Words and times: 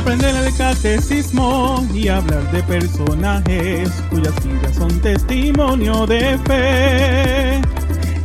Aprender 0.00 0.34
el 0.34 0.56
catecismo 0.56 1.86
y 1.92 2.08
hablar 2.08 2.50
de 2.52 2.62
personajes 2.62 3.90
cuyas 4.08 4.32
vidas 4.42 4.74
son 4.74 4.98
testimonio 5.02 6.06
de 6.06 6.38
fe. 6.46 7.60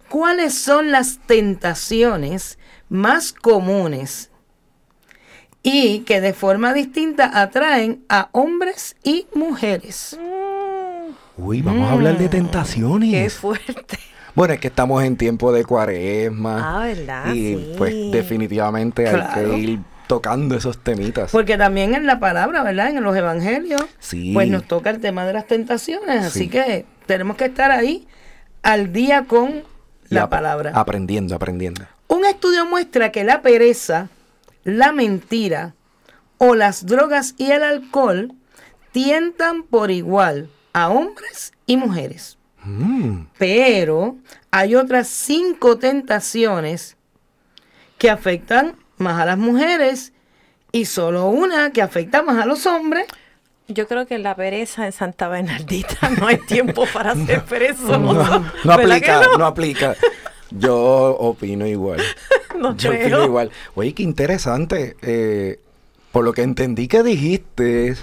¿Cuáles 0.09 0.57
son 0.57 0.91
las 0.91 1.19
tentaciones 1.25 2.59
más 2.89 3.31
comunes 3.31 4.29
y 5.63 5.99
que 5.99 6.19
de 6.19 6.33
forma 6.33 6.73
distinta 6.73 7.39
atraen 7.41 8.03
a 8.09 8.27
hombres 8.33 8.97
y 9.03 9.27
mujeres? 9.33 10.17
Uy, 11.37 11.61
vamos 11.61 11.89
a 11.89 11.93
hablar 11.93 12.17
de 12.17 12.25
Qué 12.25 12.29
tentaciones. 12.29 13.33
fuerte. 13.35 13.97
Bueno, 14.35 14.53
es 14.53 14.59
que 14.59 14.67
estamos 14.67 15.03
en 15.03 15.17
tiempo 15.17 15.51
de 15.51 15.65
cuaresma. 15.65 16.81
Ah, 16.81 16.85
¿verdad? 16.85 17.33
Y 17.33 17.55
Sí. 17.55 17.73
pues 17.77 17.93
definitivamente 18.11 19.07
hay 19.07 19.33
que 19.43 19.57
ir 19.57 19.79
tocando 20.07 20.55
esos 20.55 20.77
temitas. 20.77 21.31
Porque 21.31 21.57
también 21.57 21.95
en 21.95 22.05
la 22.05 22.19
palabra, 22.19 22.63
¿verdad? 22.63 22.89
En 22.89 23.03
los 23.03 23.15
evangelios, 23.15 23.81
Sí. 23.99 24.31
pues 24.33 24.49
nos 24.49 24.63
toca 24.65 24.89
el 24.89 24.99
tema 24.99 25.25
de 25.25 25.33
las 25.33 25.47
tentaciones. 25.47 26.25
Así 26.25 26.39
Sí. 26.45 26.49
que 26.49 26.85
tenemos 27.05 27.37
que 27.37 27.45
estar 27.45 27.71
ahí 27.71 28.07
al 28.63 28.91
día 28.93 29.25
con 29.25 29.63
la 30.09 30.23
ap- 30.23 30.29
palabra. 30.29 30.71
Aprendiendo, 30.75 31.35
aprendiendo. 31.35 31.85
Un 32.07 32.25
estudio 32.25 32.65
muestra 32.65 33.11
que 33.11 33.23
la 33.23 33.41
pereza, 33.41 34.09
la 34.65 34.91
mentira 34.91 35.75
o 36.37 36.55
las 36.55 36.85
drogas 36.85 37.33
y 37.37 37.51
el 37.51 37.63
alcohol 37.63 38.33
tientan 38.91 39.63
por 39.63 39.91
igual 39.91 40.49
a 40.73 40.89
hombres 40.89 41.53
y 41.65 41.77
mujeres. 41.77 42.37
Mm, 42.63 43.25
Pero 43.37 44.17
hay 44.51 44.75
otras 44.75 45.07
cinco 45.07 45.77
tentaciones 45.77 46.95
que 47.97 48.09
afectan 48.09 48.75
más 48.97 49.19
a 49.19 49.25
las 49.25 49.37
mujeres 49.37 50.13
y 50.71 50.85
solo 50.85 51.27
una 51.27 51.71
que 51.71 51.81
afecta 51.81 52.21
más 52.21 52.41
a 52.41 52.45
los 52.45 52.65
hombres. 52.65 53.05
Yo 53.67 53.87
creo 53.87 54.05
que 54.05 54.17
la 54.19 54.35
pereza 54.35 54.85
en 54.85 54.91
Santa 54.91 55.27
Bernardita 55.27 56.09
no 56.19 56.27
hay 56.27 56.37
tiempo 56.37 56.85
para 56.93 57.15
ser 57.15 57.43
perezoso. 57.45 57.97
no, 57.97 58.13
no 58.13 58.77
¿Verdad 58.77 59.01
que 59.01 59.11
aplica, 59.11 59.21
no? 59.31 59.37
no? 59.37 59.45
aplica. 59.45 59.95
Yo 60.51 60.77
opino 61.19 61.65
igual. 61.67 62.01
No 62.57 62.75
Yo 62.75 62.89
creo. 62.91 63.01
opino 63.01 63.23
igual. 63.23 63.51
Oye, 63.75 63.93
qué 63.93 64.03
interesante. 64.03 64.95
eh, 65.01 65.59
por 66.11 66.23
lo 66.25 66.33
que 66.33 66.41
entendí 66.43 66.87
que 66.89 67.01
dijiste, 67.01 67.95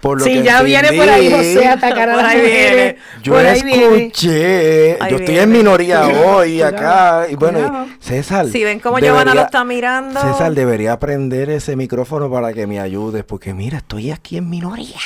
por 0.00 0.18
lo 0.18 0.24
Si 0.24 0.32
que 0.34 0.42
ya 0.44 0.62
viene 0.62 0.92
por 0.92 1.08
ahí 1.08 1.30
José 1.30 1.66
a 1.66 1.72
atacar 1.72 2.08
a 2.10 2.16
las 2.16 2.24
mujeres. 2.34 2.72
viene. 2.72 2.96
Yo 3.22 3.32
por 3.32 3.44
ahí 3.46 3.62
viene. 3.62 3.96
escuché, 4.06 4.92
Ahí 5.00 5.10
yo 5.10 5.16
estoy 5.16 5.34
viene. 5.34 5.42
en 5.42 5.52
minoría 5.52 6.06
hoy 6.26 6.50
Cuidado, 6.52 6.76
acá, 6.76 7.26
y 7.30 7.34
bueno, 7.34 7.58
cuidado. 7.58 7.86
César. 8.00 8.46
Si 8.46 8.62
ven 8.64 8.78
cómo 8.80 8.98
Giovanna 9.00 9.34
lo 9.34 9.42
está 9.42 9.64
mirando. 9.64 10.20
César 10.20 10.52
debería 10.54 10.92
aprender 10.92 11.50
ese 11.50 11.74
micrófono 11.76 12.30
para 12.30 12.52
que 12.52 12.66
me 12.66 12.78
ayudes, 12.80 13.24
porque 13.24 13.54
mira, 13.54 13.78
estoy 13.78 14.10
aquí 14.12 14.36
en 14.36 14.48
minoría. 14.48 14.98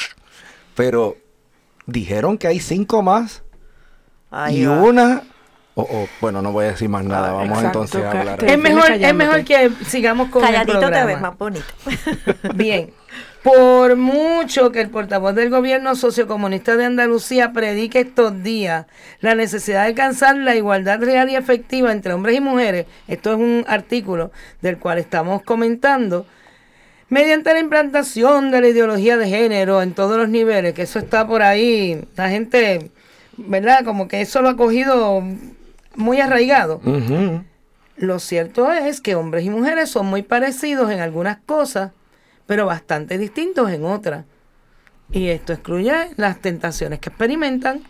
Pero 0.74 1.16
dijeron 1.86 2.38
que 2.38 2.46
hay 2.48 2.60
cinco 2.60 3.02
más 3.02 3.42
Ahí 4.30 4.62
y 4.62 4.66
va. 4.66 4.80
una, 4.82 5.22
o 5.74 5.82
o, 5.82 6.08
bueno, 6.20 6.40
no 6.42 6.52
voy 6.52 6.66
a 6.66 6.68
decir 6.72 6.88
más 6.88 7.04
nada, 7.04 7.30
Ah, 7.30 7.32
vamos 7.32 7.58
exacto, 7.58 7.82
entonces 7.82 8.04
a 8.04 8.10
hablar. 8.20 8.38
te- 8.38 8.52
Es 8.52 8.58
mejor, 8.58 8.90
es 8.90 9.14
mejor 9.14 9.44
que 9.44 9.70
sigamos 9.86 10.28
con 10.28 10.42
el 10.42 10.48
Calladito 10.50 10.72
te 10.74 10.78
programa. 10.80 11.06
ves 11.06 11.20
más 11.20 11.38
bonito. 11.38 11.66
Bien, 12.54 12.90
por 13.42 13.96
mucho 13.96 14.70
que 14.70 14.80
el 14.80 14.90
portavoz 14.90 15.34
del 15.34 15.50
gobierno 15.50 15.96
sociocomunista 15.96 16.76
de 16.76 16.84
Andalucía 16.84 17.52
predique 17.52 18.00
estos 18.00 18.42
días 18.42 18.86
la 19.20 19.34
necesidad 19.34 19.82
de 19.82 19.88
alcanzar 19.88 20.36
la 20.36 20.54
igualdad 20.54 21.00
real 21.00 21.28
y 21.28 21.34
efectiva 21.34 21.90
entre 21.90 22.12
hombres 22.12 22.36
y 22.36 22.40
mujeres, 22.40 22.86
esto 23.08 23.32
es 23.32 23.38
un 23.38 23.64
artículo 23.66 24.30
del 24.60 24.78
cual 24.78 24.98
estamos 24.98 25.42
comentando, 25.42 26.24
mediante 27.08 27.52
la 27.52 27.58
implantación 27.58 28.52
de 28.52 28.60
la 28.60 28.68
ideología 28.68 29.16
de 29.16 29.28
género 29.28 29.82
en 29.82 29.92
todos 29.92 30.16
los 30.16 30.28
niveles, 30.28 30.72
que 30.72 30.82
eso 30.82 31.00
está 31.00 31.26
por 31.26 31.42
ahí, 31.42 32.04
la 32.16 32.30
gente, 32.30 32.90
¿verdad? 33.36 33.84
Como 33.84 34.06
que 34.06 34.20
eso 34.20 34.40
lo 34.40 34.50
ha 34.50 34.56
cogido 34.56 35.22
muy 35.96 36.20
arraigado. 36.20 36.80
Lo 37.96 38.18
cierto 38.18 38.72
es 38.72 39.00
que 39.00 39.16
hombres 39.16 39.44
y 39.44 39.50
mujeres 39.50 39.90
son 39.90 40.06
muy 40.06 40.22
parecidos 40.22 40.90
en 40.90 41.00
algunas 41.00 41.38
cosas, 41.38 41.90
pero 42.52 42.66
bastante 42.66 43.16
distintos 43.16 43.70
en 43.70 43.86
otras. 43.86 44.26
Y 45.10 45.28
esto 45.28 45.54
excluye 45.54 46.10
las 46.18 46.38
tentaciones 46.42 46.98
que 46.98 47.08
experimentan. 47.08 47.80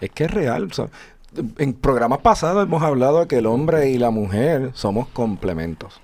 Es 0.00 0.08
que 0.12 0.24
es 0.24 0.30
real. 0.30 0.68
o 0.70 0.72
sea, 0.72 0.88
en 1.58 1.74
programas 1.74 2.20
pasados 2.20 2.64
hemos 2.64 2.82
hablado 2.82 3.20
de 3.20 3.26
que 3.26 3.36
el 3.36 3.44
hombre 3.44 3.90
y 3.90 3.98
la 3.98 4.08
mujer 4.08 4.70
somos 4.72 5.08
complementos. 5.08 6.00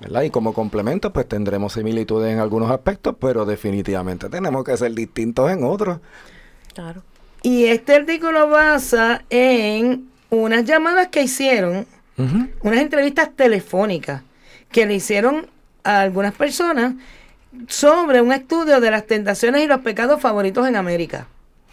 ¿verdad? 0.00 0.22
Y 0.22 0.30
como 0.30 0.54
complementos, 0.54 1.10
pues 1.10 1.26
tendremos 1.26 1.72
similitudes 1.72 2.32
en 2.32 2.38
algunos 2.38 2.70
aspectos, 2.70 3.16
pero 3.18 3.44
definitivamente 3.44 4.28
tenemos 4.28 4.62
que 4.62 4.76
ser 4.76 4.92
distintos 4.94 5.50
en 5.50 5.64
otros. 5.64 5.98
Claro. 6.74 7.02
Y 7.42 7.64
este 7.64 7.96
artículo 7.96 8.48
basa 8.48 9.24
en 9.30 10.08
unas 10.30 10.64
llamadas 10.64 11.08
que 11.08 11.24
hicieron, 11.24 11.88
unas 12.16 12.80
entrevistas 12.80 13.30
telefónicas 13.34 14.22
que 14.70 14.86
le 14.86 14.94
hicieron 14.94 15.48
a 15.84 16.00
algunas 16.00 16.34
personas 16.34 16.94
sobre 17.68 18.20
un 18.20 18.32
estudio 18.32 18.80
de 18.80 18.90
las 18.90 19.06
tentaciones 19.06 19.64
y 19.64 19.66
los 19.66 19.80
pecados 19.80 20.20
favoritos 20.20 20.66
en 20.68 20.76
América. 20.76 21.26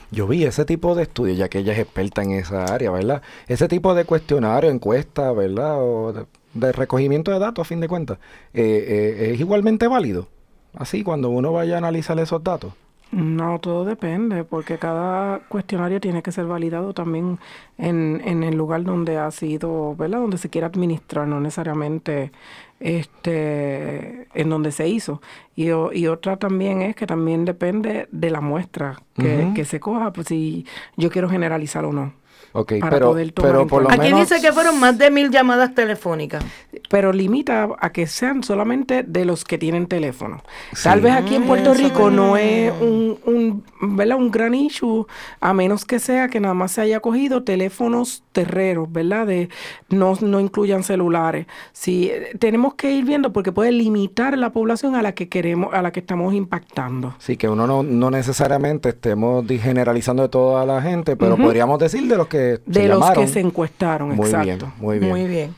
Yo 0.09 0.25
vi 0.25 0.45
ese 0.45 0.63
tipo 0.63 0.95
de 0.95 1.04
estudios, 1.04 1.38
ya 1.38 1.50
que 1.50 1.59
ella 1.59 1.74
es 1.74 1.80
experta 1.80 2.24
en 2.24 2.31
esa 2.31 2.63
área, 2.63 2.92
¿verdad? 2.92 3.21
Ese 3.48 3.68
tipo 3.68 3.94
de 3.94 4.06
cuestionario, 4.06 4.69
encuesta, 4.69 5.31
¿verdad? 5.33 5.81
O 5.81 6.13
de, 6.13 6.25
de 6.54 6.71
recogimiento 6.71 7.31
de 7.31 7.39
datos, 7.39 7.65
a 7.65 7.68
fin 7.68 7.81
de 7.81 7.89
cuentas, 7.89 8.18
eh, 8.54 9.18
eh, 9.19 9.31
es 9.33 9.39
igualmente 9.39 9.88
válido. 9.88 10.27
Así, 10.74 11.03
cuando 11.03 11.30
uno 11.30 11.51
vaya 11.51 11.75
a 11.75 11.77
analizar 11.80 12.18
esos 12.19 12.42
datos. 12.44 12.74
No, 13.12 13.60
todo 13.60 13.86
depende, 13.86 14.44
porque 14.44 14.77
cada 14.77 15.39
cuestionario 15.48 16.01
tiene 16.01 16.21
que 16.21 16.33
ser 16.33 16.45
validado 16.45 16.94
también 16.94 17.39
en, 17.77 18.21
en 18.25 18.44
el 18.44 18.56
lugar 18.56 18.83
donde 18.83 19.18
ha 19.18 19.31
sido, 19.31 19.95
¿verdad? 19.95 20.19
Donde 20.19 20.38
se 20.38 20.50
quiera 20.50 20.68
administrar, 20.68 21.25
no 21.25 21.39
necesariamente 21.39 22.31
este 22.79 24.27
en 24.33 24.50
donde 24.50 24.71
se 24.71 24.88
hizo. 24.88 25.21
Y, 25.56 25.71
o- 25.71 25.91
y 25.94 26.07
otra 26.07 26.38
también 26.38 26.81
es 26.81 26.95
que 26.95 27.07
también 27.07 27.45
depende 27.45 28.07
de 28.12 28.29
la 28.29 28.41
muestra 28.41 29.01
que, 29.15 29.51
que 29.56 29.65
se 29.65 29.79
coja, 29.79 30.13
pues 30.13 30.27
si 30.27 30.65
yo 30.95 31.09
quiero 31.09 31.29
generalizar 31.29 31.85
o 31.85 31.94
no. 31.94 32.13
Ok, 32.53 32.74
para 32.79 32.91
pero, 32.91 33.09
poder 33.09 33.31
tomar 33.33 33.51
pero 33.51 33.68
por 33.68 33.83
lo. 33.83 33.89
Aquí 33.91 34.00
menos... 34.13 34.21
dice 34.29 34.41
que 34.41 34.51
fueron 34.53 34.79
más 34.79 34.97
de 34.97 35.12
mil 35.12 35.29
llamadas 35.29 35.75
telefónicas. 35.75 36.44
Pero 36.89 37.12
limita 37.12 37.68
a 37.79 37.91
que 37.91 38.07
sean 38.07 38.41
solamente 38.41 39.03
de 39.03 39.25
los 39.25 39.44
que 39.44 39.57
tienen 39.57 39.85
teléfono. 39.85 40.41
Tal 40.81 41.01
vez 41.01 41.13
aquí 41.13 41.35
en 41.35 41.44
Puerto 41.44 41.74
Eso 41.74 41.83
Rico 41.83 42.09
no 42.09 42.38
es. 42.38 42.74
es 42.74 42.81
un, 42.81 43.19
un, 43.25 43.95
¿verdad? 43.97 44.18
un 44.18 44.31
gran 44.31 44.56
issue, 44.56 45.06
a 45.41 45.53
menos 45.53 45.83
que 45.85 46.00
sea 46.00 46.29
que 46.29 46.39
nada 46.39 46.53
más 46.53 46.71
se 46.71 46.81
haya 46.81 47.00
cogido 47.00 47.44
teléfonos 47.44 48.24
terreros, 48.38 48.92
¿verdad? 48.92 49.25
De, 49.25 49.50
no, 49.89 50.13
no 50.22 50.39
incluyan 50.39 50.84
celulares. 50.84 51.48
Sí, 51.74 52.12
tenemos 52.38 52.75
que 52.75 52.92
ir 52.92 53.04
viendo 53.04 53.34
porque 53.34 53.51
puede 53.51 53.72
limitar 53.72 54.38
la 54.38 54.51
población 54.51 54.94
a 54.95 55.01
la 55.01 55.13
que 55.13 55.28
queremos, 55.28 55.74
a 55.74 55.81
la 55.81 55.92
que 55.92 56.01
estamos 56.01 56.36
impactando. 56.36 57.16
Sí, 57.18 57.36
que 57.36 57.50
uno 57.50 57.66
no, 57.66 57.81
no 57.81 58.12
necesariamente 58.12 58.89
estemos 58.89 59.44
generalizando 59.48 60.22
de 60.22 60.30
toda 60.30 60.68
la 60.68 60.81
gente, 60.84 61.16
pero 61.16 61.36
podríamos 61.36 61.80
decir 61.80 62.07
de 62.07 62.16
los 62.16 62.28
que 62.28 62.60
se 62.72 62.80
De 62.80 62.88
los 62.88 63.00
llamaron. 63.00 63.25
que 63.25 63.31
se 63.31 63.39
encuestaron, 63.39 64.10
Muy 64.10 64.25
exacto. 64.28 64.45
bien, 64.45 64.60
muy 64.78 65.00
bien. 65.00 65.12
Muy 65.12 65.25
bien. 65.28 65.56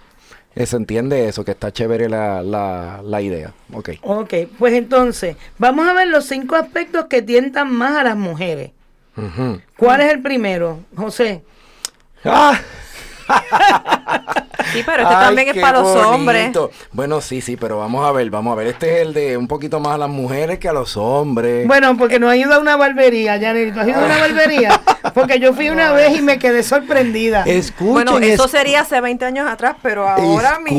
Eh, 0.56 0.66
Se 0.66 0.78
entiende 0.78 1.28
eso, 1.28 1.44
que 1.44 1.52
está 1.52 1.72
chévere 1.72 2.08
la, 2.08 2.42
la, 2.42 3.02
la 3.04 3.22
idea. 3.22 3.54
Ok. 3.74 3.90
Ok, 4.02 4.34
pues 4.58 4.74
entonces, 4.74 5.36
vamos 5.58 5.86
a 5.88 5.94
ver 5.94 6.08
los 6.08 6.26
cinco 6.26 6.56
aspectos 6.56 7.06
que 7.06 7.22
tientan 7.22 7.72
más 7.74 7.98
a 7.98 8.04
las 8.04 8.16
mujeres. 8.16 8.72
¿Cuál 9.78 10.00
es 10.02 10.14
el 10.14 10.22
primero, 10.22 10.80
José? 10.96 11.44
¡Ah! 12.25 12.60
Sí, 14.74 14.83
pero 14.86 15.04
este 15.04 15.16
Ay, 15.16 15.25
también 15.25 15.48
es 15.48 15.54
qué 15.56 15.62
para 15.62 15.80
los 15.81 15.95
hombres. 15.95 16.51
Bueno, 16.92 17.21
sí, 17.21 17.42
sí, 17.42 17.56
pero 17.57 17.77
vamos 17.80 18.06
a 18.07 18.12
ver, 18.12 18.30
vamos 18.30 18.54
a 18.54 18.56
ver. 18.56 18.68
Este 18.68 18.95
es 18.98 19.07
el 19.07 19.13
de 19.13 19.36
un 19.38 19.48
poquito 19.48 19.80
más 19.80 19.94
a 19.94 19.98
las 19.98 20.10
mujeres 20.10 20.60
que 20.60 20.68
a 20.69 20.74
los 20.74 20.95
hombres. 20.98 21.66
Bueno, 21.68 21.95
porque 21.98 22.19
nos 22.19 22.30
ha 22.31 22.36
ido 22.38 22.54
a 22.54 22.60
una 22.60 22.75
barbería, 22.75 23.39
Janet. 23.39 23.74
¿Tú 23.74 23.80
has 23.80 23.88
ido 23.88 24.00
a 24.00 24.06
una 24.06 24.18
barbería? 24.19 24.81
Porque 25.13 25.39
yo 25.39 25.54
fui 25.54 25.69
una 25.69 25.92
vez 25.94 26.16
y 26.18 26.21
me 26.21 26.38
quedé 26.39 26.62
sorprendida. 26.63 27.44
escuchen, 27.45 27.94
Bueno, 27.94 28.18
eso 28.19 28.45
es- 28.45 28.51
sería 28.51 28.81
hace 28.81 29.00
20 29.01 29.25
años 29.25 29.48
atrás, 29.50 29.75
pero 29.81 30.07
ahora, 30.07 30.60
escuchen 30.66 30.74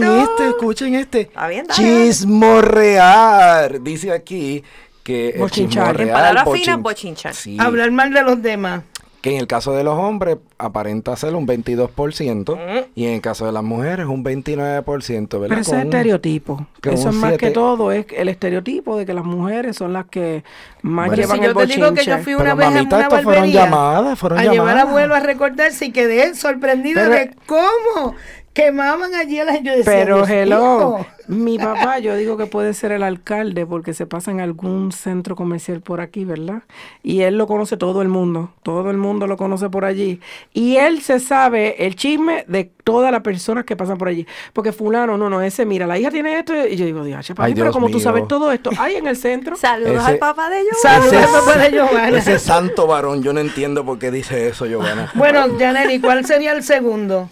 mijito. 0.00 0.20
este, 0.22 0.48
escuchen 0.48 0.94
este. 0.94 1.20
Está 1.22 1.48
bien, 1.48 1.66
dale. 1.66 1.82
Chismorrear. 1.82 3.80
Dice 3.82 4.12
aquí 4.12 4.62
que 5.02 5.34
Bochinchar. 5.38 6.00
En 6.00 6.10
palabras 6.10 6.46
finas, 6.52 6.78
bochinchar. 6.80 7.34
Sí, 7.34 7.56
Hablar 7.60 7.90
mal 7.90 8.12
de 8.12 8.22
los 8.22 8.40
demás. 8.42 8.82
Que 9.24 9.30
en 9.30 9.38
el 9.40 9.46
caso 9.46 9.72
de 9.72 9.82
los 9.84 9.98
hombres 9.98 10.36
aparenta 10.58 11.16
ser 11.16 11.34
un 11.34 11.46
22% 11.46 12.56
Mm. 12.56 12.58
y 12.94 13.06
en 13.06 13.14
el 13.14 13.20
caso 13.22 13.46
de 13.46 13.52
las 13.52 13.62
mujeres 13.62 14.04
un 14.04 14.22
29%, 14.22 15.40
¿verdad? 15.40 15.48
Pero 15.56 15.60
ese 15.62 15.70
Con 15.70 15.78
es 15.78 15.84
un- 15.86 15.90
estereotipo. 15.94 16.66
Eso 16.82 17.08
es 17.08 17.14
más 17.14 17.38
que 17.38 17.50
todo, 17.50 17.90
es 17.90 18.04
el 18.14 18.28
estereotipo 18.28 18.98
de 18.98 19.06
que 19.06 19.14
las 19.14 19.24
mujeres 19.24 19.76
son 19.78 19.94
las 19.94 20.04
que 20.06 20.44
más 20.82 21.06
Bueno, 21.06 21.22
llevan 21.22 21.38
si 21.38 21.42
yo 21.42 21.50
el 21.50 21.56
te 21.56 21.74
digo 21.74 21.94
que 21.94 22.04
yo 22.04 22.14
fui 22.18 22.34
Pero, 22.34 22.40
una 22.40 22.54
vez 22.54 22.70
mamita, 22.70 23.00
en 23.00 23.06
una 23.12 23.22
fueron 23.22 23.50
llamadas, 23.50 24.18
fueron 24.18 24.38
a 24.38 24.42
llevar 24.42 24.56
llamadas. 24.58 24.82
abuelo 24.88 25.14
a 25.14 25.20
recordarse 25.20 25.86
y 25.86 25.92
quedé 25.92 26.34
sorprendida 26.34 27.04
Pero- 27.08 27.14
de 27.14 27.30
cómo 27.46 28.14
quemaban 28.54 29.14
allí 29.14 29.38
a 29.40 29.44
la 29.44 29.56
yo 29.58 29.72
decía, 29.72 29.84
Pero 29.84 30.16
"Dios 30.18 30.30
hello, 30.30 30.96
mío". 30.98 31.06
mi 31.26 31.58
papá 31.58 31.98
yo 31.98 32.14
digo 32.16 32.36
que 32.36 32.46
puede 32.46 32.72
ser 32.72 32.92
el 32.92 33.02
alcalde 33.02 33.66
porque 33.66 33.92
se 33.94 34.06
pasa 34.06 34.30
en 34.30 34.40
algún 34.40 34.92
centro 34.92 35.34
comercial 35.36 35.80
por 35.80 36.00
aquí, 36.00 36.24
¿verdad? 36.24 36.62
Y 37.02 37.22
él 37.22 37.36
lo 37.36 37.46
conoce 37.48 37.76
todo 37.76 38.00
el 38.00 38.08
mundo, 38.08 38.52
todo 38.62 38.90
el 38.90 38.96
mundo 38.96 39.26
lo 39.26 39.36
conoce 39.36 39.68
por 39.70 39.84
allí. 39.84 40.20
Y 40.52 40.76
él 40.76 41.02
se 41.02 41.18
sabe 41.20 41.84
el 41.86 41.96
chisme 41.96 42.44
de 42.46 42.70
todas 42.84 43.10
las 43.10 43.22
personas 43.22 43.64
que 43.64 43.74
pasan 43.76 43.98
por 43.98 44.06
allí. 44.08 44.26
Porque 44.52 44.70
fulano, 44.72 45.18
no, 45.18 45.28
no, 45.28 45.42
ese, 45.42 45.66
mira, 45.66 45.86
la 45.86 45.98
hija 45.98 46.10
tiene 46.10 46.38
esto. 46.38 46.54
Y 46.66 46.76
yo 46.76 46.86
digo, 46.86 47.02
Dios, 47.04 47.26
papi, 47.28 47.42
Ay, 47.42 47.54
pero 47.54 47.64
Dios 47.66 47.74
como 47.74 47.88
tú 47.90 47.98
sabes 47.98 48.28
todo 48.28 48.52
esto, 48.52 48.70
hay 48.78 48.94
en 48.96 49.08
el 49.08 49.16
centro. 49.16 49.56
Saludos 49.56 49.96
Ese- 50.02 50.12
al 50.12 50.18
papá 50.18 50.48
de 50.48 50.60
ellos. 50.60 50.76
Saludos 50.80 51.12
al 51.14 51.30
papá 51.44 51.58
de 51.58 51.70
Giovanna. 51.72 52.18
Ese 52.18 52.38
santo 52.38 52.86
varón, 52.86 53.22
yo 53.22 53.32
no 53.32 53.40
entiendo 53.40 53.84
por 53.84 53.98
qué 53.98 54.12
dice 54.12 54.46
eso, 54.48 54.66
Giovanna. 54.66 55.10
Bueno, 55.14 55.46
Janely, 55.58 56.00
¿cuál 56.00 56.24
sería 56.24 56.52
el 56.52 56.62
segundo? 56.62 57.28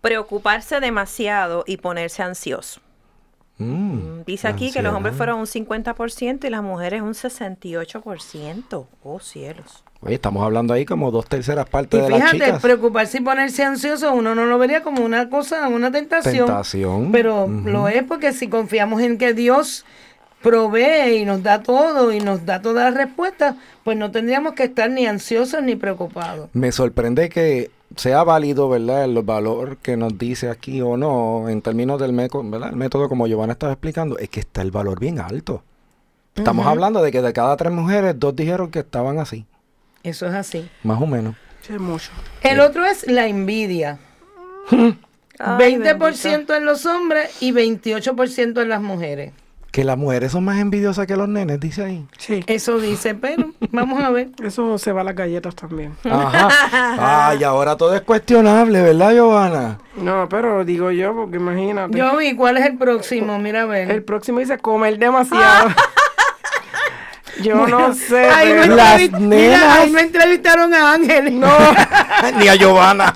Preocuparse 0.00 0.80
demasiado 0.80 1.64
y 1.66 1.76
ponerse 1.76 2.22
ansioso. 2.22 2.80
Mm, 3.58 4.22
Dice 4.24 4.48
aquí 4.48 4.72
que 4.72 4.80
los 4.80 4.94
hombres 4.94 5.14
fueron 5.14 5.38
un 5.40 5.46
50% 5.46 6.46
y 6.46 6.50
las 6.50 6.62
mujeres 6.62 7.02
un 7.02 7.12
68%. 7.14 8.86
Oh, 9.02 9.20
cielos. 9.20 9.84
Oye, 10.00 10.14
estamos 10.14 10.42
hablando 10.42 10.72
ahí 10.72 10.86
como 10.86 11.10
dos 11.10 11.26
terceras 11.26 11.66
Y 11.68 11.70
partes 11.70 12.02
de 12.02 12.08
las 12.08 12.18
fíjate, 12.20 12.44
chicas. 12.46 12.62
preocuparse 12.62 13.18
y 13.18 13.20
ponerse 13.20 13.62
ansioso, 13.62 14.14
uno 14.14 14.34
no 14.34 14.46
lo 14.46 14.56
vería 14.58 14.82
como 14.82 15.04
una 15.04 15.28
cosa, 15.28 15.68
una 15.68 15.92
tentación. 15.92 16.46
Tentación. 16.46 17.12
Pero 17.12 17.46
lo 17.48 17.86
es 17.88 18.02
porque 18.04 18.32
si 18.32 18.48
confiamos 18.48 19.02
en 19.02 19.18
que 19.18 19.34
Dios 19.34 19.84
provee 20.40 21.18
y 21.18 21.24
nos 21.26 21.42
da 21.42 21.62
todo 21.62 22.12
y 22.12 22.20
nos 22.20 22.46
da 22.46 22.62
todas 22.62 22.86
las 22.86 22.94
respuestas, 22.94 23.56
pues 23.84 23.98
no 23.98 24.10
tendríamos 24.10 24.54
que 24.54 24.64
estar 24.64 24.88
ni 24.90 25.04
ansiosos 25.06 25.62
ni 25.62 25.76
preocupados. 25.76 26.48
Me 26.54 26.72
sorprende 26.72 27.28
que 27.28 27.70
sea 27.96 28.24
válido, 28.24 28.68
¿verdad? 28.68 29.04
El 29.04 29.20
valor 29.22 29.76
que 29.78 29.96
nos 29.96 30.16
dice 30.16 30.48
aquí 30.50 30.80
o 30.80 30.96
no, 30.96 31.48
en 31.48 31.62
términos 31.62 32.00
del 32.00 32.12
método, 32.12 32.48
¿verdad? 32.48 32.70
El 32.70 32.76
método, 32.76 33.08
como 33.08 33.26
Giovanna 33.26 33.52
estaba 33.54 33.72
explicando, 33.72 34.18
es 34.18 34.28
que 34.28 34.40
está 34.40 34.62
el 34.62 34.70
valor 34.70 34.98
bien 35.00 35.18
alto. 35.18 35.62
Estamos 36.34 36.66
hablando 36.66 37.02
de 37.02 37.10
que 37.10 37.20
de 37.20 37.32
cada 37.32 37.56
tres 37.56 37.72
mujeres, 37.72 38.14
dos 38.18 38.34
dijeron 38.34 38.70
que 38.70 38.78
estaban 38.78 39.18
así, 39.18 39.44
Eso 40.02 40.26
es 40.26 40.34
así. 40.34 40.70
más 40.84 41.00
o 41.02 41.06
menos. 41.06 41.34
Sí, 41.62 41.72
mucho. 41.74 42.10
El 42.42 42.60
otro 42.60 42.86
es 42.86 43.06
la 43.06 43.26
envidia. 43.26 43.98
Ay, 45.38 45.76
20% 45.76 46.56
en 46.56 46.64
los 46.64 46.86
hombres 46.86 47.42
y 47.42 47.52
28% 47.52 48.62
en 48.62 48.68
las 48.68 48.80
mujeres. 48.80 49.32
Que 49.70 49.84
las 49.84 49.96
mujeres 49.96 50.32
son 50.32 50.44
más 50.44 50.58
envidiosas 50.58 51.06
que 51.06 51.16
los 51.16 51.28
nenes, 51.28 51.60
dice 51.60 51.84
ahí. 51.84 52.06
Sí, 52.18 52.42
Eso 52.48 52.78
dice, 52.80 53.14
pero 53.14 53.52
vamos 53.70 54.02
a 54.02 54.10
ver. 54.10 54.30
eso 54.44 54.78
se 54.78 54.90
va 54.92 55.02
a 55.02 55.04
las 55.04 55.14
galletas 55.14 55.54
también. 55.54 55.94
Ajá. 56.10 56.48
Ay, 57.28 57.44
ahora 57.44 57.76
todo 57.76 57.94
es 57.94 58.00
cuestionable, 58.00 58.82
¿verdad, 58.82 59.12
Giovanna? 59.12 59.78
No, 59.96 60.28
pero 60.28 60.64
digo 60.64 60.90
yo, 60.90 61.14
porque 61.14 61.36
imagínate. 61.36 61.96
Yo 61.96 62.16
vi 62.16 62.34
cuál 62.34 62.56
es 62.58 62.66
el 62.66 62.76
próximo, 62.78 63.38
mira 63.38 63.62
a 63.62 63.66
ver. 63.66 63.90
El 63.92 64.02
próximo 64.02 64.40
dice 64.40 64.58
comer 64.58 64.98
demasiado. 64.98 65.68
yo 67.42 67.66
no 67.68 67.94
sé. 67.94 68.28
Ahí 68.28 68.48
pero- 68.60 68.74
Las 68.74 69.00
nenas. 69.12 69.20
mira, 69.20 69.74
ahí 69.74 69.90
no 69.92 69.98
entrevistaron 70.00 70.74
a 70.74 70.94
Ángel. 70.94 71.38
No, 71.38 71.48
Ni 72.38 72.48
a 72.48 72.56
Giovanna. 72.56 73.14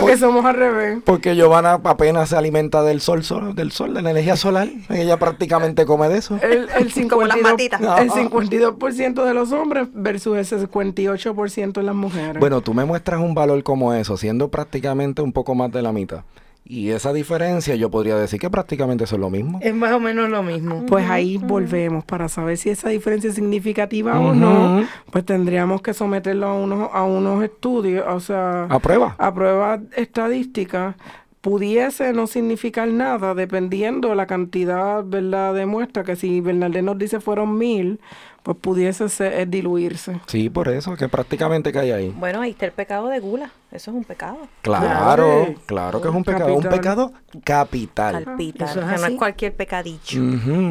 Porque 0.00 0.16
somos 0.16 0.44
al 0.44 0.54
revés. 0.56 0.98
Porque 1.04 1.34
Giovanna 1.36 1.80
apenas 1.84 2.28
se 2.30 2.36
alimenta 2.36 2.82
del 2.82 3.00
sol, 3.00 3.22
sol- 3.24 3.54
del 3.54 3.70
sol, 3.72 3.94
de 3.94 4.02
la 4.02 4.10
energía 4.10 4.36
solar. 4.36 4.68
Ella 4.88 5.18
prácticamente 5.18 5.84
come 5.86 6.08
de 6.08 6.18
eso. 6.18 6.38
El, 6.42 6.68
el 6.70 7.08
Como 7.10 7.24
las 7.26 7.36
52%, 7.36 7.42
matitas. 7.42 7.80
el 7.98 8.10
52% 8.10 9.24
de 9.24 9.34
los 9.34 9.52
hombres 9.52 9.88
versus 9.92 10.36
el 10.52 10.68
58% 10.68 11.78
en 11.80 11.86
las 11.86 11.94
mujeres. 11.94 12.38
Bueno, 12.40 12.60
tú 12.60 12.74
me 12.74 12.84
muestras 12.84 13.20
un 13.20 13.34
valor 13.34 13.62
como 13.62 13.92
eso, 13.94 14.16
siendo 14.16 14.48
prácticamente 14.48 15.22
un 15.22 15.32
poco 15.32 15.54
más 15.54 15.70
de 15.72 15.82
la 15.82 15.92
mitad. 15.92 16.22
Y 16.64 16.90
esa 16.90 17.12
diferencia 17.12 17.74
yo 17.74 17.90
podría 17.90 18.16
decir 18.16 18.38
que 18.38 18.48
prácticamente 18.48 19.04
eso 19.04 19.16
es 19.16 19.20
lo 19.20 19.30
mismo. 19.30 19.58
Es 19.62 19.74
más 19.74 19.92
o 19.92 20.00
menos 20.00 20.30
lo 20.30 20.42
mismo. 20.42 20.86
Pues 20.86 21.08
ahí 21.10 21.36
volvemos 21.36 22.04
para 22.04 22.28
saber 22.28 22.56
si 22.56 22.70
esa 22.70 22.88
diferencia 22.88 23.28
es 23.28 23.34
significativa 23.34 24.18
o 24.20 24.32
no. 24.32 24.86
Pues 25.10 25.24
tendríamos 25.26 25.82
que 25.82 25.92
someterlo 25.92 26.46
a 26.46 26.54
unos, 26.54 26.88
a 26.92 27.02
unos 27.02 27.42
estudios, 27.44 28.04
o 28.08 28.20
sea, 28.20 28.64
¿A 28.64 28.78
prueba? 28.78 29.16
a 29.18 29.34
pruebas 29.34 29.80
estadísticas. 29.96 30.94
Pudiese 31.40 32.12
no 32.12 32.28
significar 32.28 32.86
nada 32.86 33.34
dependiendo 33.34 34.14
la 34.14 34.26
cantidad 34.28 35.02
¿verdad? 35.04 35.52
de 35.54 35.66
muestras, 35.66 36.06
que 36.06 36.14
si 36.14 36.40
Bernaldez 36.40 36.84
nos 36.84 36.96
dice 36.96 37.18
fueron 37.18 37.58
mil, 37.58 37.98
pues 38.42 38.56
pudiese 38.60 39.08
ser- 39.08 39.32
eh, 39.34 39.46
diluirse. 39.46 40.20
Sí, 40.26 40.50
por 40.50 40.68
eso, 40.68 40.96
que 40.96 41.08
prácticamente 41.08 41.70
cae 41.72 41.92
ahí. 41.92 42.12
Bueno, 42.16 42.40
ahí 42.40 42.50
está 42.50 42.66
el 42.66 42.72
pecado 42.72 43.08
de 43.08 43.20
gula. 43.20 43.50
Eso 43.70 43.90
es 43.90 43.96
un 43.96 44.04
pecado. 44.04 44.38
Claro, 44.62 45.46
Sí. 45.48 45.56
claro 45.66 46.00
que 46.02 46.08
es 46.08 46.14
un 46.14 46.24
pecado, 46.24 46.54
un 46.54 46.62
Capital. 46.62 46.78
pecado 46.80 47.12
capital. 47.44 48.24
Calpita. 48.24 48.64
Eso 48.66 48.80
es 48.80 48.86
que 48.94 49.00
no 49.00 49.06
es 49.06 49.14
cualquier 49.14 49.54
pecadillo. 49.54 50.20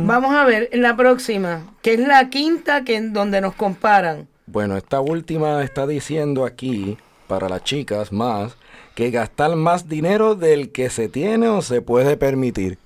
Vamos 0.05 0.33
a 0.35 0.43
ver 0.45 0.69
la 0.73 0.95
próxima, 0.95 1.61
que 1.81 1.93
es 1.93 1.99
la 1.99 2.29
quinta 2.29 2.83
que 2.83 2.95
en 2.97 3.13
donde 3.13 3.41
nos 3.41 3.55
comparan. 3.55 4.27
Bueno, 4.47 4.75
esta 4.77 4.99
última 4.99 5.63
está 5.63 5.87
diciendo 5.87 6.45
aquí, 6.45 6.97
para 7.27 7.47
las 7.47 7.63
chicas 7.63 8.11
más, 8.11 8.55
que 8.95 9.09
gastar 9.09 9.55
más 9.55 9.87
dinero 9.87 10.35
del 10.35 10.71
que 10.71 10.89
se 10.89 11.07
tiene 11.07 11.47
o 11.47 11.61
se 11.61 11.81
puede 11.81 12.17
permitir. 12.17 12.77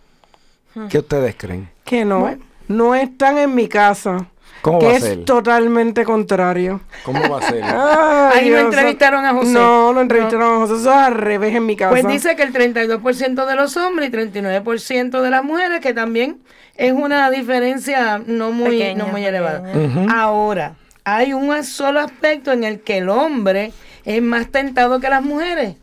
¿Qué 0.89 1.00
ustedes 1.00 1.36
creen? 1.38 1.70
Que 1.84 2.06
no, 2.06 2.20
Bueno. 2.20 2.44
no 2.68 2.94
están 2.96 3.38
en 3.39 3.56
mi 3.56 3.68
casa. 3.68 4.27
¿Cómo 4.66 4.80
que 4.80 4.88
va 4.88 4.92
a 4.94 4.96
es 4.96 5.26
totalmente 5.26 6.04
contrario. 6.04 6.82
¿Cómo 7.04 7.22
va 7.30 7.38
a 7.38 7.42
ser? 7.44 7.64
Ay, 7.64 8.40
Ahí 8.46 8.50
no 8.50 8.58
entrevistaron 8.58 9.24
a 9.24 9.32
José. 9.32 9.52
No, 9.52 9.94
lo 9.94 10.02
entrevistaron 10.02 10.56
a 10.56 10.58
José. 10.58 10.74
Eso 10.74 10.90
es 10.90 10.98
al 10.98 11.14
revés 11.14 11.54
en 11.54 11.68
mi 11.68 11.76
casa. 11.76 11.92
Pues 11.92 12.08
dice 12.08 12.36
que 12.36 12.42
el 12.42 12.52
32% 12.52 13.46
de 13.46 13.56
los 13.56 13.78
hombres 13.78 14.10
y 14.10 14.12
39% 14.12 15.22
de 15.22 15.30
las 15.30 15.44
mujeres, 15.44 15.82
que 15.82 15.94
también 15.94 16.40
es 16.78 16.94
una 16.94 17.30
diferencia 17.30 18.20
no 18.26 18.52
muy, 18.52 18.72
Pequeña, 18.72 19.04
no 19.06 19.12
muy 19.12 19.24
elevada. 19.24 19.62
Ahora, 20.10 20.74
hay 21.04 21.34
un 21.34 21.64
solo 21.64 22.00
aspecto 22.00 22.52
en 22.52 22.64
el 22.64 22.80
que 22.80 22.98
el 22.98 23.10
hombre 23.10 23.72
es 24.04 24.20
más 24.24 24.48
tentado 24.48 25.00
que 25.00 25.10
las 25.10 25.24
mujeres. 25.24 25.76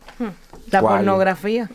La 0.71 0.81
¿Cuál? 0.81 0.97
pornografía. 0.97 1.69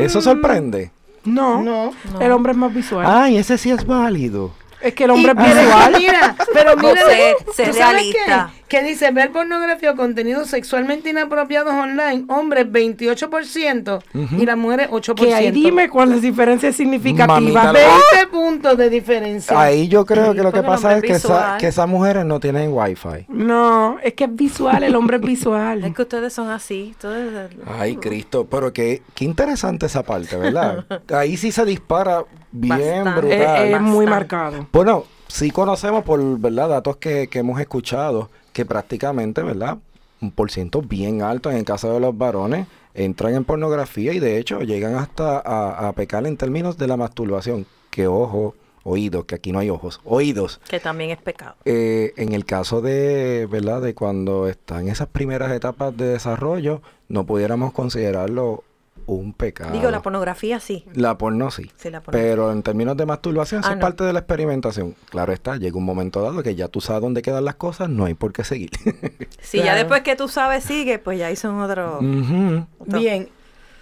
¿Eso 0.00 0.20
sorprende? 0.20 0.90
No, 1.24 1.62
No. 1.62 1.92
el 2.18 2.32
hombre 2.32 2.50
es 2.50 2.58
más 2.58 2.74
visual. 2.74 3.06
Ay, 3.08 3.36
ese 3.36 3.56
sí 3.58 3.70
es 3.70 3.86
válido. 3.86 4.60
Es 4.82 4.94
que 4.94 5.04
el 5.04 5.10
hombre 5.10 5.32
es 5.32 5.38
visual. 5.38 5.94
mira, 5.98 6.36
pero 6.52 6.76
mira, 6.76 7.02
José, 7.02 7.36
¿tú 7.44 7.52
sé 7.52 7.64
sabes 7.72 7.78
realista. 7.84 8.50
qué? 8.54 8.61
Que 8.72 8.82
dice 8.82 9.10
ver 9.10 9.30
pornografía 9.32 9.90
o 9.90 9.96
contenidos 9.96 10.48
sexualmente 10.48 11.10
inapropiados 11.10 11.74
online, 11.74 12.24
hombres 12.28 12.66
28% 12.72 14.02
y 14.38 14.46
las 14.46 14.56
mujeres 14.56 14.88
8%. 14.90 15.14
Que 15.14 15.34
ahí 15.34 15.50
dime 15.50 15.90
cuáles 15.90 16.22
diferencias 16.22 16.74
significativas. 16.76 17.42
Mamita, 17.42 17.72
Ve, 17.72 17.80
20 18.14 18.26
puntos 18.32 18.78
de 18.78 18.88
diferencia. 18.88 19.60
Ahí 19.60 19.88
yo 19.88 20.06
creo 20.06 20.32
que 20.34 20.42
lo 20.42 20.52
que 20.52 20.62
pasa 20.62 20.96
es 20.96 21.02
que, 21.02 21.12
es 21.12 21.24
esa- 21.24 21.56
que 21.58 21.66
esas 21.66 21.86
mujeres 21.86 22.24
no 22.24 22.40
tienen 22.40 22.70
wifi. 22.72 23.26
No, 23.28 23.98
es 24.02 24.14
que 24.14 24.24
es 24.24 24.34
visual, 24.34 24.82
el 24.82 24.96
hombre 24.96 25.18
es 25.18 25.22
Es 25.22 25.28
visual. 25.28 25.92
que 25.94 26.02
ustedes 26.02 26.32
son 26.32 26.48
así. 26.48 26.92
ustedes- 26.92 27.50
Ay, 27.78 27.96
Cristo, 27.96 28.46
pero 28.50 28.72
qué, 28.72 29.02
qué 29.14 29.24
interesante 29.26 29.84
esa 29.84 30.02
parte, 30.02 30.36
¿verdad? 30.36 30.86
Ahí 31.14 31.36
sí 31.36 31.52
se 31.52 31.64
dispara 31.66 32.24
bien 32.50 33.04
Bastante. 33.04 33.34
Es, 33.34 33.38
brutal. 33.38 33.68
es 33.74 33.80
muy 33.82 34.06
Bastante. 34.06 34.10
marcado. 34.10 34.66
Bueno, 34.72 35.04
sí 35.28 35.50
conocemos 35.50 36.04
por 36.04 36.20
verdad 36.38 36.70
datos 36.70 36.96
que, 36.96 37.28
que 37.28 37.40
hemos 37.40 37.60
escuchado 37.60 38.30
que 38.52 38.64
prácticamente, 38.64 39.42
¿verdad? 39.42 39.78
Un 40.20 40.30
por 40.30 40.50
ciento 40.50 40.82
bien 40.82 41.22
alto 41.22 41.50
en 41.50 41.56
el 41.56 41.64
caso 41.64 41.92
de 41.92 42.00
los 42.00 42.16
varones 42.16 42.66
entran 42.94 43.34
en 43.34 43.44
pornografía 43.44 44.12
y 44.12 44.20
de 44.20 44.38
hecho 44.38 44.60
llegan 44.60 44.94
hasta 44.94 45.38
a, 45.38 45.88
a 45.88 45.92
pecar 45.92 46.26
en 46.26 46.36
términos 46.36 46.76
de 46.78 46.86
la 46.86 46.96
masturbación. 46.96 47.66
Que 47.90 48.06
ojo, 48.06 48.54
oídos, 48.84 49.24
que 49.24 49.34
aquí 49.34 49.52
no 49.52 49.58
hay 49.58 49.70
ojos, 49.70 50.00
oídos. 50.04 50.60
Que 50.68 50.80
también 50.80 51.10
es 51.10 51.18
pecado. 51.18 51.56
Eh, 51.64 52.12
en 52.16 52.32
el 52.32 52.44
caso 52.44 52.80
de, 52.80 53.46
¿verdad? 53.50 53.82
De 53.82 53.94
cuando 53.94 54.48
están 54.48 54.88
esas 54.88 55.08
primeras 55.08 55.52
etapas 55.52 55.96
de 55.96 56.06
desarrollo, 56.06 56.82
no 57.08 57.24
pudiéramos 57.24 57.72
considerarlo 57.72 58.64
un 59.06 59.32
pecado. 59.32 59.72
Digo, 59.72 59.90
la 59.90 60.02
pornografía 60.02 60.60
sí. 60.60 60.84
La 60.94 61.16
porno 61.18 61.50
sí. 61.50 61.70
Sí, 61.76 61.90
la 61.90 62.00
porno. 62.00 62.18
Pero 62.20 62.52
en 62.52 62.62
términos 62.62 62.96
de 62.96 63.06
masturbación, 63.06 63.60
eso 63.60 63.70
Ah, 63.70 63.74
es 63.74 63.78
parte 63.80 64.04
de 64.04 64.12
la 64.12 64.20
experimentación. 64.20 64.94
Claro 65.10 65.32
está, 65.32 65.56
llega 65.56 65.76
un 65.76 65.84
momento 65.84 66.22
dado 66.22 66.42
que 66.42 66.54
ya 66.54 66.68
tú 66.68 66.80
sabes 66.80 67.02
dónde 67.02 67.22
quedan 67.22 67.44
las 67.44 67.56
cosas, 67.56 67.88
no 67.88 68.04
hay 68.04 68.14
por 68.14 68.32
qué 68.32 68.44
seguir. 68.44 68.70
Si 69.40 69.58
ya 69.58 69.74
después 69.74 70.02
que 70.02 70.16
tú 70.16 70.28
sabes 70.28 70.64
sigue, 70.64 70.98
pues 70.98 71.18
ya 71.18 71.26
ahí 71.26 71.36
son 71.36 71.60
otros. 71.60 72.02
Ujú. 72.02 72.66
otros- 72.78 73.00
Bien, 73.00 73.28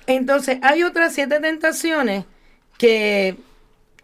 entonces 0.06 0.58
hay 0.62 0.82
otras 0.82 1.12
siete 1.14 1.38
tentaciones 1.40 2.24
que 2.78 3.36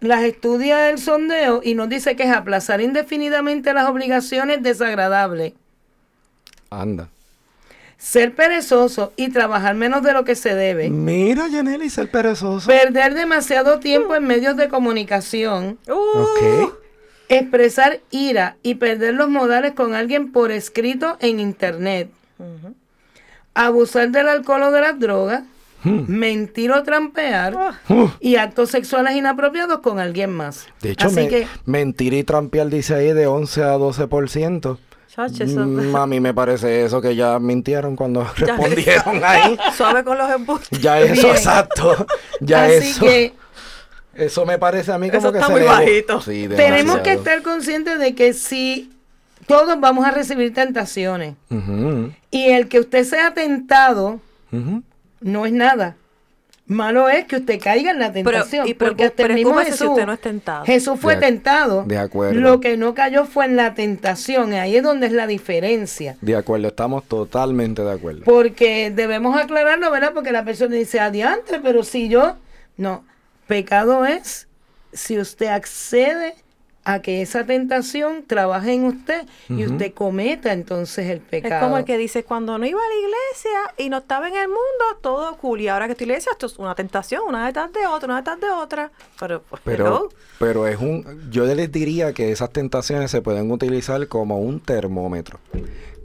las 0.00 0.22
estudia 0.22 0.90
el 0.90 0.98
sondeo 0.98 1.60
y 1.64 1.74
nos 1.74 1.88
dice 1.88 2.14
que 2.16 2.24
es 2.24 2.30
aplazar 2.30 2.80
indefinidamente 2.82 3.72
las 3.72 3.88
obligaciones 3.88 4.62
desagradables, 4.62 5.54
Anda. 6.70 7.08
Ser 7.98 8.34
perezoso 8.34 9.12
y 9.16 9.30
trabajar 9.30 9.74
menos 9.74 10.02
de 10.02 10.12
lo 10.12 10.24
que 10.24 10.34
se 10.34 10.54
debe, 10.54 10.90
Mira, 10.90 11.48
Yaneli, 11.48 11.88
ser 11.90 12.10
perezoso. 12.10 12.66
perder 12.68 13.14
demasiado 13.14 13.78
tiempo 13.80 14.14
en 14.14 14.24
medios 14.26 14.56
de 14.56 14.68
comunicación, 14.68 15.78
Uh, 15.88 15.92
Ok. 15.92 16.74
expresar 17.28 18.00
ira 18.10 18.56
y 18.62 18.74
perder 18.76 19.14
los 19.14 19.28
modales 19.28 19.72
con 19.72 19.94
alguien 19.94 20.30
por 20.30 20.52
escrito 20.52 21.16
en 21.20 21.40
internet, 21.40 22.10
abusar 23.54 24.10
del 24.10 24.28
alcohol 24.28 24.62
o 24.64 24.70
de 24.70 24.80
las 24.80 24.98
drogas, 24.98 25.42
Hmm. 25.84 26.04
mentir 26.08 26.72
o 26.72 26.82
trampear 26.82 27.54
Uh, 27.88 28.08
y 28.18 28.36
actos 28.36 28.70
sexuales 28.70 29.14
inapropiados 29.14 29.80
con 29.80 30.00
alguien 30.00 30.32
más. 30.32 30.66
de 30.82 30.90
hecho, 30.92 31.06
Así 31.06 31.16
me- 31.16 31.28
que 31.28 31.46
mentir 31.64 32.12
y 32.14 32.24
trampear 32.24 32.68
dice 32.68 32.94
ahí 32.94 33.12
de 33.12 33.26
11 33.26 33.62
a 33.62 33.76
12%. 33.76 34.78
Mm, 35.16 35.96
a 35.96 36.06
mí 36.06 36.20
me 36.20 36.34
parece 36.34 36.84
eso 36.84 37.00
que 37.00 37.16
ya 37.16 37.38
mintieron 37.38 37.96
cuando 37.96 38.22
Ya 38.38 38.46
respondieron 38.56 39.22
ahí. 39.24 39.58
Suave 39.76 40.04
con 40.04 40.18
los 40.18 40.30
embustes. 40.30 40.78
Ya 40.80 41.00
eso, 41.00 41.22
Bien. 41.22 41.36
exacto. 41.36 42.06
Ya 42.40 42.64
Así 42.64 42.74
eso. 42.90 43.00
que 43.00 43.34
Eso 44.14 44.44
me 44.44 44.58
parece 44.58 44.92
a 44.92 44.98
mí 44.98 45.08
como 45.08 45.18
Eso 45.18 45.32
que 45.32 45.38
está 45.38 45.46
se 45.46 45.52
muy 45.52 45.62
bajito. 45.62 46.20
Sí, 46.20 46.48
tenemos 46.48 46.98
que 47.00 47.12
estar 47.12 47.42
conscientes 47.42 47.98
de 47.98 48.14
que 48.14 48.32
si 48.34 48.92
todos 49.46 49.78
vamos 49.80 50.04
a 50.04 50.10
recibir 50.10 50.52
tentaciones 50.52 51.34
y 52.30 52.48
el 52.50 52.68
que 52.68 52.80
usted 52.80 53.04
sea 53.04 53.32
tentado 53.32 54.20
no 55.20 55.46
es 55.46 55.52
nada. 55.52 55.96
Malo 56.68 57.08
es 57.08 57.26
que 57.26 57.36
usted 57.36 57.60
caiga 57.60 57.92
en 57.92 58.00
la 58.00 58.12
tentación. 58.12 58.66
y 58.66 58.74
porque 58.74 59.04
hasta 59.04 59.22
el 59.22 59.34
mismo 59.34 59.50
preocúpese 59.52 59.72
si 59.76 59.78
Jesús, 59.78 59.90
usted 59.90 60.06
no 60.06 60.12
es 60.12 60.20
tentado. 60.20 60.64
Jesús 60.64 60.98
fue 61.00 61.14
De 61.14 61.20
tentado. 61.20 61.84
de 61.84 61.98
acuerdo. 61.98 62.40
Lo 62.40 62.60
que 62.60 62.76
no 62.76 62.92
cayó 62.94 63.24
fue 63.24 63.44
en 63.44 63.54
la 63.56 63.74
tentación. 63.74 64.52
Ahí 64.52 64.76
es 64.76 64.82
donde 64.82 65.06
es 65.06 65.12
la 65.12 65.26
diferencia. 65.28 66.16
De 66.20 66.34
acuerdo, 66.34 66.68
estamos 66.68 67.04
totalmente 67.04 67.82
de 67.82 67.92
acuerdo. 67.92 68.22
Porque 68.24 68.90
debemos 68.90 69.36
aclararlo, 69.40 69.90
¿verdad? 69.92 70.12
Porque 70.12 70.32
la 70.32 70.44
persona 70.44 70.74
dice, 70.74 70.98
adiante, 71.00 71.60
pero 71.62 71.84
si 71.84 72.08
yo... 72.08 72.36
No, 72.76 73.04
pecado 73.46 74.04
es 74.04 74.48
si 74.92 75.18
usted 75.18 75.46
accede 75.46 76.34
a 76.86 77.02
que 77.02 77.20
esa 77.20 77.44
tentación 77.44 78.24
trabaje 78.24 78.72
en 78.72 78.84
usted 78.84 79.26
y 79.48 79.66
usted 79.66 79.92
cometa 79.92 80.52
entonces 80.52 81.10
el 81.10 81.20
pecado. 81.20 81.56
Es 81.56 81.60
como 81.60 81.78
el 81.78 81.84
que 81.84 81.98
dice, 81.98 82.22
cuando 82.22 82.58
no 82.58 82.64
iba 82.64 82.78
a 82.80 82.88
la 82.88 82.94
iglesia 82.94 83.74
y 83.76 83.88
no 83.90 83.98
estaba 83.98 84.28
en 84.28 84.36
el 84.36 84.46
mundo, 84.46 84.84
todo 85.00 85.36
cool. 85.38 85.60
Y 85.62 85.68
ahora 85.68 85.86
que 85.86 85.92
estoy 85.92 86.04
en 86.04 86.08
la 86.10 86.14
iglesia, 86.14 86.30
esto 86.32 86.46
es 86.46 86.56
una 86.58 86.76
tentación, 86.76 87.22
una 87.26 87.44
detrás 87.44 87.72
de 87.72 87.88
otra, 87.88 88.06
una 88.06 88.16
detrás 88.18 88.40
de 88.40 88.50
otra. 88.50 88.92
Pero, 89.18 89.42
pues, 89.42 89.62
Pero, 89.64 89.86
hello. 89.86 90.08
pero 90.38 90.68
es 90.68 90.78
un, 90.78 91.28
yo 91.28 91.44
les 91.44 91.72
diría 91.72 92.12
que 92.12 92.30
esas 92.30 92.50
tentaciones 92.50 93.10
se 93.10 93.20
pueden 93.20 93.50
utilizar 93.50 94.06
como 94.06 94.38
un 94.38 94.60
termómetro 94.60 95.40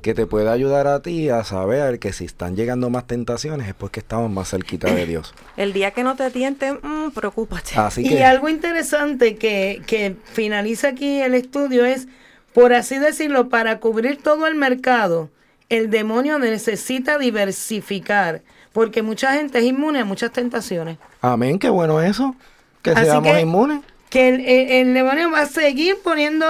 que 0.01 0.13
te 0.13 0.25
puede 0.25 0.49
ayudar 0.49 0.87
a 0.87 1.01
ti 1.01 1.29
a 1.29 1.43
saber 1.43 1.99
que 1.99 2.11
si 2.13 2.25
están 2.25 2.55
llegando 2.55 2.89
más 2.89 3.07
tentaciones 3.07 3.67
es 3.67 3.73
porque 3.73 3.99
estamos 3.99 4.31
más 4.31 4.49
cerquita 4.49 4.91
de 4.93 5.05
Dios. 5.05 5.33
el 5.57 5.73
día 5.73 5.91
que 5.91 6.03
no 6.03 6.15
te 6.15 6.29
tienten, 6.31 6.79
mm, 6.81 7.11
preocúpate. 7.11 7.71
Así 7.75 8.01
y 8.05 8.09
que 8.09 8.23
algo 8.23 8.49
interesante 8.49 9.35
que, 9.35 9.81
que 9.87 10.15
finaliza 10.33 10.89
aquí 10.89 11.21
el 11.21 11.33
estudio 11.35 11.85
es, 11.85 12.07
por 12.53 12.73
así 12.73 12.97
decirlo, 12.97 13.49
para 13.49 13.79
cubrir 13.79 14.17
todo 14.21 14.47
el 14.47 14.55
mercado, 14.55 15.29
el 15.69 15.89
demonio 15.89 16.37
necesita 16.39 17.17
diversificar, 17.17 18.41
porque 18.73 19.01
mucha 19.01 19.33
gente 19.33 19.59
es 19.59 19.65
inmune 19.65 19.99
a 19.99 20.05
muchas 20.05 20.31
tentaciones. 20.31 20.97
amén, 21.21 21.59
qué 21.59 21.69
bueno 21.69 22.01
eso, 22.01 22.35
que 22.81 22.91
Así 22.91 23.05
seamos 23.05 23.31
que- 23.31 23.41
inmunes. 23.41 23.81
Que 24.09 24.27
el, 24.27 24.41
el- 24.41 24.71
el 24.89 24.93
demonio 24.93 25.31
va 25.31 25.41
a 25.41 25.45
seguir 25.45 25.95
poniendo, 26.03 26.45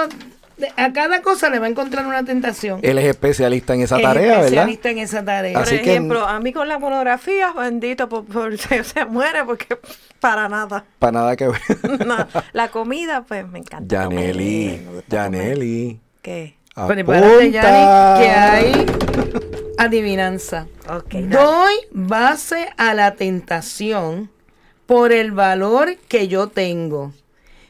a 0.76 0.92
cada 0.92 1.22
cosa 1.22 1.50
le 1.50 1.58
va 1.58 1.66
a 1.66 1.68
encontrar 1.68 2.06
una 2.06 2.24
tentación. 2.24 2.80
Él 2.82 2.98
es 2.98 3.04
especialista 3.06 3.74
en 3.74 3.82
esa 3.82 3.96
Es 3.96 4.02
tarea, 4.02 4.22
¿verdad? 4.22 4.44
especialista 4.44 4.90
en 4.90 4.98
esa 4.98 5.24
tarea. 5.24 5.58
Por 5.58 5.68
que- 5.68 5.76
ejemplo, 5.76 6.26
a 6.26 6.40
mí 6.40 6.52
con 6.52 6.68
la 6.68 6.78
pornografía, 6.78 7.52
bendito, 7.52 8.08
por, 8.08 8.24
por- 8.24 8.56
se, 8.58 8.84
se 8.84 9.04
muere 9.04 9.44
porque 9.44 9.78
para 10.20 10.48
nada. 10.48 10.84
Para 10.98 11.12
nada 11.12 11.36
que 11.36 11.48
ver. 11.48 11.60
No, 12.06 12.16
la 12.52 12.68
comida, 12.68 13.24
pues 13.26 13.46
me 13.48 13.58
encanta. 13.60 14.04
comer. 14.04 14.36
Yaneli. 15.08 16.00
¿Qué? 16.22 16.56
Prepárate. 16.74 17.50
Yanni, 17.50 18.22
que 18.24 18.30
hay 18.30 18.86
adivinanza. 19.78 20.66
Ok, 20.88 21.12
dale. 21.12 21.28
Doy 21.28 21.74
base 21.90 22.68
a 22.76 22.94
la 22.94 23.14
tentación 23.14 24.30
por 24.86 25.12
el 25.12 25.32
valor 25.32 25.96
que 26.08 26.28
yo 26.28 26.48
tengo. 26.48 27.12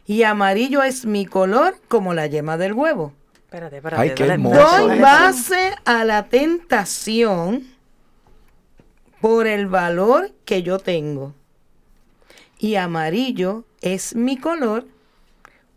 Y 0.06 0.24
amarillo 0.24 0.82
es 0.82 1.06
mi 1.06 1.26
color 1.26 1.76
como 1.88 2.14
la 2.14 2.26
yema 2.26 2.56
del 2.56 2.72
huevo. 2.72 3.12
Espérate, 3.34 3.76
espérate. 3.76 4.02
Ay, 4.02 4.14
qué 4.14 4.24
hermoso. 4.24 4.60
Doy 4.60 4.98
base 4.98 5.74
a 5.84 6.04
la 6.04 6.24
tentación 6.24 7.66
por 9.20 9.46
el 9.46 9.66
valor 9.66 10.32
que 10.44 10.62
yo 10.62 10.78
tengo. 10.78 11.34
Y 12.58 12.76
amarillo 12.76 13.64
es 13.80 14.14
mi 14.14 14.36
color 14.36 14.86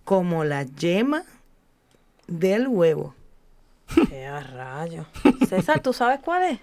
como 0.03 0.43
la 0.43 0.63
yema 0.63 1.23
del 2.27 2.67
huevo. 2.67 3.13
¡Qué 4.09 4.29
rayo! 4.39 5.05
César, 5.47 5.79
¿tú 5.79 5.93
sabes 5.93 6.19
cuál 6.19 6.43
es? 6.43 6.59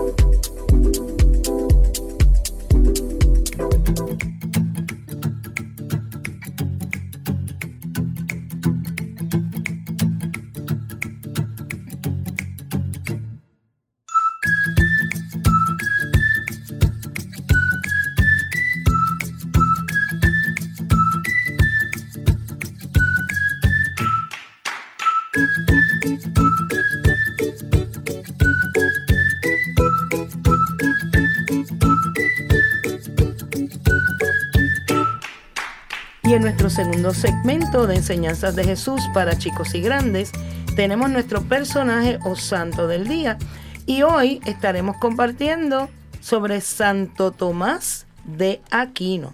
Segundo 36.71 37.13
segmento 37.13 37.85
de 37.85 37.95
enseñanzas 37.95 38.55
de 38.55 38.63
Jesús 38.63 39.01
para 39.13 39.37
chicos 39.37 39.75
y 39.75 39.81
grandes, 39.81 40.31
tenemos 40.77 41.09
nuestro 41.09 41.41
personaje 41.41 42.17
o 42.23 42.37
santo 42.37 42.87
del 42.87 43.09
día. 43.09 43.37
Y 43.85 44.03
hoy 44.03 44.39
estaremos 44.45 44.95
compartiendo 44.97 45.89
sobre 46.21 46.61
Santo 46.61 47.31
Tomás 47.31 48.07
de 48.23 48.61
Aquino. 48.71 49.33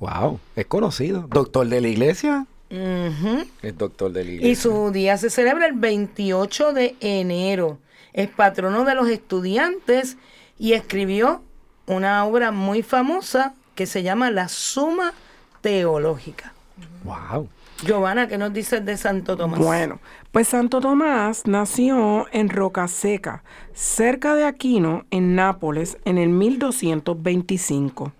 Wow, 0.00 0.40
es 0.56 0.66
conocido. 0.66 1.28
Doctor 1.28 1.68
de 1.68 1.80
la 1.80 1.88
iglesia. 1.88 2.44
Es 2.68 3.78
doctor 3.78 4.12
de 4.12 4.24
la 4.24 4.30
iglesia. 4.32 4.50
Y 4.50 4.56
su 4.56 4.90
día 4.90 5.16
se 5.16 5.30
celebra 5.30 5.66
el 5.66 5.74
28 5.74 6.72
de 6.72 6.96
enero. 6.98 7.78
Es 8.12 8.28
patrono 8.28 8.84
de 8.84 8.96
los 8.96 9.08
estudiantes 9.08 10.16
y 10.58 10.72
escribió 10.72 11.40
una 11.86 12.24
obra 12.24 12.50
muy 12.50 12.82
famosa 12.82 13.54
que 13.76 13.86
se 13.86 14.02
llama 14.02 14.32
La 14.32 14.48
Suma 14.48 15.14
Teológica. 15.62 16.52
Wow. 17.04 17.48
Giovanna, 17.84 18.28
¿qué 18.28 18.38
nos 18.38 18.52
dices 18.52 18.84
de 18.84 18.96
Santo 18.96 19.36
Tomás? 19.36 19.58
Bueno, 19.58 19.98
pues 20.30 20.48
Santo 20.48 20.80
Tomás 20.80 21.46
nació 21.46 22.26
en 22.32 22.48
Rocaseca, 22.48 23.42
cerca 23.72 24.36
de 24.36 24.44
Aquino, 24.44 25.04
en 25.10 25.34
Nápoles, 25.34 25.98
en 26.04 26.18
el 26.18 26.28
1225. 26.28 28.12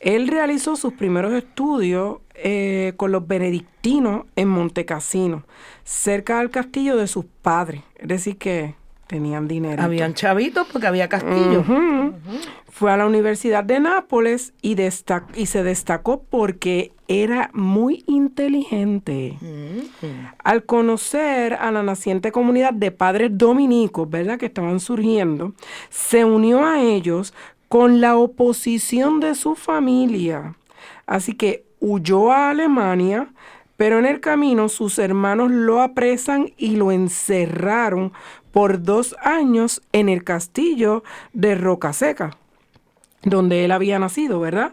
Él 0.00 0.28
realizó 0.28 0.76
sus 0.76 0.92
primeros 0.92 1.32
estudios 1.34 2.18
eh, 2.34 2.94
con 2.96 3.12
los 3.12 3.26
benedictinos 3.26 4.24
en 4.34 4.48
Montecassino, 4.48 5.44
cerca 5.84 6.38
del 6.38 6.50
castillo 6.50 6.96
de 6.96 7.06
sus 7.06 7.24
padres. 7.42 7.82
Es 7.96 8.08
decir, 8.08 8.38
que 8.38 8.74
tenían 9.06 9.48
dinero. 9.48 9.82
Habían 9.82 10.14
chavitos 10.14 10.66
porque 10.72 10.86
había 10.86 11.08
castillo. 11.08 11.64
Fue 12.68 12.92
a 12.92 12.96
la 12.96 13.06
Universidad 13.06 13.64
de 13.64 13.80
Nápoles 13.80 14.52
y, 14.60 14.76
y 15.34 15.46
se 15.46 15.62
destacó 15.62 16.22
porque 16.22 16.92
era 17.08 17.50
muy 17.54 18.04
inteligente. 18.06 19.38
Al 20.42 20.64
conocer 20.64 21.54
a 21.54 21.70
la 21.70 21.82
naciente 21.82 22.32
comunidad 22.32 22.72
de 22.72 22.90
padres 22.90 23.30
dominicos, 23.32 24.10
¿verdad? 24.10 24.38
Que 24.38 24.46
estaban 24.46 24.80
surgiendo, 24.80 25.54
se 25.88 26.24
unió 26.24 26.66
a 26.66 26.82
ellos 26.82 27.32
con 27.68 28.00
la 28.00 28.16
oposición 28.16 29.20
de 29.20 29.34
su 29.34 29.54
familia. 29.54 30.54
Así 31.06 31.34
que 31.34 31.64
huyó 31.80 32.32
a 32.32 32.50
Alemania, 32.50 33.28
pero 33.76 33.98
en 33.98 34.06
el 34.06 34.20
camino 34.20 34.68
sus 34.68 34.98
hermanos 34.98 35.50
lo 35.50 35.82
apresan 35.82 36.52
y 36.56 36.76
lo 36.76 36.92
encerraron 36.92 38.12
por 38.56 38.82
dos 38.82 39.14
años 39.20 39.82
en 39.92 40.08
el 40.08 40.24
castillo 40.24 41.04
de 41.34 41.56
Rocaseca, 41.56 42.38
donde 43.22 43.66
él 43.66 43.70
había 43.70 43.98
nacido, 43.98 44.40
¿verdad? 44.40 44.72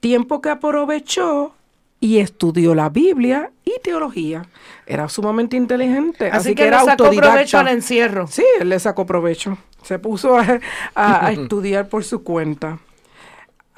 Tiempo 0.00 0.40
que 0.40 0.48
aprovechó 0.48 1.52
y 2.00 2.20
estudió 2.20 2.74
la 2.74 2.88
Biblia 2.88 3.50
y 3.66 3.74
teología. 3.82 4.46
Era 4.86 5.10
sumamente 5.10 5.58
inteligente, 5.58 6.28
Así, 6.28 6.36
así, 6.38 6.54
que, 6.54 6.68
era 6.68 6.78
le 6.78 6.84
sacó 6.86 6.96
provecho 7.04 7.26
autodidacta. 7.26 7.60
al 7.60 7.68
encierro. 7.68 8.26
Sí, 8.28 8.44
él 8.60 8.70
le 8.70 8.78
sacó 8.80 9.04
provecho. 9.04 9.58
Se 9.82 9.98
puso 9.98 10.38
a, 10.38 10.58
a- 10.94 11.26
a 11.26 11.32
estudiar 11.32 11.90
por 11.90 12.04
su 12.04 12.22
cuenta. 12.22 12.78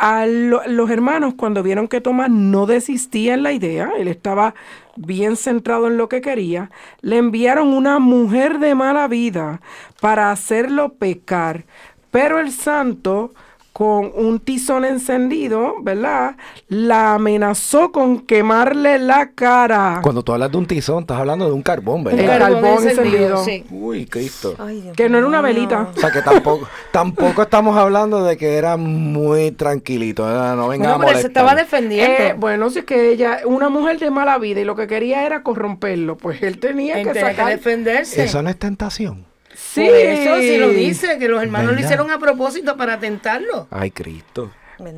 A 0.02 0.24
lo- 0.24 0.66
los 0.66 0.88
hermanos, 0.88 1.34
cuando 1.36 1.62
vieron 1.62 1.86
que 1.86 2.00
Tomás 2.00 2.30
no 2.30 2.64
desistía 2.64 3.34
en 3.34 3.42
la 3.42 3.52
idea, 3.52 3.90
él 3.98 4.08
estaba 4.08 4.54
bien 4.96 5.36
centrado 5.36 5.88
en 5.88 5.98
lo 5.98 6.08
que 6.08 6.22
quería, 6.22 6.70
le 7.02 7.18
enviaron 7.18 7.68
una 7.68 7.98
mujer 7.98 8.60
de 8.60 8.74
mala 8.74 9.08
vida 9.08 9.60
para 10.00 10.30
hacerlo 10.30 10.94
pecar. 10.94 11.64
Pero 12.10 12.38
el 12.38 12.50
santo, 12.50 13.32
con 13.80 14.12
un 14.14 14.40
tizón 14.40 14.84
encendido, 14.84 15.76
¿verdad? 15.80 16.36
La 16.68 17.14
amenazó 17.14 17.90
con 17.90 18.20
quemarle 18.20 18.98
la 18.98 19.30
cara. 19.30 20.00
Cuando 20.02 20.22
tú 20.22 20.34
hablas 20.34 20.50
de 20.52 20.58
un 20.58 20.66
tizón, 20.66 21.00
estás 21.04 21.18
hablando 21.18 21.46
de 21.46 21.52
un 21.52 21.62
carbón, 21.62 22.06
El 22.08 22.16
¿verdad? 22.18 22.38
carbón 22.40 22.86
encendido. 22.86 23.42
sí. 23.42 23.64
Uy, 23.70 24.04
Cristo. 24.04 24.54
Ay, 24.58 24.90
Que 24.94 25.08
no 25.08 25.16
era 25.16 25.26
una 25.26 25.40
velita. 25.40 25.88
O 25.96 25.98
sea 25.98 26.10
que 26.10 26.20
tampoco, 26.20 26.68
tampoco 26.92 27.40
estamos 27.40 27.74
hablando 27.74 28.22
de 28.22 28.36
que 28.36 28.56
era 28.58 28.76
muy 28.76 29.50
tranquilito. 29.52 30.24
¿verdad? 30.26 30.56
No 30.56 30.68
venga 30.68 30.96
Bueno, 30.96 31.06
pero 31.06 31.18
se 31.22 31.28
estaba 31.28 31.54
defendiendo. 31.54 32.22
Eh, 32.22 32.34
bueno, 32.36 32.68
si 32.68 32.80
es 32.80 32.84
que 32.84 33.10
ella, 33.12 33.38
una 33.46 33.70
mujer 33.70 33.98
de 33.98 34.10
mala 34.10 34.36
vida 34.36 34.60
y 34.60 34.64
lo 34.64 34.76
que 34.76 34.86
quería 34.88 35.24
era 35.24 35.42
corromperlo, 35.42 36.18
pues 36.18 36.42
él 36.42 36.58
tenía 36.60 36.98
Él 37.00 37.06
que 37.06 37.14
tenía 37.14 37.30
que 37.30 37.36
sacar. 37.36 37.52
defenderse. 37.52 38.24
Eso 38.24 38.42
no 38.42 38.50
es 38.50 38.58
tentación. 38.58 39.29
Sí, 39.54 39.84
Por 39.86 39.94
eso 39.94 40.36
sí 40.38 40.58
lo 40.58 40.68
dice, 40.68 41.18
que 41.18 41.28
los 41.28 41.42
hermanos 41.42 41.74
lo 41.74 41.80
hicieron 41.80 42.10
a 42.10 42.18
propósito 42.18 42.76
para 42.76 42.98
tentarlo. 42.98 43.66
Ay, 43.70 43.90
Cristo. 43.90 44.50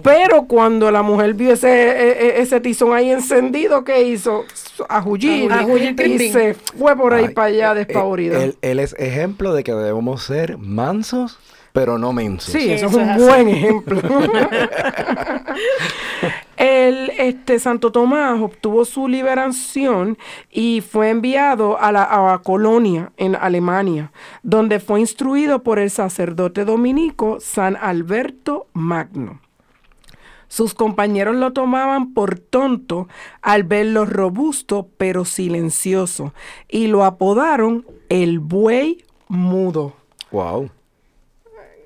Pero 0.03 0.45
cuando 0.45 0.91
la 0.91 1.03
mujer 1.03 1.35
vio 1.35 1.53
ese, 1.53 1.69
e- 1.69 2.27
e- 2.27 2.41
ese 2.41 2.61
tizón 2.61 2.95
ahí 2.95 3.11
encendido, 3.11 3.85
¿qué 3.85 4.03
hizo? 4.03 4.45
A 4.89 5.03
huir. 5.03 5.53
A 5.53 5.67
pim, 5.67 5.97
y 5.99 6.31
se 6.31 6.55
fue 6.55 6.97
por 6.97 7.15
ahí 7.15 7.27
Ay, 7.29 7.35
para 7.35 7.47
allá 7.49 7.73
eh, 7.73 7.85
despavorido. 7.85 8.41
Él, 8.41 8.57
él 8.63 8.79
es 8.79 8.95
ejemplo 8.99 9.53
de 9.53 9.65
que 9.65 9.73
debemos 9.73 10.23
ser 10.23 10.57
mansos, 10.59 11.39
pero 11.73 11.99
no 11.99 12.13
mensos. 12.13 12.53
Sí, 12.53 12.71
eso, 12.71 12.87
Eso 12.87 13.01
es 13.01 13.07
un 13.07 13.11
es 13.11 13.27
buen 13.27 13.49
ejemplo. 13.49 14.01
El 16.57 17.11
este, 17.19 17.59
Santo 17.59 17.93
Tomás 17.93 18.41
obtuvo 18.41 18.85
su 18.85 19.09
liberación 19.09 20.19
y 20.51 20.81
fue 20.81 21.11
enviado 21.11 21.81
a 21.81 21.93
la, 21.93 22.33
a 22.35 22.39
colonia 22.41 23.13
en 23.17 23.35
Alemania, 23.35 24.13
donde 24.43 24.79
fue 24.79 25.01
instruido 25.01 25.63
por 25.63 25.79
el 25.79 25.91
sacerdote 25.91 26.65
dominico 26.65 27.39
San 27.41 27.77
Alberto 27.77 28.67
Magno. 28.75 29.41
Sus 30.49 30.75
compañeros 30.75 31.35
lo 31.37 31.55
tomaban 31.55 32.13
por 32.13 32.39
tonto 32.39 33.09
al 33.41 33.65
verlo 33.65 34.05
robusto 34.05 34.87
pero 34.99 35.25
silencioso 35.25 36.35
y 36.69 36.89
lo 36.89 37.05
apodaron 37.05 37.87
el 38.11 38.39
buey 38.39 39.03
mudo. 39.29 39.95
Wow. 40.31 40.69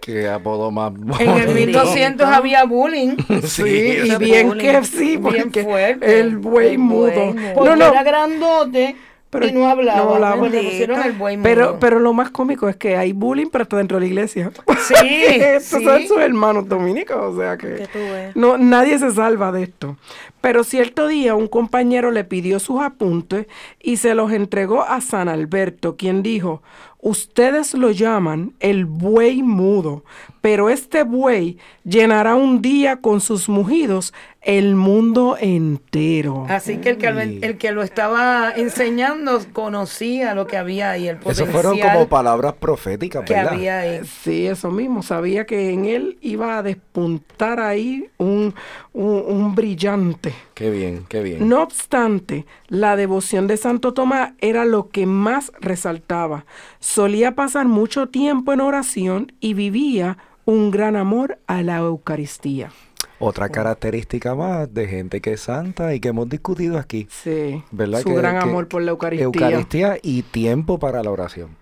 Qué 0.06 0.28
apodo 0.28 0.70
más 0.70 0.92
En 1.18 1.28
el 1.30 1.46
bonito. 1.48 1.56
1200 1.80 2.26
había 2.28 2.64
bullying. 2.64 3.16
Sí, 3.42 3.62
Sí, 3.62 3.98
y 4.04 4.16
bien 4.18 4.48
bullying. 4.48 4.64
que 4.64 4.84
sí, 4.84 5.16
Bien 5.16 5.22
porque 5.22 5.64
fuerte. 5.64 6.20
el 6.20 6.38
buey 6.38 6.78
mudo. 6.78 7.34
Porque 7.54 7.70
No, 7.70 7.76
no, 7.76 7.86
era 7.88 8.02
grandote 8.04 8.94
Pero 9.30 9.48
y 9.48 9.52
no 9.52 9.68
hablaba. 9.68 10.04
no 10.04 10.14
hablaba. 10.14 10.36
Pues 10.38 10.52
le 10.52 10.62
pusieron 10.62 11.02
el 11.02 11.12
buey 11.14 11.36
pero, 11.42 11.66
mudo. 11.70 11.78
pero 11.80 11.98
lo 11.98 12.12
más 12.12 12.30
cómico 12.30 12.68
es 12.68 12.76
que 12.76 12.96
hay 12.96 13.12
bullying, 13.12 13.48
pero 13.50 13.62
está 13.64 13.76
dentro 13.78 13.96
de 13.96 14.02
la 14.02 14.06
iglesia. 14.06 14.52
Sí, 14.86 14.94
Estos 15.26 15.80
sí. 15.80 15.84
son 15.84 16.02
sus 16.06 16.18
hermanos 16.18 16.68
dominicos, 16.68 17.16
o 17.34 17.36
sea 17.40 17.56
que 17.56 17.74
Que 17.74 17.86
tú 17.88 17.98
ves. 17.98 18.36
no, 18.36 18.56
nadie 18.58 18.98
se 19.00 19.10
salva 19.10 19.50
de 19.50 19.64
esto. 19.64 19.96
Pero 20.40 20.62
cierto 20.62 21.08
día 21.08 21.34
un 21.34 21.48
compañero 21.48 22.12
le 22.12 22.22
pidió 22.22 22.60
sus 22.60 22.80
apuntes 22.80 23.46
y 23.82 23.96
se 23.96 24.14
los 24.14 24.30
entregó 24.30 24.82
a 24.84 25.00
San 25.00 25.28
Alberto, 25.28 25.96
quien 25.96 26.22
dijo, 26.22 26.62
ustedes 27.06 27.72
lo 27.74 27.92
llaman 27.92 28.54
el 28.58 28.84
buey 28.84 29.42
mudo, 29.42 30.04
pero 30.46 30.70
este 30.70 31.02
buey 31.02 31.58
llenará 31.82 32.36
un 32.36 32.62
día 32.62 32.98
con 33.00 33.20
sus 33.20 33.48
mugidos 33.48 34.14
el 34.42 34.76
mundo 34.76 35.36
entero. 35.40 36.46
Así 36.48 36.76
que 36.76 36.90
el 36.90 36.98
que, 36.98 37.10
lo, 37.10 37.20
el 37.20 37.58
que 37.58 37.72
lo 37.72 37.82
estaba 37.82 38.52
enseñando 38.54 39.40
conocía 39.52 40.36
lo 40.36 40.46
que 40.46 40.56
había 40.56 40.92
ahí, 40.92 41.08
el 41.08 41.16
Esos 41.16 41.24
potencial 41.48 41.48
fueron 41.50 41.78
como 41.80 42.08
palabras 42.08 42.52
proféticas, 42.52 43.24
que 43.24 43.34
¿verdad? 43.34 43.54
había 43.54 43.78
ahí. 43.80 44.00
Sí, 44.04 44.46
eso 44.46 44.70
mismo. 44.70 45.02
Sabía 45.02 45.46
que 45.46 45.70
en 45.72 45.84
él 45.86 46.16
iba 46.20 46.58
a 46.58 46.62
despuntar 46.62 47.58
ahí 47.58 48.08
un, 48.18 48.54
un- 48.92 49.24
un 49.26 49.54
brillante. 49.56 50.32
Qué 50.54 50.70
bien, 50.70 51.06
qué 51.08 51.24
bien. 51.24 51.48
No 51.48 51.62
obstante, 51.64 52.46
la 52.68 52.94
devoción 52.94 53.48
de 53.48 53.56
Santo 53.56 53.94
Tomás 53.94 54.34
era 54.38 54.64
lo 54.64 54.90
que 54.90 55.06
más 55.06 55.50
resaltaba. 55.60 56.46
Solía 56.78 57.34
pasar 57.34 57.66
mucho 57.66 58.10
tiempo 58.10 58.52
en 58.52 58.60
oración 58.60 59.32
y 59.40 59.54
vivía 59.54 60.18
un 60.46 60.70
gran 60.70 60.96
amor 60.96 61.38
a 61.46 61.62
la 61.62 61.76
Eucaristía. 61.78 62.70
Otra 63.18 63.48
característica 63.50 64.34
más 64.34 64.72
de 64.72 64.86
gente 64.88 65.20
que 65.20 65.32
es 65.34 65.40
santa 65.42 65.94
y 65.94 66.00
que 66.00 66.08
hemos 66.08 66.28
discutido 66.28 66.78
aquí. 66.78 67.06
Sí. 67.10 67.62
¿Verdad? 67.70 68.00
Su 68.00 68.08
Que- 68.10 68.14
gran 68.14 68.38
que- 68.38 68.48
amor 68.48 68.68
por 68.68 68.82
la 68.82 68.90
Eucaristía. 68.92 69.24
Eucaristía 69.24 69.98
y 70.02 70.22
tiempo 70.22 70.78
para 70.78 71.02
la 71.02 71.10
oración. 71.10 71.56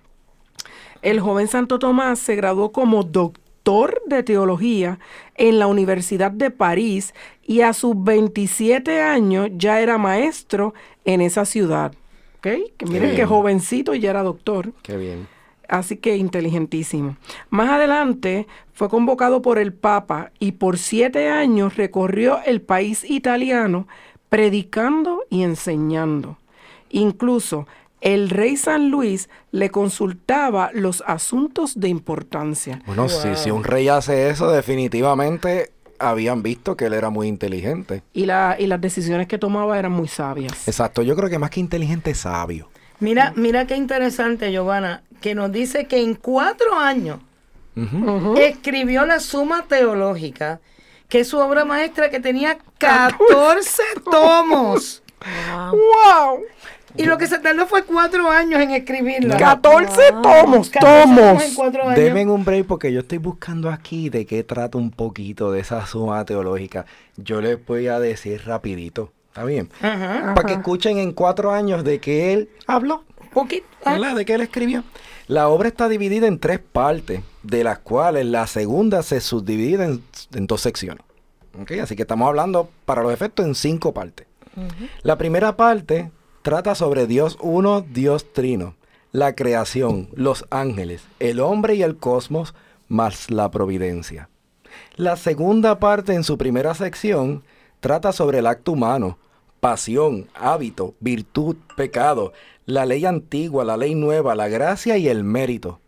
El 1.02 1.20
joven 1.20 1.48
Santo 1.48 1.78
Tomás 1.78 2.18
se 2.18 2.34
graduó 2.36 2.72
como 2.72 3.02
doctor 3.02 4.02
de 4.06 4.22
teología 4.22 4.98
en 5.36 5.58
la 5.58 5.66
Universidad 5.66 6.30
de 6.30 6.50
París 6.50 7.14
y 7.42 7.60
a 7.60 7.72
sus 7.72 7.94
27 8.02 9.00
años 9.02 9.48
ya 9.56 9.80
era 9.80 9.96
maestro 9.98 10.74
en 11.04 11.20
esa 11.20 11.44
ciudad. 11.44 11.92
¿Ok? 12.38 12.48
Que 12.76 12.86
miren 12.86 13.14
que 13.16 13.24
jovencito 13.26 13.94
y 13.94 14.00
ya 14.00 14.10
era 14.10 14.22
doctor. 14.22 14.72
Qué 14.82 14.96
bien. 14.96 15.26
Así 15.74 15.96
que 15.96 16.16
inteligentísimo. 16.16 17.16
Más 17.50 17.68
adelante 17.68 18.46
fue 18.74 18.88
convocado 18.88 19.42
por 19.42 19.58
el 19.58 19.72
Papa 19.72 20.30
y 20.38 20.52
por 20.52 20.78
siete 20.78 21.28
años 21.28 21.76
recorrió 21.76 22.38
el 22.46 22.60
país 22.60 23.02
italiano 23.02 23.88
predicando 24.28 25.24
y 25.30 25.42
enseñando. 25.42 26.38
Incluso 26.90 27.66
el 28.00 28.30
rey 28.30 28.56
San 28.56 28.88
Luis 28.88 29.28
le 29.50 29.70
consultaba 29.70 30.70
los 30.72 31.02
asuntos 31.08 31.80
de 31.80 31.88
importancia. 31.88 32.80
Bueno, 32.86 33.08
si, 33.08 33.34
si 33.34 33.50
un 33.50 33.64
rey 33.64 33.88
hace 33.88 34.30
eso, 34.30 34.52
definitivamente 34.52 35.72
habían 35.98 36.44
visto 36.44 36.76
que 36.76 36.84
él 36.84 36.92
era 36.92 37.10
muy 37.10 37.26
inteligente. 37.26 38.04
Y, 38.12 38.26
la, 38.26 38.54
y 38.60 38.68
las 38.68 38.80
decisiones 38.80 39.26
que 39.26 39.38
tomaba 39.38 39.76
eran 39.76 39.90
muy 39.90 40.06
sabias. 40.06 40.68
Exacto, 40.68 41.02
yo 41.02 41.16
creo 41.16 41.28
que 41.28 41.40
más 41.40 41.50
que 41.50 41.58
inteligente, 41.58 42.14
sabio. 42.14 42.68
Mira, 43.00 43.32
mira 43.36 43.66
qué 43.66 43.76
interesante, 43.76 44.52
Giovanna, 44.52 45.02
que 45.24 45.34
nos 45.34 45.50
dice 45.50 45.86
que 45.86 46.02
en 46.02 46.16
cuatro 46.16 46.78
años 46.78 47.18
escribió 48.36 49.06
la 49.06 49.20
Suma 49.20 49.64
Teológica, 49.66 50.60
que 51.08 51.20
es 51.20 51.28
su 51.28 51.38
obra 51.38 51.64
maestra 51.64 52.10
que 52.10 52.20
tenía 52.20 52.58
14 52.76 53.82
tomos. 54.04 55.02
¡Wow! 55.70 56.42
Y 56.98 57.04
lo 57.04 57.16
que 57.16 57.26
se 57.26 57.38
tardó 57.38 57.66
fue 57.66 57.84
cuatro 57.84 58.30
años 58.30 58.60
en 58.60 58.72
escribirla. 58.72 59.38
14 59.38 60.12
tomos, 60.22 60.68
14 60.68 61.14
tomos. 61.14 61.42
en 61.42 61.54
cuatro 61.54 61.82
años. 61.84 61.96
Denme 61.96 62.26
un 62.26 62.44
break 62.44 62.66
porque 62.66 62.92
yo 62.92 63.00
estoy 63.00 63.16
buscando 63.16 63.70
aquí 63.70 64.10
de 64.10 64.26
qué 64.26 64.44
trata 64.44 64.76
un 64.76 64.90
poquito 64.90 65.52
de 65.52 65.60
esa 65.60 65.86
suma 65.86 66.22
teológica. 66.26 66.84
Yo 67.16 67.40
les 67.40 67.64
voy 67.64 67.86
a 67.86 67.98
decir 67.98 68.42
rapidito. 68.44 69.10
¿Está 69.28 69.44
bien? 69.44 69.70
Ajá. 69.80 70.34
Para 70.34 70.46
que 70.46 70.52
escuchen 70.52 70.98
en 70.98 71.12
cuatro 71.12 71.50
años 71.50 71.82
de 71.82 71.98
que 71.98 72.34
él 72.34 72.50
habló. 72.66 73.04
Poquito. 73.32 73.66
ah, 73.86 73.94
¿verdad? 73.94 74.16
De 74.16 74.26
que 74.26 74.34
él 74.34 74.42
escribió. 74.42 74.84
La 75.26 75.48
obra 75.48 75.68
está 75.68 75.88
dividida 75.88 76.26
en 76.26 76.38
tres 76.38 76.58
partes, 76.60 77.22
de 77.42 77.64
las 77.64 77.78
cuales 77.78 78.26
la 78.26 78.46
segunda 78.46 79.02
se 79.02 79.20
subdivide 79.20 79.84
en, 79.84 80.02
en 80.34 80.46
dos 80.46 80.60
secciones. 80.60 81.04
¿Ok? 81.60 81.72
Así 81.82 81.96
que 81.96 82.02
estamos 82.02 82.28
hablando, 82.28 82.68
para 82.84 83.02
los 83.02 83.12
efectos, 83.12 83.46
en 83.46 83.54
cinco 83.54 83.94
partes. 83.94 84.26
La 85.02 85.18
primera 85.18 85.56
parte 85.56 86.10
trata 86.42 86.74
sobre 86.74 87.06
Dios 87.06 87.38
uno, 87.40 87.80
Dios 87.80 88.32
trino, 88.32 88.76
la 89.12 89.34
creación, 89.34 90.08
los 90.14 90.46
ángeles, 90.50 91.02
el 91.18 91.40
hombre 91.40 91.74
y 91.74 91.82
el 91.82 91.96
cosmos, 91.96 92.54
más 92.88 93.30
la 93.30 93.50
providencia. 93.50 94.28
La 94.96 95.16
segunda 95.16 95.78
parte, 95.78 96.14
en 96.14 96.22
su 96.22 96.36
primera 96.36 96.74
sección, 96.74 97.42
trata 97.80 98.12
sobre 98.12 98.40
el 98.40 98.46
acto 98.46 98.72
humano, 98.72 99.18
pasión, 99.64 100.28
hábito, 100.34 100.92
virtud, 101.00 101.56
pecado, 101.74 102.34
la 102.66 102.84
ley 102.84 103.06
antigua, 103.06 103.64
la 103.64 103.78
ley 103.78 103.94
nueva, 103.94 104.34
la 104.34 104.46
gracia 104.48 104.98
y 104.98 105.08
el 105.08 105.24
mérito. 105.24 105.80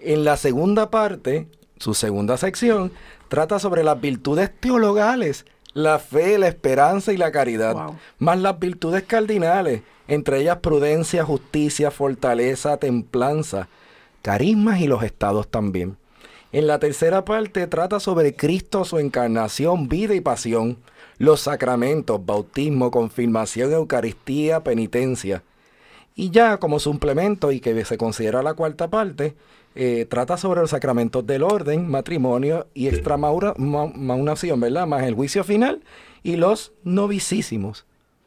En 0.00 0.24
la 0.24 0.36
segunda 0.36 0.90
parte, 0.90 1.46
su 1.78 1.94
segunda 1.94 2.36
sección, 2.36 2.90
trata 3.28 3.60
sobre 3.60 3.84
las 3.84 4.00
virtudes 4.00 4.50
teologales, 4.58 5.46
la 5.72 6.00
fe, 6.00 6.36
la 6.36 6.48
esperanza 6.48 7.12
y 7.12 7.16
la 7.16 7.30
caridad, 7.30 7.74
Wow. 7.74 7.94
más 8.18 8.40
las 8.40 8.58
virtudes 8.58 9.04
cardinales, 9.04 9.82
entre 10.08 10.40
ellas 10.40 10.58
prudencia, 10.58 11.24
justicia, 11.24 11.92
fortaleza, 11.92 12.76
templanza, 12.78 13.68
carismas 14.22 14.80
y 14.80 14.88
los 14.88 15.04
estados 15.04 15.46
también. 15.46 15.96
En 16.50 16.66
la 16.66 16.80
tercera 16.80 17.24
parte 17.24 17.68
trata 17.68 18.00
sobre 18.00 18.34
Cristo, 18.34 18.84
su 18.84 18.98
encarnación, 18.98 19.88
vida 19.88 20.16
y 20.16 20.20
pasión, 20.20 20.78
los 21.18 21.40
sacramentos, 21.40 22.24
bautismo, 22.24 22.90
confirmación, 22.90 23.72
Eucaristía, 23.72 24.60
penitencia. 24.62 25.42
Y 26.14 26.30
ya 26.30 26.58
como 26.58 26.78
suplemento 26.78 27.52
y 27.52 27.60
que 27.60 27.84
se 27.84 27.98
considera 27.98 28.42
la 28.42 28.54
cuarta 28.54 28.88
parte, 28.88 29.34
eh, 29.74 30.06
trata 30.08 30.38
sobre 30.38 30.62
los 30.62 30.70
sacramentos 30.70 31.26
del 31.26 31.42
orden, 31.42 31.88
matrimonio 31.88 32.66
y 32.72 32.88
extramaunación, 32.88 34.60
¿verdad? 34.60 34.86
Más 34.86 35.02
el 35.04 35.14
juicio 35.14 35.44
final 35.44 35.82
y 36.22 36.36
los 36.36 36.72
novicísimos. 36.84 37.84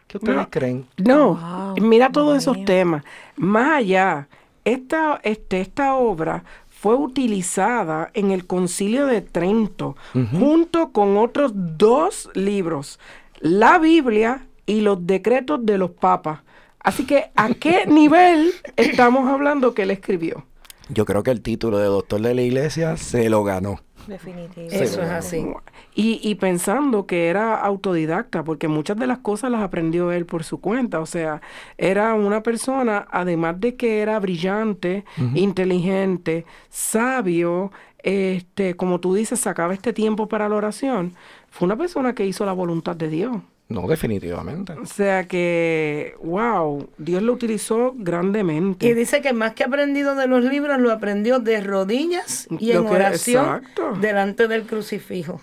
¿Qué 0.07 0.17
ustedes 0.17 0.37
No. 0.37 0.49
creen? 0.49 0.85
No, 0.97 1.35
Wow, 1.35 1.75
mira 1.87 2.11
todos 2.11 2.37
esos 2.37 2.63
temas. 2.65 3.03
Más 3.35 3.77
allá, 3.77 4.27
esta, 4.65 5.19
este, 5.23 5.61
esta 5.61 5.95
obra 5.95 6.43
fue 6.81 6.95
utilizada 6.95 8.09
en 8.13 8.31
el 8.31 8.47
Concilio 8.47 9.05
de 9.05 9.19
Trento 9.19 9.97
junto 10.39 10.93
con 10.93 11.17
otros 11.17 11.51
dos 11.53 12.29
libros, 12.35 12.99
la 13.41 13.77
Biblia 13.79 14.47
y 14.65 14.79
los 14.79 15.05
decretos 15.05 15.65
de 15.65 15.77
los 15.77 15.91
papas. 15.91 16.39
Así 16.79 17.05
que, 17.05 17.31
¿a 17.35 17.49
qué 17.49 17.85
nivel 17.87 18.53
estamos 18.77 19.27
hablando 19.27 19.73
que 19.73 19.83
él 19.83 19.91
escribió? 19.91 20.45
Yo 20.87 21.03
creo 21.03 21.21
que 21.21 21.31
el 21.31 21.41
título 21.41 21.79
de 21.79 21.87
doctor 21.87 22.21
de 22.21 22.33
la 22.33 22.43
iglesia 22.43 22.95
se 22.95 23.29
lo 23.29 23.43
ganó. 23.43 23.81
Definitivo. 24.09 24.67
Eso 24.71 25.01
es 25.03 25.09
así. 25.09 25.45
Y, 25.93 26.19
y 26.23 26.35
pensando 26.35 27.05
que 27.05 27.27
era 27.27 27.55
autodidacta, 27.55 28.43
porque 28.43 28.67
muchas 28.67 28.97
de 28.97 29.05
las 29.07 29.19
cosas 29.19 29.51
las 29.51 29.61
aprendió 29.61 30.11
él 30.11 30.25
por 30.25 30.43
su 30.43 30.59
cuenta. 30.59 30.99
O 30.99 31.05
sea, 31.05 31.41
era 31.77 32.15
una 32.15 32.41
persona, 32.41 33.07
además 33.11 33.59
de 33.59 33.75
que 33.75 34.01
era 34.01 34.19
brillante, 34.19 35.05
inteligente, 35.35 36.45
sabio, 36.69 37.71
este, 37.99 38.75
como 38.75 38.99
tú 38.99 39.13
dices, 39.13 39.39
sacaba 39.39 39.73
este 39.73 39.93
tiempo 39.93 40.27
para 40.27 40.49
la 40.49 40.55
oración. 40.55 41.13
Fue 41.49 41.65
una 41.65 41.77
persona 41.77 42.13
que 42.13 42.25
hizo 42.25 42.45
la 42.45 42.53
voluntad 42.53 42.95
de 42.95 43.09
Dios. 43.09 43.37
No, 43.69 43.87
definitivamente. 43.87 44.73
O 44.73 44.85
sea 44.87 45.27
que, 45.27 46.15
wow, 46.23 46.89
Dios 46.97 47.21
lo 47.21 47.33
utilizó 47.33 47.93
grandemente. 47.95 48.87
Y 48.87 48.93
dice 48.93 49.21
que 49.21 49.31
más 49.31 49.53
que 49.53 49.63
aprendido 49.63 50.15
de 50.15 50.25
los 50.27 50.43
libros, 50.43 50.79
lo 50.79 50.91
aprendió 50.91 51.39
de 51.39 51.61
rodillas 51.61 52.47
y 52.59 52.73
Lo 52.73 52.79
en 52.79 52.85
que- 52.87 52.93
oración 52.95 53.45
exacto. 53.45 53.93
delante 54.01 54.47
del 54.47 54.63
crucifijo. 54.63 55.39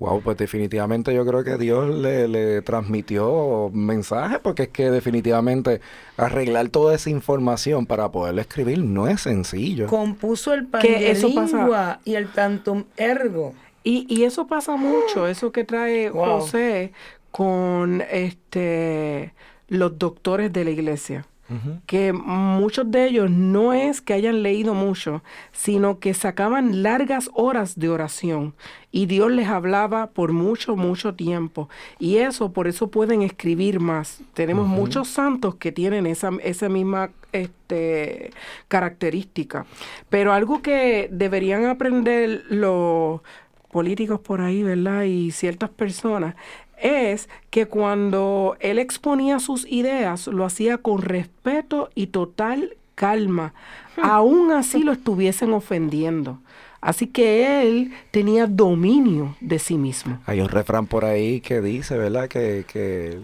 Wow, 0.00 0.20
pues 0.22 0.36
definitivamente 0.36 1.14
yo 1.14 1.24
creo 1.24 1.44
que 1.44 1.56
Dios 1.58 1.94
le, 1.94 2.26
le 2.26 2.60
transmitió 2.62 3.70
mensajes, 3.72 4.40
porque 4.40 4.64
es 4.64 4.68
que 4.70 4.90
definitivamente 4.90 5.80
arreglar 6.16 6.68
toda 6.70 6.96
esa 6.96 7.08
información 7.10 7.86
para 7.86 8.10
poderlo 8.10 8.40
escribir 8.40 8.80
no 8.80 9.06
es 9.06 9.20
sencillo. 9.20 9.86
Compuso 9.86 10.52
el 10.54 10.66
Pangelingua 10.66 12.00
y 12.04 12.14
el 12.16 12.26
Tantum 12.32 12.82
Ergo. 12.96 13.54
Y, 13.84 14.06
y 14.12 14.24
eso 14.24 14.48
pasa 14.48 14.74
mucho, 14.76 15.28
eso 15.28 15.52
que 15.52 15.62
trae 15.64 16.10
Wow. 16.10 16.40
José 16.40 16.92
con 17.32 18.02
este 18.10 19.34
los 19.68 19.98
doctores 19.98 20.52
de 20.52 20.64
la 20.64 20.70
iglesia. 20.70 21.26
Que 21.84 22.14
muchos 22.14 22.90
de 22.90 23.04
ellos 23.04 23.30
no 23.30 23.74
es 23.74 24.00
que 24.00 24.14
hayan 24.14 24.42
leído 24.42 24.72
mucho, 24.72 25.22
sino 25.52 25.98
que 25.98 26.14
sacaban 26.14 26.82
largas 26.82 27.28
horas 27.34 27.78
de 27.78 27.90
oración 27.90 28.54
y 28.90 29.04
Dios 29.04 29.30
les 29.30 29.48
hablaba 29.48 30.12
por 30.12 30.32
mucho, 30.32 30.76
mucho 30.76 31.14
tiempo. 31.14 31.68
Y 31.98 32.16
eso, 32.16 32.54
por 32.54 32.68
eso 32.68 32.88
pueden 32.90 33.20
escribir 33.20 33.80
más. 33.80 34.20
Tenemos 34.32 34.66
muchos 34.66 35.08
santos 35.08 35.56
que 35.56 35.72
tienen 35.72 36.06
esa, 36.06 36.30
esa 36.42 36.70
misma 36.70 37.10
este, 37.32 38.30
característica. 38.68 39.66
Pero 40.08 40.32
algo 40.32 40.62
que 40.62 41.10
deberían 41.12 41.66
aprender 41.66 42.44
los 42.48 43.20
políticos 43.70 44.20
por 44.20 44.40
ahí, 44.40 44.62
¿verdad? 44.62 45.02
Y 45.02 45.32
ciertas 45.32 45.70
personas, 45.70 46.34
es 46.82 47.28
que 47.50 47.66
cuando 47.66 48.56
él 48.60 48.78
exponía 48.78 49.38
sus 49.38 49.66
ideas, 49.66 50.26
lo 50.26 50.44
hacía 50.44 50.78
con 50.78 51.00
respeto 51.00 51.90
y 51.94 52.08
total 52.08 52.76
calma, 52.94 53.54
aún 54.02 54.50
así 54.52 54.82
lo 54.82 54.92
estuviesen 54.92 55.52
ofendiendo. 55.52 56.38
Así 56.80 57.06
que 57.06 57.62
él 57.62 57.92
tenía 58.10 58.46
dominio 58.48 59.36
de 59.40 59.60
sí 59.60 59.78
mismo. 59.78 60.18
Hay 60.26 60.40
un 60.40 60.48
refrán 60.48 60.86
por 60.86 61.04
ahí 61.04 61.40
que 61.40 61.60
dice, 61.60 61.96
¿verdad? 61.96 62.28
Que, 62.28 62.64
que 62.66 63.18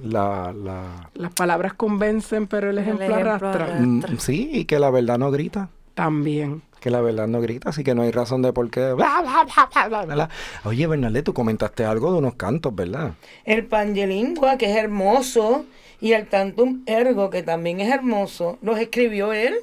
la, 0.00 0.52
la... 0.52 1.08
Las 1.14 1.32
palabras 1.32 1.74
convencen, 1.74 2.48
pero 2.48 2.70
el 2.70 2.78
ejemplo 2.78 3.04
ejemplo 3.04 3.30
arrastra. 3.30 3.66
arrastra. 3.66 3.80
Mm, 3.86 4.18
sí, 4.18 4.50
y 4.52 4.64
que 4.64 4.80
la 4.80 4.90
verdad 4.90 5.18
no 5.18 5.30
grita. 5.30 5.68
También. 5.94 6.62
Que 6.80 6.90
la 6.90 7.00
verdad 7.00 7.26
no 7.26 7.40
grita, 7.40 7.70
así 7.70 7.82
que 7.82 7.94
no 7.94 8.02
hay 8.02 8.10
razón 8.10 8.42
de 8.42 8.52
por 8.52 8.70
qué. 8.70 8.92
bla, 8.94 9.22
bla, 9.22 9.44
bla, 9.44 9.68
bla, 9.72 9.88
bla, 9.88 10.04
¿verdad? 10.04 10.30
Oye, 10.64 10.86
Bernalé, 10.86 11.22
tú 11.22 11.32
comentaste 11.32 11.84
algo 11.84 12.12
de 12.12 12.18
unos 12.18 12.34
cantos, 12.34 12.74
¿verdad? 12.74 13.12
El 13.44 13.66
Pangelingua, 13.66 14.58
que 14.58 14.70
es 14.70 14.76
hermoso, 14.76 15.64
y 16.00 16.12
el 16.12 16.26
Tantum 16.26 16.82
Ergo, 16.84 17.30
que 17.30 17.42
también 17.42 17.80
es 17.80 17.90
hermoso, 17.90 18.58
los 18.60 18.78
escribió 18.78 19.32
él. 19.32 19.54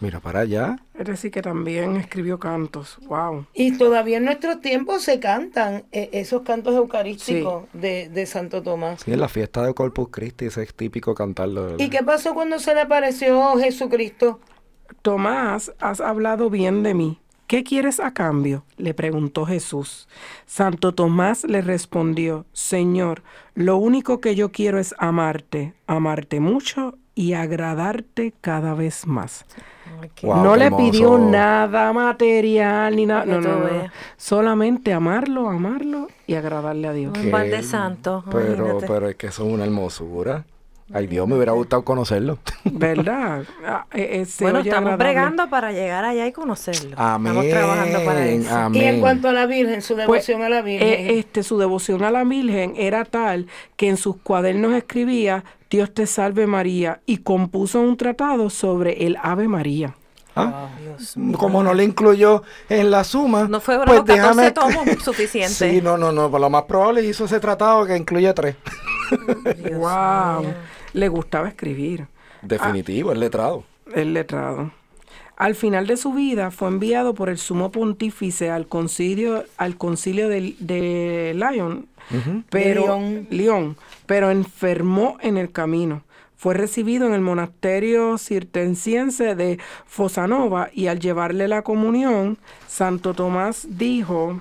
Mira 0.00 0.18
para 0.18 0.40
allá. 0.40 0.78
Es 0.98 1.04
decir, 1.04 1.30
que 1.30 1.42
también 1.42 1.96
escribió 1.96 2.38
cantos. 2.38 2.98
Wow. 3.06 3.44
Y 3.52 3.76
todavía 3.76 4.16
en 4.16 4.24
nuestros 4.24 4.62
tiempos 4.62 5.02
se 5.02 5.20
cantan 5.20 5.84
eh, 5.92 6.08
esos 6.12 6.40
cantos 6.40 6.74
eucarísticos 6.74 7.64
de, 7.74 8.08
de 8.08 8.24
Santo 8.24 8.62
Tomás. 8.62 9.02
Sí, 9.04 9.12
en 9.12 9.20
la 9.20 9.28
fiesta 9.28 9.62
de 9.62 9.74
Corpus 9.74 10.08
Christi 10.10 10.46
ese 10.46 10.62
es 10.62 10.72
típico 10.72 11.14
cantarlo. 11.14 11.64
¿verdad? 11.64 11.78
¿Y 11.80 11.90
qué 11.90 12.02
pasó 12.02 12.32
cuando 12.32 12.58
se 12.58 12.74
le 12.74 12.80
apareció 12.80 13.58
Jesucristo? 13.58 14.40
Tomás, 15.02 15.72
has 15.80 16.00
hablado 16.00 16.50
bien 16.50 16.82
de 16.82 16.94
mí. 16.94 17.18
¿Qué 17.46 17.64
quieres 17.64 17.98
a 17.98 18.12
cambio? 18.14 18.62
le 18.76 18.94
preguntó 18.94 19.44
Jesús. 19.44 20.08
Santo 20.46 20.92
Tomás 20.92 21.42
le 21.44 21.62
respondió, 21.62 22.46
Señor, 22.52 23.22
lo 23.54 23.76
único 23.76 24.20
que 24.20 24.36
yo 24.36 24.52
quiero 24.52 24.78
es 24.78 24.94
amarte, 24.98 25.74
amarte 25.88 26.38
mucho 26.38 26.96
y 27.16 27.32
agradarte 27.32 28.32
cada 28.40 28.74
vez 28.74 29.06
más. 29.06 29.46
Wow, 30.22 30.44
no 30.44 30.56
le 30.56 30.70
pidió 30.70 31.18
nada 31.18 31.92
material 31.92 32.94
ni 32.94 33.04
nada. 33.04 33.24
No, 33.26 33.40
no, 33.40 33.58
no. 33.58 33.68
Solamente 34.16 34.92
amarlo, 34.92 35.48
amarlo 35.50 36.06
y 36.26 36.34
agradarle 36.34 36.86
a 36.88 36.92
Dios. 36.92 37.18
Un 37.18 37.30
balde 37.30 37.62
santo, 37.62 38.24
Pero, 38.30 38.54
imagínate. 38.54 38.86
pero 38.86 39.08
es 39.08 39.16
que 39.16 39.26
eso 39.26 39.44
es 39.46 39.52
una 39.52 39.64
hermosura. 39.64 40.44
Ay 40.92 41.06
Dios, 41.06 41.28
me 41.28 41.36
hubiera 41.36 41.52
gustado 41.52 41.84
conocerlo. 41.84 42.38
¿Verdad? 42.64 43.44
Ah, 43.64 43.86
eh, 43.92 44.20
eh, 44.20 44.24
se 44.24 44.42
Bueno, 44.44 44.58
estamos 44.58 44.98
bregando 44.98 45.48
para 45.48 45.70
llegar 45.70 46.04
allá 46.04 46.26
y 46.26 46.32
conocerlo. 46.32 46.96
Amén. 46.98 47.32
Estamos 47.36 47.50
trabajando 47.50 48.04
para 48.04 48.26
eso. 48.26 48.54
Amén. 48.56 48.82
Y 48.82 48.84
en 48.86 49.00
cuanto 49.00 49.28
a 49.28 49.32
la 49.32 49.46
Virgen, 49.46 49.82
su 49.82 49.94
Pues, 49.94 50.06
devoción 50.06 50.42
a 50.42 50.48
la 50.48 50.62
Virgen. 50.62 50.88
eh, 50.88 51.18
este, 51.20 51.44
su 51.44 51.58
devoción 51.58 52.02
a 52.02 52.10
la 52.10 52.24
Virgen 52.24 52.74
era 52.76 53.04
tal 53.04 53.46
que 53.76 53.88
en 53.88 53.96
sus 53.96 54.16
cuadernos 54.16 54.72
escribía 54.74 55.44
Dios 55.70 55.94
te 55.94 56.06
salve 56.06 56.48
María 56.48 57.00
y 57.06 57.18
compuso 57.18 57.80
un 57.80 57.96
tratado 57.96 58.50
sobre 58.50 59.06
el 59.06 59.16
Ave 59.22 59.46
María. 59.46 59.94
Ah, 60.34 60.68
Dios 60.80 61.14
Como 61.38 61.62
no 61.62 61.74
le 61.74 61.84
incluyó 61.84 62.42
en 62.68 62.90
la 62.90 63.04
suma, 63.04 63.46
No 63.48 63.60
fue 63.60 63.76
pues 63.84 63.88
los 63.98 64.04
14 64.04 64.12
déjame... 64.12 64.50
tomos 64.52 64.84
suficiente. 65.04 65.52
Sí, 65.54 65.80
no, 65.82 65.96
no, 65.96 66.10
no. 66.12 66.30
Por 66.30 66.40
lo 66.40 66.50
más 66.50 66.62
probable 66.64 67.04
hizo 67.04 67.24
ese 67.26 67.38
tratado 67.38 67.86
que 67.86 67.96
incluye 67.96 68.32
tres. 68.32 68.56
Dios 69.56 69.78
wow. 69.78 70.40
mío. 70.40 70.54
Le 70.92 71.08
gustaba 71.08 71.48
escribir. 71.48 72.06
Definitivo, 72.42 73.12
el 73.12 73.20
letrado. 73.20 73.64
El 73.94 74.14
letrado. 74.14 74.72
Al 75.36 75.54
final 75.54 75.86
de 75.86 75.96
su 75.96 76.12
vida 76.12 76.50
fue 76.50 76.68
enviado 76.68 77.14
por 77.14 77.30
el 77.30 77.38
sumo 77.38 77.70
pontífice 77.72 78.50
al 78.50 78.66
concilio, 78.66 79.44
al 79.56 79.76
concilio 79.76 80.28
de, 80.28 80.54
de 80.58 81.32
Lyon, 81.34 81.86
pero, 82.50 82.98
pero 84.06 84.30
enfermó 84.30 85.16
en 85.20 85.38
el 85.38 85.50
camino. 85.50 86.02
Fue 86.36 86.54
recibido 86.54 87.06
en 87.06 87.14
el 87.14 87.20
monasterio 87.22 88.18
cirtensiense 88.18 89.34
de 89.34 89.58
Fosanova 89.86 90.70
y 90.72 90.88
al 90.88 90.98
llevarle 91.00 91.48
la 91.48 91.62
comunión, 91.62 92.38
Santo 92.66 93.14
Tomás 93.14 93.66
dijo, 93.70 94.40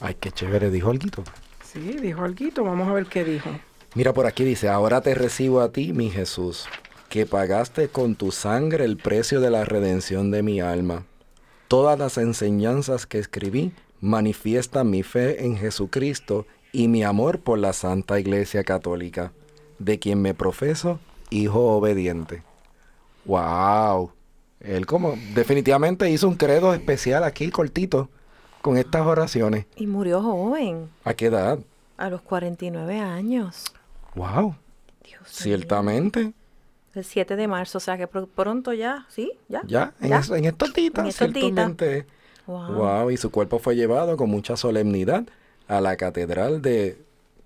Ay, 0.00 0.14
qué 0.20 0.30
chévere, 0.30 0.70
dijo 0.70 0.90
Alguito. 0.90 1.22
sí, 1.62 1.80
dijo 1.80 2.22
algo, 2.24 2.64
vamos 2.64 2.88
a 2.88 2.92
ver 2.92 3.06
qué 3.06 3.24
dijo. 3.24 3.50
Mira 3.94 4.12
por 4.12 4.26
aquí 4.26 4.44
dice, 4.44 4.68
ahora 4.68 5.00
te 5.00 5.14
recibo 5.14 5.60
a 5.60 5.72
ti, 5.72 5.92
mi 5.92 6.10
Jesús, 6.10 6.66
que 7.08 7.26
pagaste 7.26 7.88
con 7.88 8.14
tu 8.14 8.30
sangre 8.30 8.84
el 8.84 8.96
precio 8.96 9.40
de 9.40 9.50
la 9.50 9.64
redención 9.64 10.30
de 10.30 10.44
mi 10.44 10.60
alma. 10.60 11.06
Todas 11.66 11.98
las 11.98 12.16
enseñanzas 12.16 13.06
que 13.06 13.18
escribí 13.18 13.72
manifiestan 14.00 14.90
mi 14.90 15.02
fe 15.02 15.44
en 15.44 15.56
Jesucristo 15.56 16.46
y 16.72 16.86
mi 16.86 17.02
amor 17.02 17.40
por 17.40 17.58
la 17.58 17.72
Santa 17.72 18.20
Iglesia 18.20 18.62
Católica, 18.62 19.32
de 19.80 19.98
quien 19.98 20.22
me 20.22 20.34
profeso 20.34 21.00
hijo 21.30 21.76
obediente. 21.76 22.44
¡Wow! 23.24 24.12
Él 24.60 24.86
como 24.86 25.14
definitivamente 25.34 26.08
hizo 26.10 26.28
un 26.28 26.36
credo 26.36 26.74
especial 26.74 27.24
aquí, 27.24 27.50
cortito, 27.50 28.08
con 28.62 28.76
estas 28.76 29.04
oraciones. 29.04 29.66
Y 29.76 29.86
murió 29.88 30.22
joven, 30.22 30.90
¿A 31.04 31.14
qué 31.14 31.26
edad? 31.26 31.58
a 31.96 32.08
los 32.08 32.22
49 32.22 32.98
años. 33.00 33.64
¡Wow! 34.14 34.54
Dios. 35.04 35.20
Ciertamente. 35.26 36.32
El 36.94 37.04
7 37.04 37.36
de 37.36 37.46
marzo, 37.46 37.78
o 37.78 37.80
sea 37.80 37.96
que 37.96 38.08
pr- 38.08 38.26
pronto 38.34 38.72
ya, 38.72 39.06
¿sí? 39.08 39.32
¿Ya? 39.48 39.62
Ya, 39.66 39.94
en, 40.00 40.08
¿Ya? 40.10 40.18
eso- 40.18 40.34
en 40.34 40.44
estos 40.46 40.72
días, 40.74 40.92
En 40.98 41.06
estos 41.06 41.32
días. 41.32 41.44
ciertamente. 41.46 42.06
Wow. 42.46 42.72
Wow, 42.74 43.10
y 43.12 43.16
su 43.16 43.30
cuerpo 43.30 43.58
fue 43.60 43.76
llevado 43.76 44.16
con 44.16 44.28
mucha 44.28 44.56
solemnidad 44.56 45.24
a 45.68 45.80
la 45.80 45.96
catedral 45.96 46.60
de 46.62 46.98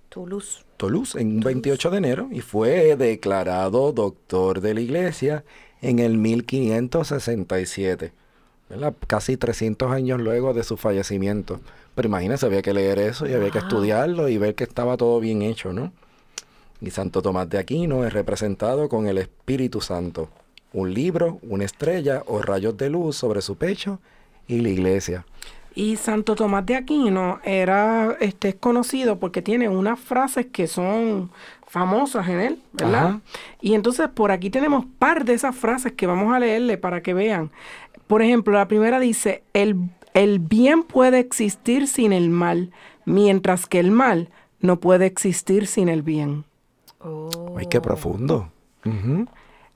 Toulouse. 0.08 0.64
Toulouse 0.78 1.14
en 1.20 1.36
un 1.36 1.40
28 1.40 1.90
de 1.90 1.98
enero 1.98 2.28
y 2.32 2.40
fue 2.40 2.96
declarado 2.96 3.92
doctor 3.92 4.60
de 4.60 4.72
la 4.74 4.80
iglesia 4.80 5.44
en 5.82 5.98
el 5.98 6.16
1567. 6.16 8.12
¿verdad? 8.70 8.94
Casi 9.06 9.36
300 9.36 9.92
años 9.92 10.20
luego 10.20 10.54
de 10.54 10.64
su 10.64 10.76
fallecimiento. 10.78 11.60
Pero 11.94 12.08
imagínense, 12.08 12.46
había 12.46 12.62
que 12.62 12.72
leer 12.72 12.98
eso 12.98 13.26
y 13.26 13.34
había 13.34 13.50
que 13.50 13.58
estudiarlo 13.58 14.28
y 14.28 14.38
ver 14.38 14.54
que 14.54 14.64
estaba 14.64 14.96
todo 14.96 15.20
bien 15.20 15.42
hecho, 15.42 15.72
¿no? 15.72 15.92
Y 16.84 16.90
Santo 16.90 17.22
Tomás 17.22 17.48
de 17.48 17.58
Aquino 17.58 18.04
es 18.04 18.12
representado 18.12 18.90
con 18.90 19.06
el 19.06 19.16
Espíritu 19.16 19.80
Santo, 19.80 20.28
un 20.74 20.92
libro, 20.92 21.38
una 21.48 21.64
estrella 21.64 22.22
o 22.26 22.42
rayos 22.42 22.76
de 22.76 22.90
luz 22.90 23.16
sobre 23.16 23.40
su 23.40 23.56
pecho 23.56 24.00
y 24.46 24.60
la 24.60 24.68
iglesia. 24.68 25.24
Y 25.74 25.96
Santo 25.96 26.34
Tomás 26.34 26.66
de 26.66 26.76
Aquino 26.76 27.40
era 27.42 28.16
este 28.20 28.50
es 28.50 28.54
conocido 28.56 29.18
porque 29.18 29.40
tiene 29.40 29.70
unas 29.70 29.98
frases 29.98 30.46
que 30.46 30.66
son 30.66 31.30
famosas 31.66 32.28
en 32.28 32.40
él, 32.40 32.62
¿verdad? 32.72 33.06
Ajá. 33.06 33.20
Y 33.62 33.72
entonces 33.72 34.08
por 34.08 34.30
aquí 34.30 34.50
tenemos 34.50 34.84
par 34.98 35.24
de 35.24 35.32
esas 35.32 35.56
frases 35.56 35.92
que 35.92 36.06
vamos 36.06 36.34
a 36.34 36.38
leerle 36.38 36.76
para 36.76 37.02
que 37.02 37.14
vean. 37.14 37.50
Por 38.06 38.20
ejemplo, 38.20 38.52
la 38.52 38.68
primera 38.68 39.00
dice, 39.00 39.42
el, 39.54 39.76
el 40.12 40.38
bien 40.38 40.82
puede 40.82 41.18
existir 41.18 41.88
sin 41.88 42.12
el 42.12 42.28
mal, 42.28 42.72
mientras 43.06 43.66
que 43.66 43.80
el 43.80 43.90
mal 43.90 44.28
no 44.60 44.80
puede 44.80 45.06
existir 45.06 45.66
sin 45.66 45.88
el 45.88 46.02
bien. 46.02 46.44
Oh. 47.04 47.54
¡Ay, 47.56 47.66
qué 47.66 47.80
profundo! 47.80 48.50
Ujú. 48.84 49.26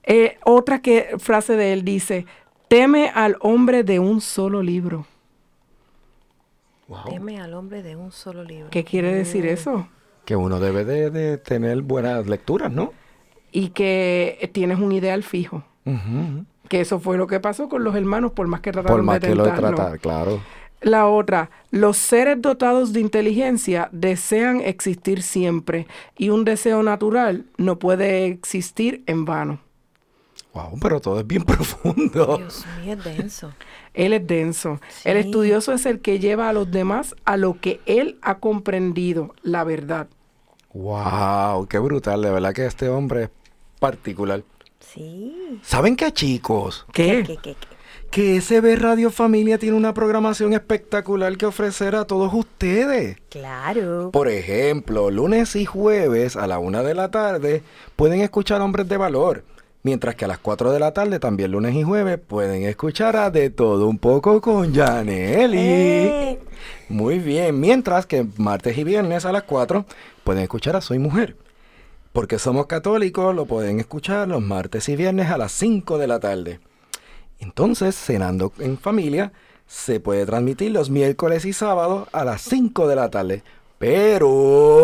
Eh, 0.02 0.38
otra 0.44 0.80
que, 0.80 1.16
frase 1.18 1.56
de 1.56 1.72
él 1.72 1.84
dice, 1.84 2.26
teme 2.68 3.10
al 3.14 3.36
hombre 3.40 3.84
de 3.84 3.98
un 3.98 4.20
solo 4.20 4.62
libro. 4.62 5.06
Teme 7.08 7.40
al 7.40 7.52
hombre 7.54 7.82
de 7.82 7.96
un 7.96 8.12
solo 8.12 8.42
libro. 8.42 8.70
¿Qué 8.70 8.82
quiere 8.82 9.12
decir 9.12 9.44
eso? 9.44 9.88
Que 10.24 10.36
uno 10.36 10.58
debe 10.58 10.84
de, 10.84 11.10
de 11.10 11.36
tener 11.36 11.82
buenas 11.82 12.26
lecturas, 12.26 12.72
¿no? 12.72 12.92
y 13.52 13.70
que 13.70 14.50
tienes 14.52 14.78
un 14.78 14.92
ideal 14.92 15.22
fijo. 15.22 15.64
Que 16.68 16.82
eso 16.82 17.00
fue 17.00 17.16
lo 17.16 17.26
que 17.26 17.40
pasó 17.40 17.68
con 17.68 17.82
los 17.82 17.94
hermanos, 17.94 18.32
por 18.32 18.46
más 18.46 18.60
que 18.60 18.72
trataron 18.72 18.98
Por 18.98 19.04
más 19.04 19.20
de 19.20 19.28
que 19.28 19.34
lo 19.34 19.44
tratar, 19.44 19.98
claro. 20.00 20.40
La 20.80 21.08
otra, 21.08 21.50
los 21.70 21.96
seres 21.96 22.40
dotados 22.40 22.92
de 22.92 23.00
inteligencia 23.00 23.88
desean 23.90 24.60
existir 24.60 25.22
siempre 25.22 25.86
y 26.16 26.28
un 26.28 26.44
deseo 26.44 26.82
natural 26.82 27.46
no 27.56 27.78
puede 27.78 28.26
existir 28.26 29.02
en 29.06 29.24
vano. 29.24 29.60
Wow, 30.54 30.78
pero 30.80 31.00
todo 31.00 31.20
es 31.20 31.26
bien 31.26 31.42
profundo. 31.44 32.38
Dios 32.38 32.64
mío, 32.82 32.92
es 32.94 33.04
denso. 33.04 33.52
Él 33.94 34.12
es 34.12 34.26
denso. 34.26 34.80
El 35.04 35.16
estudioso 35.16 35.72
es 35.72 35.84
el 35.84 36.00
que 36.00 36.20
lleva 36.20 36.48
a 36.48 36.52
los 36.52 36.70
demás 36.70 37.16
a 37.24 37.36
lo 37.36 37.60
que 37.60 37.80
él 37.84 38.16
ha 38.22 38.38
comprendido, 38.38 39.34
la 39.42 39.64
verdad. 39.64 40.06
Wow, 40.72 41.66
qué 41.66 41.80
brutal. 41.80 42.22
De 42.22 42.30
verdad 42.30 42.52
que 42.54 42.64
este 42.66 42.88
hombre 42.88 43.24
es 43.24 43.30
particular. 43.80 44.44
Sí. 44.78 45.58
¿Saben 45.62 45.96
qué, 45.96 46.12
chicos? 46.12 46.86
¿Qué? 46.92 47.24
¿Qué, 47.26 47.38
qué, 47.38 47.56
qué? 47.56 47.67
Que 48.10 48.40
SB 48.40 48.76
Radio 48.76 49.10
Familia 49.10 49.58
tiene 49.58 49.76
una 49.76 49.92
programación 49.92 50.54
espectacular 50.54 51.36
que 51.36 51.46
ofrecer 51.46 51.94
a 51.94 52.06
todos 52.06 52.32
ustedes. 52.32 53.18
Claro. 53.28 54.10
Por 54.12 54.28
ejemplo, 54.28 55.10
lunes 55.10 55.54
y 55.56 55.66
jueves 55.66 56.34
a 56.34 56.46
la 56.46 56.58
una 56.58 56.82
de 56.82 56.94
la 56.94 57.10
tarde 57.10 57.62
pueden 57.96 58.20
escuchar 58.22 58.62
Hombres 58.62 58.88
de 58.88 58.96
Valor. 58.96 59.44
Mientras 59.82 60.16
que 60.16 60.24
a 60.24 60.28
las 60.28 60.38
4 60.38 60.72
de 60.72 60.80
la 60.80 60.92
tarde, 60.92 61.20
también 61.20 61.52
lunes 61.52 61.74
y 61.74 61.82
jueves, 61.82 62.18
pueden 62.18 62.64
escuchar 62.64 63.16
a 63.16 63.30
De 63.30 63.50
Todo 63.50 63.86
Un 63.86 63.98
Poco 63.98 64.40
con 64.40 64.74
Janelli. 64.74 65.58
Eh. 65.58 66.38
Muy 66.88 67.18
bien. 67.18 67.60
Mientras 67.60 68.06
que 68.06 68.26
martes 68.38 68.76
y 68.76 68.84
viernes 68.84 69.24
a 69.24 69.32
las 69.32 69.44
4 69.44 69.84
pueden 70.24 70.42
escuchar 70.42 70.76
a 70.76 70.80
Soy 70.80 70.98
Mujer. 70.98 71.36
Porque 72.12 72.38
somos 72.38 72.66
católicos, 72.66 73.34
lo 73.34 73.44
pueden 73.44 73.78
escuchar 73.78 74.26
los 74.26 74.42
martes 74.42 74.88
y 74.88 74.96
viernes 74.96 75.30
a 75.30 75.38
las 75.38 75.52
5 75.52 75.98
de 75.98 76.06
la 76.06 76.18
tarde. 76.18 76.58
Entonces, 77.38 77.94
cenando 77.96 78.52
en 78.58 78.78
familia, 78.78 79.32
se 79.66 80.00
puede 80.00 80.26
transmitir 80.26 80.72
los 80.72 80.90
miércoles 80.90 81.44
y 81.44 81.52
sábados 81.52 82.08
a 82.12 82.24
las 82.24 82.40
5 82.42 82.88
de 82.88 82.96
la 82.96 83.10
tarde. 83.10 83.42
Pero 83.78 84.82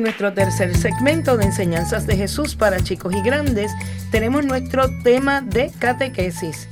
nuestro 0.04 0.34
tercer 0.34 0.76
segmento 0.76 1.38
de 1.38 1.46
enseñanzas 1.46 2.06
de 2.06 2.14
Jesús 2.14 2.56
para 2.56 2.78
chicos 2.80 3.14
y 3.14 3.22
grandes, 3.22 3.72
tenemos 4.10 4.44
nuestro 4.44 4.90
tema 5.02 5.40
de 5.40 5.72
catequesis. 5.78 6.68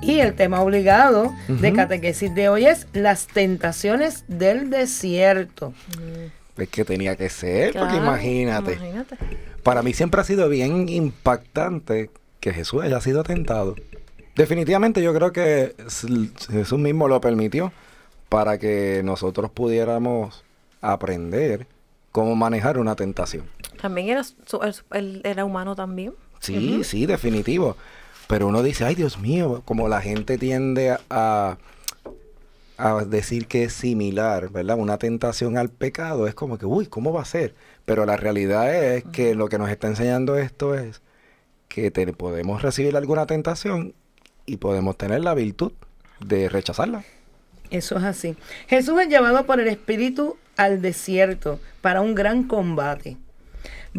Y 0.00 0.20
el 0.20 0.34
tema 0.34 0.60
obligado 0.60 1.34
de 1.48 1.72
catequesis 1.72 2.32
de 2.32 2.48
hoy 2.48 2.66
es 2.66 2.86
las 2.92 3.26
tentaciones 3.26 4.22
del 4.28 4.70
desierto. 4.70 5.74
Es 6.56 6.68
que 6.68 6.84
tenía 6.84 7.16
que 7.16 7.28
ser, 7.28 7.72
porque 7.72 7.96
imagínate. 7.96 8.74
imagínate. 8.74 9.16
Para 9.64 9.82
mí 9.82 9.92
siempre 9.92 10.20
ha 10.20 10.24
sido 10.24 10.48
bien 10.48 10.88
impactante 10.88 12.08
que 12.38 12.52
Jesús 12.52 12.84
haya 12.84 13.00
sido 13.00 13.24
tentado. 13.24 13.74
Definitivamente 14.36 15.02
yo 15.02 15.12
creo 15.12 15.32
que 15.32 15.74
Jesús 16.50 16.78
mismo 16.78 17.08
lo 17.08 17.20
permitió 17.20 17.72
para 18.28 18.58
que 18.58 19.02
nosotros 19.04 19.50
pudiéramos 19.50 20.44
aprender 20.80 21.66
cómo 22.12 22.34
manejar 22.36 22.78
una 22.78 22.96
tentación. 22.96 23.44
También 23.80 24.08
era, 24.08 24.22
él 24.92 25.20
era 25.24 25.44
humano 25.44 25.74
también. 25.74 26.12
Sí, 26.40 26.82
sí, 26.84 27.06
definitivo. 27.06 27.76
Pero 28.26 28.46
uno 28.48 28.62
dice, 28.62 28.84
ay 28.84 28.94
Dios 28.94 29.18
mío, 29.18 29.62
como 29.64 29.88
la 29.88 30.00
gente 30.00 30.38
tiende 30.38 30.96
a, 31.10 31.56
a 32.78 33.04
decir 33.04 33.46
que 33.46 33.64
es 33.64 33.72
similar, 33.72 34.50
¿verdad? 34.50 34.78
Una 34.78 34.98
tentación 34.98 35.58
al 35.58 35.68
pecado, 35.68 36.26
es 36.26 36.34
como 36.34 36.56
que, 36.58 36.66
uy, 36.66 36.86
¿cómo 36.86 37.12
va 37.12 37.22
a 37.22 37.26
ser? 37.26 37.54
Pero 37.84 38.06
la 38.06 38.16
realidad 38.16 38.74
es 38.74 39.04
que 39.04 39.34
lo 39.34 39.48
que 39.48 39.58
nos 39.58 39.68
está 39.70 39.88
enseñando 39.88 40.36
esto 40.36 40.74
es 40.74 41.02
que 41.68 41.90
te- 41.90 42.12
podemos 42.12 42.62
recibir 42.62 42.96
alguna 42.96 43.26
tentación 43.26 43.94
y 44.46 44.56
podemos 44.58 44.96
tener 44.96 45.20
la 45.22 45.34
virtud 45.34 45.72
de 46.20 46.48
rechazarla. 46.48 47.04
Eso 47.70 47.96
es 47.98 48.04
así. 48.04 48.36
Jesús 48.68 49.00
es 49.00 49.08
llevado 49.08 49.44
por 49.46 49.60
el 49.60 49.68
Espíritu 49.68 50.36
al 50.60 50.82
desierto 50.82 51.58
para 51.80 52.02
un 52.02 52.14
gran 52.14 52.44
combate. 52.44 53.16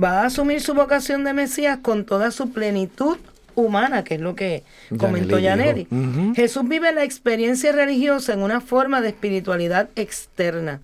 Va 0.02 0.22
a 0.22 0.26
asumir 0.28 0.62
su 0.62 0.76
vocación 0.76 1.24
de 1.24 1.34
Mesías 1.34 1.80
con 1.82 2.06
toda 2.06 2.30
su 2.30 2.52
plenitud 2.52 3.18
humana, 3.56 4.04
que 4.04 4.16
es 4.16 4.22
lo 4.22 4.36
que 4.36 4.64
comentó 4.98 5.40
Yaneri. 5.40 5.88
Jesús 6.36 6.68
vive 6.68 6.92
la 6.94 7.04
experiencia 7.04 7.72
religiosa 7.72 8.34
en 8.34 8.44
una 8.44 8.62
forma 8.62 9.02
de 9.02 9.10
espiritualidad 9.10 9.90
externa. 9.96 10.82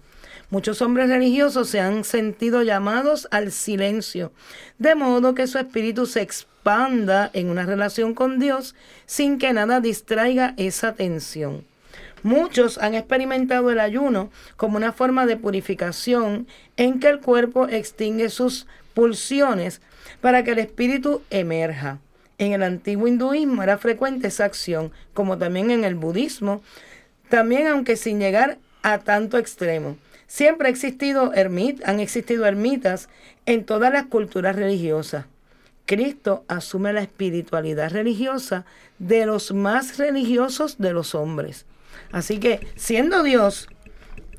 Muchos 0.50 0.82
hombres 0.82 1.10
religiosos 1.10 1.70
se 1.70 1.80
han 1.80 2.04
sentido 2.04 2.63
llamados 2.63 3.28
al 3.30 3.52
silencio, 3.52 4.32
de 4.80 4.96
modo 4.96 5.36
que 5.36 5.46
su 5.46 5.60
espíritu 5.60 6.08
se 6.08 6.22
expanda 6.22 7.30
en 7.34 7.50
una 7.50 7.66
relación 7.66 8.16
con 8.16 8.40
Dios 8.40 8.74
sin 9.06 9.38
que 9.38 9.54
nada 9.54 9.80
distraiga 9.80 10.56
esa 10.58 10.88
atención. 10.88 11.63
Muchos 12.28 12.78
han 12.78 12.94
experimentado 12.94 13.72
el 13.72 13.80
ayuno 13.80 14.30
como 14.58 14.76
una 14.76 14.92
forma 14.92 15.26
de 15.26 15.38
purificación 15.38 16.46
en 16.76 17.00
que 17.00 17.08
el 17.08 17.22
cuerpo 17.22 17.70
extingue 17.70 18.28
sus 18.28 18.68
pulsiones 18.94 19.80
para 20.20 20.44
que 20.44 20.52
el 20.52 20.60
espíritu 20.60 21.22
emerja. 21.30 22.00
En 22.38 22.52
el 22.52 22.63
antiguo 22.63 23.08
hinduismo 23.08 23.63
era 23.63 23.78
frecuente 23.78 24.28
esa 24.28 24.44
acción, 24.44 24.92
como 25.13 25.38
también 25.38 25.72
en 25.72 25.86
el 25.86 25.96
budismo, 25.96 26.62
también 27.30 27.66
aunque 27.68 27.96
sin 27.96 28.20
llegar 28.20 28.58
a 28.84 28.98
tanto 28.98 29.38
extremo. 29.38 29.96
Siempre 30.28 30.68
ha 30.68 30.72
existido 30.72 31.32
ermit- 31.32 31.82
han 31.86 32.02
existido 32.02 32.46
ermitas 32.46 33.08
en 33.46 33.63
todas 33.63 33.94
las 33.94 34.08
culturas 34.08 34.58
religiosas. 34.58 35.28
Cristo 35.86 36.44
asume 36.50 36.92
la 36.92 37.04
espiritualidad 37.04 37.90
religiosa 37.90 38.66
de 39.00 39.26
los 39.26 39.54
más 39.54 39.98
religiosos 39.98 40.78
de 40.78 40.92
los 40.92 41.16
hombres. 41.16 41.66
Así 42.12 42.39
que, 42.39 42.65
siendo 42.76 43.24
Dios, 43.24 43.67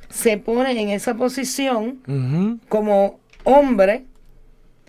se 0.09 0.39
pone 0.39 0.81
en 0.81 0.89
esa 0.89 1.15
posición 1.15 2.61
como 2.69 3.21
hombre 3.45 4.05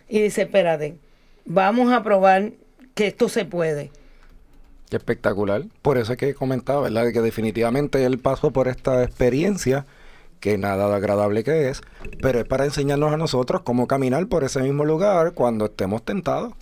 y 0.07 0.21
dice, 0.21 0.43
espérate, 0.43 0.97
vamos 1.45 1.91
a 1.93 2.03
probar 2.03 2.51
que 2.95 3.07
esto 3.07 3.29
se 3.29 3.45
puede. 3.45 3.91
Qué 4.89 4.97
espectacular. 4.97 5.65
Por 5.81 5.97
eso 5.97 6.13
es 6.13 6.17
que 6.17 6.33
comentaba, 6.33 6.81
¿verdad? 6.81 7.11
Que 7.13 7.21
definitivamente 7.21 8.03
él 8.05 8.17
pasó 8.17 8.51
por 8.51 8.67
esta 8.67 9.03
experiencia, 9.03 9.85
que 10.39 10.57
nada 10.57 10.87
de 10.89 10.95
agradable 10.95 11.43
que 11.43 11.69
es, 11.69 11.81
pero 12.21 12.39
es 12.39 12.45
para 12.45 12.65
enseñarnos 12.65 13.11
a 13.13 13.17
nosotros 13.17 13.61
cómo 13.63 13.87
caminar 13.87 14.27
por 14.27 14.43
ese 14.43 14.61
mismo 14.61 14.85
lugar 14.85 15.33
cuando 15.33 15.65
estemos 15.65 16.03
tentados. 16.03 16.53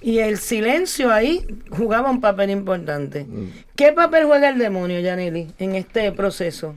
Y 0.00 0.18
el 0.18 0.38
silencio 0.38 1.12
ahí 1.12 1.46
jugaba 1.70 2.10
un 2.10 2.20
papel 2.20 2.50
importante. 2.50 3.26
¿Qué 3.74 3.92
papel 3.92 4.26
juega 4.26 4.48
el 4.50 4.58
demonio, 4.58 5.00
Yaneli, 5.00 5.52
en 5.58 5.74
este 5.74 6.12
proceso? 6.12 6.74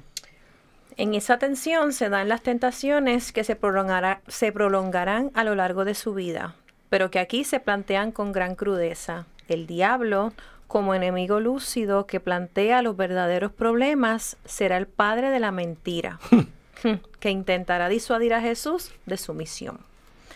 En 0.98 1.14
esa 1.16 1.38
tensión 1.40 1.94
se 1.94 2.10
dan 2.10 2.28
las 2.28 2.42
tentaciones 2.42 3.32
que 3.32 3.44
se, 3.44 3.56
prolongará- 3.60 4.20
se 4.28 4.52
prolongarán 4.52 5.32
a 5.34 5.44
lo 5.46 5.56
largo 5.56 5.86
de 5.86 5.96
su 5.96 6.14
vida, 6.14 6.56
pero 6.90 7.10
que 7.10 7.20
aquí 7.20 7.44
se 7.46 7.60
plantean 7.62 8.12
con 8.12 8.32
gran 8.34 8.56
crudeza. 8.56 9.26
El 9.48 9.66
diablo, 9.66 10.34
como 10.70 10.94
enemigo 10.96 11.42
lúcido 11.42 12.06
que 12.06 12.22
plantea 12.22 12.82
los 12.82 12.96
verdaderos 12.96 13.52
problemas, 13.52 14.38
será 14.46 14.78
el 14.78 14.88
padre 14.88 15.32
de 15.32 15.40
la 15.42 15.52
mentira, 15.52 16.20
que 17.20 17.30
intentará 17.32 17.90
disuadir 17.90 18.34
a 18.34 18.40
Jesús 18.42 18.92
de 19.06 19.18
su 19.18 19.34
misión. 19.34 19.80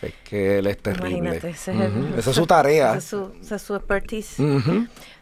Es 0.02 0.12
que 0.28 0.58
él 0.58 0.66
es 0.66 0.76
terrible. 0.78 1.10
Imagínate, 1.16 1.48
ese 1.50 1.72
es 1.72 1.80
el- 1.80 1.86
Ujú. 2.04 2.14
Esa 2.18 2.30
es 2.30 2.36
su 2.36 2.46
tarea. 2.46 2.88
Esa 2.90 2.98
es 2.98 3.04
su, 3.04 3.32
esa 3.40 3.54
es 3.56 3.62
su 3.62 3.74
expertise. 3.76 4.36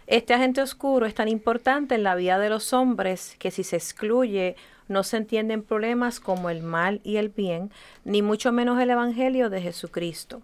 Este 0.09 0.35
agente 0.35 0.61
oscuro 0.63 1.07
es 1.07 1.15
tan 1.15 1.29
importante 1.29 1.95
en 1.95 2.03
la 2.03 2.15
vida 2.17 2.39
de 2.39 2.49
los 2.51 2.73
hombres 2.73 3.37
que 3.39 3.51
si 3.51 3.63
se 3.65 3.77
excluye 3.77 4.57
no 4.89 5.05
se 5.05 5.17
entienden 5.19 5.63
problemas 5.63 6.21
como 6.21 6.51
el 6.51 6.63
mal 6.63 7.01
y 7.05 7.17
el 7.17 7.29
bien, 7.29 7.71
ni 8.05 8.21
mucho 8.23 8.51
menos 8.51 8.81
el 8.81 8.91
Evangelio 8.91 9.49
de 9.51 9.61
Jesucristo. 9.63 10.43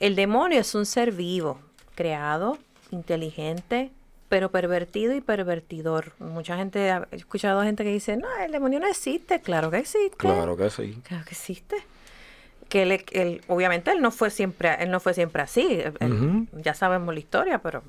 El 0.00 0.16
demonio 0.16 0.60
es 0.60 0.74
un 0.74 0.86
ser 0.86 1.12
vivo, 1.12 1.58
creado, 1.94 2.58
inteligente, 2.90 3.90
pero 4.28 4.50
pervertido 4.50 5.14
y 5.14 5.20
pervertidor. 5.20 6.12
Mucha 6.18 6.56
gente, 6.56 6.88
he 6.88 7.16
escuchado 7.16 7.62
gente 7.62 7.84
que 7.84 7.90
dice, 7.92 8.16
no, 8.16 8.28
el 8.44 8.52
demonio 8.52 8.80
no 8.80 8.86
existe. 8.86 9.40
Claro 9.40 9.70
que 9.70 9.78
existe. 9.78 10.16
Claro 10.16 10.56
que 10.56 10.68
sí. 10.70 11.00
Claro 11.06 11.24
que 11.24 11.30
existe. 11.30 11.76
Que 12.68 12.82
él, 12.82 13.04
él- 13.12 13.40
obviamente 13.48 13.90
él 13.90 14.02
no 14.02 14.10
fue 14.10 14.28
siempre, 14.30 14.74
él 14.80 14.90
no 14.90 15.00
fue 15.00 15.14
siempre 15.14 15.40
así. 15.42 15.80
Él- 16.00 16.46
Ya 16.62 16.74
sabemos 16.74 17.14
la 17.14 17.20
historia, 17.20 17.58
pero 17.62 17.82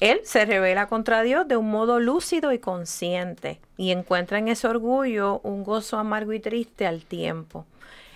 él 0.00 0.20
se 0.24 0.44
revela 0.44 0.88
contra 0.88 1.22
Dios 1.22 1.48
de 1.48 1.56
un 1.56 1.70
modo 1.70 1.98
lúcido 2.00 2.52
y 2.52 2.58
consciente 2.58 3.60
y 3.78 3.92
encuentra 3.92 4.38
en 4.38 4.48
ese 4.48 4.66
orgullo 4.68 5.40
un 5.44 5.64
gozo 5.64 5.96
amargo 5.96 6.34
y 6.34 6.40
triste 6.40 6.86
al 6.86 7.04
tiempo. 7.06 7.64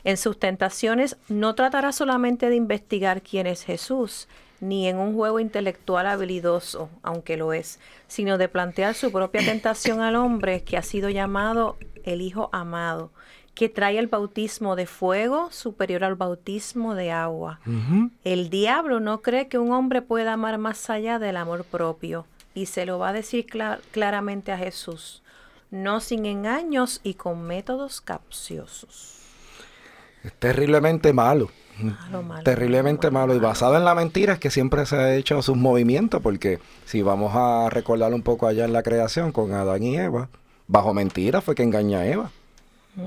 En 0.04 0.16
sus 0.18 0.38
tentaciones 0.38 1.16
no 1.28 1.54
tratará 1.54 1.92
solamente 1.92 2.50
de 2.50 2.56
investigar 2.56 3.22
quién 3.22 3.46
es 3.46 3.64
Jesús, 3.64 4.28
ni 4.60 4.88
en 4.88 4.96
un 4.98 5.14
juego 5.14 5.40
intelectual 5.40 6.06
habilidoso, 6.06 6.90
aunque 7.02 7.36
lo 7.36 7.52
es, 7.52 7.78
sino 8.06 8.38
de 8.38 8.48
plantear 8.48 8.94
su 8.94 9.12
propia 9.12 9.44
tentación 9.44 10.00
al 10.00 10.16
hombre 10.16 10.62
que 10.64 10.76
ha 10.76 10.82
sido 10.82 11.08
llamado 11.10 11.76
el 12.04 12.20
Hijo 12.22 12.48
amado, 12.52 13.10
que 13.54 13.68
trae 13.68 13.98
el 13.98 14.06
bautismo 14.06 14.76
de 14.76 14.86
fuego 14.86 15.50
superior 15.52 16.04
al 16.04 16.14
bautismo 16.14 16.94
de 16.94 17.10
agua. 17.10 17.60
El 18.24 18.50
diablo 18.50 19.00
no 19.00 19.20
cree 19.20 19.48
que 19.48 19.58
un 19.58 19.72
hombre 19.72 20.00
pueda 20.02 20.32
amar 20.34 20.58
más 20.58 20.88
allá 20.90 21.18
del 21.18 21.36
amor 21.36 21.64
propio 21.64 22.26
y 22.54 22.66
se 22.66 22.86
lo 22.86 22.98
va 22.98 23.10
a 23.10 23.12
decir 23.12 23.46
cla- 23.46 23.80
claramente 23.92 24.52
a 24.52 24.58
Jesús, 24.58 25.22
no 25.70 26.00
sin 26.00 26.24
engaños 26.26 27.00
y 27.04 27.14
con 27.14 27.42
métodos 27.42 28.00
capciosos. 28.00 29.14
Es 30.24 30.32
terriblemente 30.34 31.12
malo. 31.12 31.50
Malo, 31.78 32.22
malo, 32.22 32.42
terriblemente 32.42 33.10
malo, 33.10 33.28
malo. 33.28 33.38
Y 33.38 33.40
basado 33.40 33.76
en 33.76 33.84
la 33.84 33.94
mentira 33.94 34.34
es 34.34 34.38
que 34.38 34.50
siempre 34.50 34.86
se 34.86 34.96
ha 34.96 35.14
hecho 35.14 35.40
sus 35.42 35.56
movimientos, 35.56 36.20
porque 36.22 36.58
si 36.84 37.02
vamos 37.02 37.32
a 37.34 37.70
recordar 37.70 38.12
un 38.14 38.22
poco 38.22 38.46
allá 38.46 38.64
en 38.64 38.72
la 38.72 38.82
creación 38.82 39.32
con 39.32 39.52
Adán 39.52 39.82
y 39.82 39.96
Eva, 39.96 40.28
bajo 40.66 40.94
mentira 40.94 41.40
fue 41.40 41.54
que 41.54 41.62
engaña 41.62 42.00
a 42.00 42.06
Eva. 42.06 42.30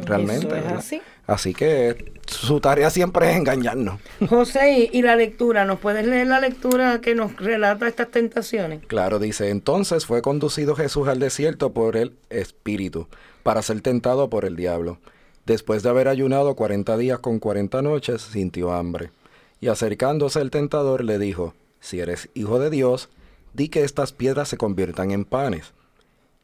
Realmente. 0.05 0.47
Es 0.47 0.51
¿verdad? 0.51 0.77
así. 0.77 1.01
Así 1.27 1.53
que 1.53 2.13
su 2.25 2.59
tarea 2.59 2.89
siempre 2.89 3.29
es 3.31 3.37
engañarnos. 3.37 3.99
José, 4.29 4.89
y 4.91 5.01
la 5.01 5.15
lectura, 5.15 5.65
¿nos 5.65 5.79
puedes 5.79 6.05
leer 6.05 6.27
la 6.27 6.39
lectura 6.39 6.99
que 7.01 7.15
nos 7.15 7.35
relata 7.35 7.87
estas 7.87 8.09
tentaciones? 8.09 8.85
Claro, 8.87 9.19
dice, 9.19 9.49
entonces 9.49 10.05
fue 10.05 10.21
conducido 10.21 10.75
Jesús 10.75 11.07
al 11.07 11.19
desierto 11.19 11.73
por 11.73 11.95
el 11.97 12.15
Espíritu, 12.29 13.07
para 13.43 13.61
ser 13.61 13.81
tentado 13.81 14.29
por 14.29 14.45
el 14.45 14.55
diablo. 14.55 14.97
Después 15.45 15.83
de 15.83 15.89
haber 15.89 16.07
ayunado 16.07 16.55
cuarenta 16.55 16.97
días 16.97 17.19
con 17.19 17.39
cuarenta 17.39 17.81
noches, 17.81 18.21
sintió 18.21 18.71
hambre. 18.73 19.11
Y 19.59 19.67
acercándose 19.67 20.41
el 20.41 20.51
tentador 20.51 21.03
le 21.03 21.19
dijo, 21.19 21.53
si 21.79 21.99
eres 21.99 22.29
hijo 22.33 22.59
de 22.59 22.69
Dios, 22.69 23.09
di 23.53 23.69
que 23.69 23.83
estas 23.83 24.13
piedras 24.13 24.49
se 24.49 24.57
conviertan 24.57 25.11
en 25.11 25.25
panes. 25.25 25.73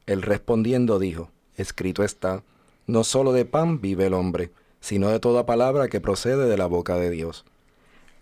Él 0.06 0.22
respondiendo 0.22 1.00
dijo, 1.00 1.30
escrito 1.56 2.04
está, 2.04 2.44
no 2.86 3.04
solo 3.04 3.34
de 3.34 3.46
pan 3.46 3.82
vive 3.82 4.08
el 4.08 4.14
hombre, 4.14 4.52
sino 4.80 5.10
de 5.10 5.20
toda 5.20 5.46
palabra 5.46 5.88
que 5.90 6.02
procede 6.02 6.48
de 6.48 6.58
la 6.58 6.66
boca 6.66 6.96
de 6.96 7.10
Dios. 7.10 7.46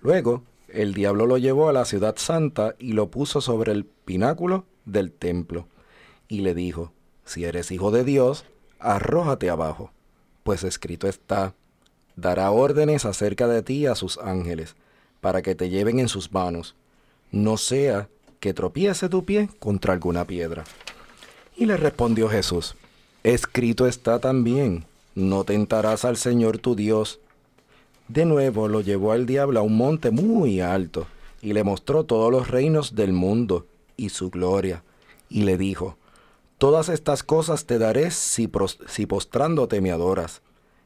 Luego, 0.02 0.44
el 0.68 0.94
diablo 0.94 1.26
lo 1.26 1.38
llevó 1.38 1.70
a 1.70 1.74
la 1.74 1.86
ciudad 1.86 2.16
santa 2.18 2.76
y 2.80 2.94
lo 2.94 3.10
puso 3.10 3.42
sobre 3.42 3.72
el 3.72 3.86
pináculo 3.86 4.66
del 4.86 5.12
templo, 5.12 5.68
y 6.28 6.42
le 6.42 6.54
dijo, 6.54 6.92
si 7.24 7.46
eres 7.46 7.72
hijo 7.72 7.92
de 7.92 8.04
Dios, 8.04 8.46
arrójate 8.80 9.50
abajo, 9.50 9.92
pues 10.46 10.64
escrito 10.64 11.08
está, 11.08 11.56
dará 12.16 12.52
órdenes 12.52 13.04
acerca 13.06 13.48
de 13.48 13.64
ti 13.64 13.88
a 13.88 13.96
sus 13.96 14.20
ángeles, 14.20 14.76
para 15.20 15.42
que 15.42 15.56
te 15.56 15.70
lleven 15.70 15.98
en 15.98 16.08
sus 16.08 16.32
manos, 16.32 16.76
no 17.32 17.58
sea 17.58 18.10
que 18.40 18.54
tropiece 18.54 19.10
tu 19.10 19.26
pie 19.26 19.50
contra 19.58 19.94
alguna 19.94 20.28
piedra. 20.28 20.64
Y 21.58 21.66
le 21.66 21.78
respondió 21.78 22.30
Jesús, 22.30 22.76
escrito 23.24 23.88
está 23.88 24.20
también, 24.20 24.86
no 25.16 25.46
tentarás 25.46 26.06
al 26.06 26.16
Señor 26.16 26.60
tu 26.60 26.76
Dios. 26.76 27.20
De 28.08 28.26
nuevo 28.26 28.68
lo 28.68 28.82
llevó 28.82 29.14
al 29.14 29.26
diablo 29.26 29.60
a 29.60 29.64
un 29.64 29.76
monte 29.76 30.12
muy 30.12 30.62
alto, 30.62 31.08
y 31.42 31.54
le 31.54 31.64
mostró 31.64 32.04
todos 32.04 32.32
los 32.32 32.50
reinos 32.50 32.94
del 32.94 33.14
mundo 33.14 33.66
y 33.98 34.10
su 34.10 34.30
gloria, 34.30 34.84
y 35.28 35.42
le 35.42 35.58
dijo, 35.58 35.98
Todas 36.58 36.90
estas 36.90 37.24
cosas 37.24 37.66
te 37.66 37.78
daré 37.78 38.12
si, 38.12 38.50
si 38.88 39.06
postrándote 39.06 39.82
me 39.82 39.92
adoras. 39.92 40.42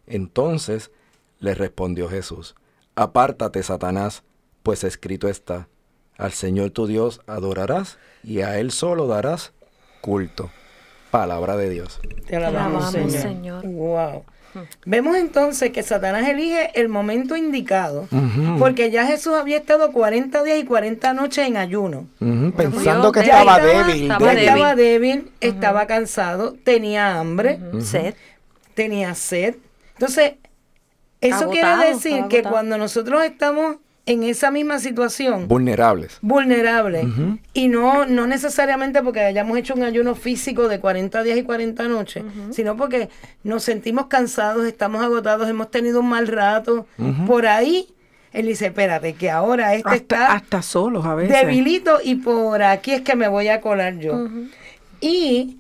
Entonces 0.08 0.92
le 1.40 1.54
respondió 1.54 2.10
Jesús, 2.10 2.56
Apártate, 2.96 3.64
Satanás, 3.64 4.24
pues 4.64 4.84
escrito 4.84 5.30
está, 5.30 5.70
Al 6.18 6.34
Señor 6.34 6.72
tu 6.72 6.88
Dios 6.88 7.22
adorarás, 7.28 7.98
y 8.24 8.42
a 8.42 8.60
Él 8.60 8.72
solo 8.72 9.08
darás 9.08 9.54
culto. 10.02 10.52
Palabra 11.12 11.56
de 11.56 11.70
Dios. 11.70 12.02
Te 12.28 12.36
alabamos, 12.36 12.94
alabamos, 12.94 13.14
Señor. 13.14 13.62
Señor. 13.62 13.68
Wow. 13.68 14.26
Vemos 14.86 15.16
entonces 15.18 15.72
que 15.72 15.84
Satanás 15.84 16.28
elige 16.28 16.72
el 16.80 16.90
momento 16.90 17.36
indicado, 17.36 18.08
porque 18.58 18.92
ya 18.92 19.06
Jesús 19.06 19.34
había 19.36 19.58
estado 19.58 19.92
40 19.92 20.44
días 20.44 20.60
y 20.60 20.66
40 20.66 21.14
noches 21.14 21.48
en 21.48 21.58
ayuno. 21.58 22.08
Pensando 22.56 23.12
que 23.12 23.22
estaba 23.22 23.58
estaba- 23.58 23.60
débil, 23.86 24.12
estaba 24.12 24.76
débil. 24.76 24.76
débil. 24.76 25.32
estaba 25.42 25.86
cansado, 25.88 26.56
tenía 26.64 27.20
hambre, 27.20 27.60
Sed. 27.82 28.14
tenía 28.74 29.14
sed. 29.16 29.56
Entonces, 29.94 30.34
eso 31.22 31.36
Agotado, 31.44 31.52
quiere 31.52 31.94
decir 31.94 32.24
que 32.30 32.38
agotado. 32.38 32.54
cuando 32.54 32.78
nosotros 32.78 33.24
estamos 33.26 33.76
en 34.10 34.24
esa 34.24 34.50
misma 34.50 34.80
situación, 34.80 35.48
vulnerables. 35.48 36.18
vulnerables, 36.22 37.06
y 37.54 37.68
no, 37.68 38.06
no 38.06 38.26
necesariamente 38.26 39.04
porque 39.04 39.20
hayamos 39.22 39.58
hecho 39.58 39.76
un 39.76 39.84
ayuno 39.84 40.16
físico 40.16 40.68
de 40.68 40.80
40 40.80 41.22
días 41.24 41.38
y 41.38 41.44
40 41.44 41.88
noches, 41.88 42.24
sino 42.52 42.76
porque 42.76 43.10
nos 43.44 43.64
sentimos 43.64 44.08
cansados, 44.08 44.66
estamos 44.66 45.04
agotados, 45.04 45.48
hemos 45.48 45.70
tenido 45.70 46.00
un 46.00 46.10
mal 46.10 46.28
rato, 46.28 46.88
por 47.28 47.46
ahí, 47.46 47.88
él 48.34 48.48
dice, 48.48 48.68
espérate, 48.68 49.14
que 49.14 49.30
ahora 49.30 49.76
este 49.76 49.88
Hasta, 49.90 49.96
está 50.02 50.34
hasta 50.34 50.62
solos 50.64 51.06
a 51.06 51.14
veces. 51.16 51.36
debilito 51.36 52.00
y 52.04 52.16
por 52.16 52.64
aquí 52.64 52.92
es 52.94 53.02
que 53.02 53.16
me 53.16 53.28
voy 53.28 53.48
a 53.50 53.62
colar 53.62 53.98
yo. 54.00 54.28
Y 55.02 55.58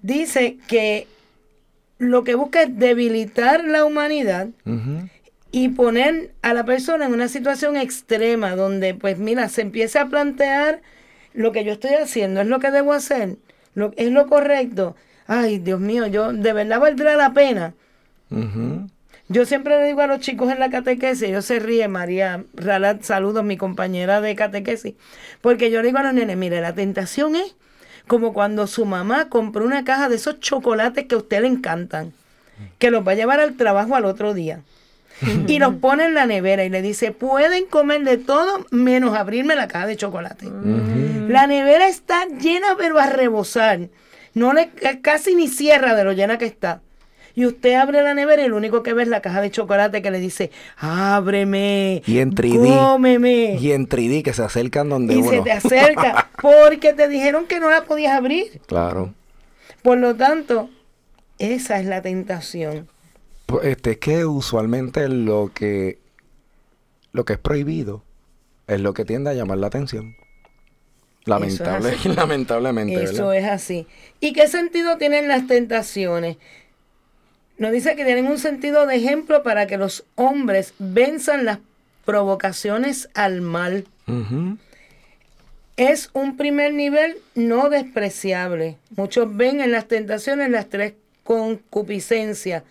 dice 0.00 0.58
que 0.68 1.06
lo 1.98 2.24
que 2.24 2.34
busca 2.34 2.62
es 2.62 2.78
debilitar 2.78 3.64
la 3.64 3.84
humanidad 3.84 4.48
Ujú. 4.66 5.08
Y 5.52 5.68
poner 5.68 6.32
a 6.40 6.54
la 6.54 6.64
persona 6.64 7.04
en 7.04 7.12
una 7.12 7.28
situación 7.28 7.76
extrema 7.76 8.56
donde, 8.56 8.94
pues 8.94 9.18
mira, 9.18 9.48
se 9.50 9.60
empieza 9.60 10.00
a 10.00 10.08
plantear 10.08 10.80
lo 11.34 11.52
que 11.52 11.62
yo 11.62 11.72
estoy 11.74 11.92
haciendo, 11.94 12.40
es 12.40 12.46
lo 12.46 12.58
que 12.58 12.70
debo 12.70 12.94
hacer, 12.94 13.36
lo, 13.74 13.92
es 13.96 14.10
lo 14.10 14.26
correcto. 14.26 14.96
Ay, 15.26 15.58
Dios 15.58 15.78
mío, 15.78 16.06
yo 16.06 16.32
de 16.32 16.52
verdad 16.54 16.80
valdrá 16.80 17.16
la 17.16 17.34
pena. 17.34 17.74
Yo 19.28 19.44
siempre 19.44 19.78
le 19.78 19.86
digo 19.86 20.00
a 20.00 20.06
los 20.06 20.20
chicos 20.20 20.50
en 20.50 20.58
la 20.58 20.70
catequesis, 20.70 21.28
ellos 21.28 21.44
se 21.44 21.58
ríe, 21.58 21.86
María 21.86 22.44
Ralat, 22.54 23.02
saludos, 23.02 23.44
mi 23.44 23.58
compañera 23.58 24.22
de 24.22 24.34
catequesis, 24.34 24.94
porque 25.42 25.70
yo 25.70 25.80
le 25.82 25.88
digo 25.88 25.98
a 25.98 26.02
los 26.02 26.14
nenes, 26.14 26.36
mire, 26.36 26.62
la 26.62 26.74
tentación 26.74 27.36
es 27.36 27.54
como 28.06 28.32
cuando 28.32 28.66
su 28.66 28.86
mamá 28.86 29.28
compró 29.28 29.64
una 29.64 29.84
caja 29.84 30.08
de 30.08 30.16
esos 30.16 30.40
chocolates 30.40 31.06
que 31.06 31.14
a 31.14 31.18
usted 31.18 31.42
le 31.42 31.48
encantan, 31.48 32.12
que 32.78 32.90
los 32.90 33.06
va 33.06 33.12
a 33.12 33.16
llevar 33.16 33.38
al 33.40 33.56
trabajo 33.56 33.96
al 33.96 34.06
otro 34.06 34.32
día. 34.32 34.62
Y 35.46 35.58
los 35.58 35.74
pone 35.76 36.04
en 36.06 36.14
la 36.14 36.26
nevera 36.26 36.64
y 36.64 36.68
le 36.70 36.82
dice, 36.82 37.12
pueden 37.12 37.66
comer 37.66 38.02
de 38.04 38.16
todo 38.18 38.66
menos 38.70 39.16
abrirme 39.16 39.54
la 39.56 39.68
caja 39.68 39.86
de 39.86 39.96
chocolate. 39.96 40.48
La 41.28 41.46
nevera 41.46 41.88
está 41.88 42.26
llena 42.26 42.68
pero 42.76 42.98
a 42.98 43.06
rebosar. 43.06 43.88
No 44.34 44.52
le 44.52 44.70
casi 45.02 45.34
ni 45.34 45.48
cierra 45.48 45.94
de 45.94 46.04
lo 46.04 46.12
llena 46.12 46.38
que 46.38 46.46
está. 46.46 46.80
Y 47.34 47.46
usted 47.46 47.74
abre 47.74 48.02
la 48.02 48.12
nevera 48.12 48.44
y 48.44 48.48
lo 48.48 48.56
único 48.58 48.82
que 48.82 48.92
ve 48.92 49.02
es 49.04 49.08
la 49.08 49.20
caja 49.22 49.40
de 49.40 49.50
chocolate 49.50 50.02
que 50.02 50.10
le 50.10 50.20
dice, 50.20 50.50
ábreme, 50.76 52.02
Y 52.06 52.18
en 52.18 52.32
3D. 52.34 52.76
cómeme. 52.78 53.56
Y 53.58 53.72
en 53.72 53.88
3D 53.88 54.22
que 54.22 54.34
se 54.34 54.42
acercan 54.42 54.88
donde 54.90 55.14
Y 55.14 55.18
uno. 55.18 55.30
se 55.30 55.40
te 55.40 55.52
acerca 55.52 56.28
porque 56.42 56.92
te 56.92 57.08
dijeron 57.08 57.46
que 57.46 57.58
no 57.60 57.70
la 57.70 57.84
podías 57.84 58.12
abrir. 58.12 58.60
Claro. 58.66 59.14
Por 59.82 59.96
lo 59.98 60.14
tanto, 60.14 60.68
esa 61.38 61.80
es 61.80 61.86
la 61.86 62.02
tentación. 62.02 62.88
Pues, 63.52 63.66
Este, 63.66 63.92
es 63.92 63.98
que 63.98 64.24
usualmente 64.24 65.08
lo 65.08 65.50
que, 65.54 65.98
lo 67.12 67.24
que 67.24 67.34
es 67.34 67.38
prohibido 67.38 68.02
es 68.66 68.80
lo 68.80 68.94
que 68.94 69.04
tiende 69.04 69.30
a 69.30 69.34
llamar 69.34 69.58
la 69.58 69.66
atención. 69.66 70.16
Lamentable, 71.24 71.94
lamentablemente, 72.16 73.04
Eso 73.04 73.28
¿verdad? 73.28 73.36
es 73.36 73.44
así. 73.50 73.86
¿Y 74.20 74.32
qué 74.32 74.48
sentido 74.48 74.96
tienen 74.98 75.28
las 75.28 75.46
tentaciones? 75.46 76.36
Nos 77.58 77.70
dice 77.70 77.94
que 77.94 78.04
tienen 78.04 78.26
un 78.26 78.38
sentido 78.38 78.86
de 78.86 78.96
ejemplo 78.96 79.42
para 79.42 79.66
que 79.66 79.76
los 79.76 80.04
hombres 80.16 80.74
venzan 80.78 81.44
las 81.44 81.58
provocaciones 82.04 83.08
al 83.14 83.40
mal. 83.40 83.86
Es 85.76 86.10
un 86.12 86.36
primer 86.36 86.74
nivel 86.74 87.18
no 87.34 87.68
despreciable. 87.70 88.78
Muchos 88.96 89.36
ven 89.36 89.60
en 89.60 89.70
las 89.70 89.86
tentaciones 89.86 90.50
las 90.50 90.68
tres 90.68 90.94
concupiscencias, 91.22 92.64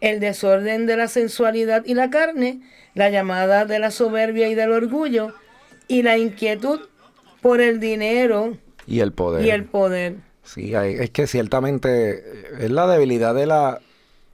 el 0.00 0.20
desorden 0.20 0.86
de 0.86 0.96
la 0.96 1.08
sensualidad 1.08 1.84
y 1.86 1.94
la 1.94 2.10
carne, 2.10 2.60
la 2.94 3.10
llamada 3.10 3.64
de 3.64 3.78
la 3.78 3.90
soberbia 3.90 4.48
y 4.48 4.54
del 4.54 4.72
orgullo, 4.72 5.34
y 5.88 6.02
la 6.02 6.18
inquietud 6.18 6.80
por 7.40 7.60
el 7.60 7.78
dinero 7.80 8.56
Y 8.86 9.00
el 9.00 9.12
poder. 9.12 9.44
y 9.44 9.50
el 9.50 9.64
poder. 9.64 10.16
Sí, 10.42 10.74
es 10.74 11.10
que 11.10 11.26
ciertamente 11.26 12.10
eh, 12.18 12.22
es 12.60 12.70
la 12.70 12.86
debilidad 12.86 13.34
de 13.34 13.46
la, 13.46 13.80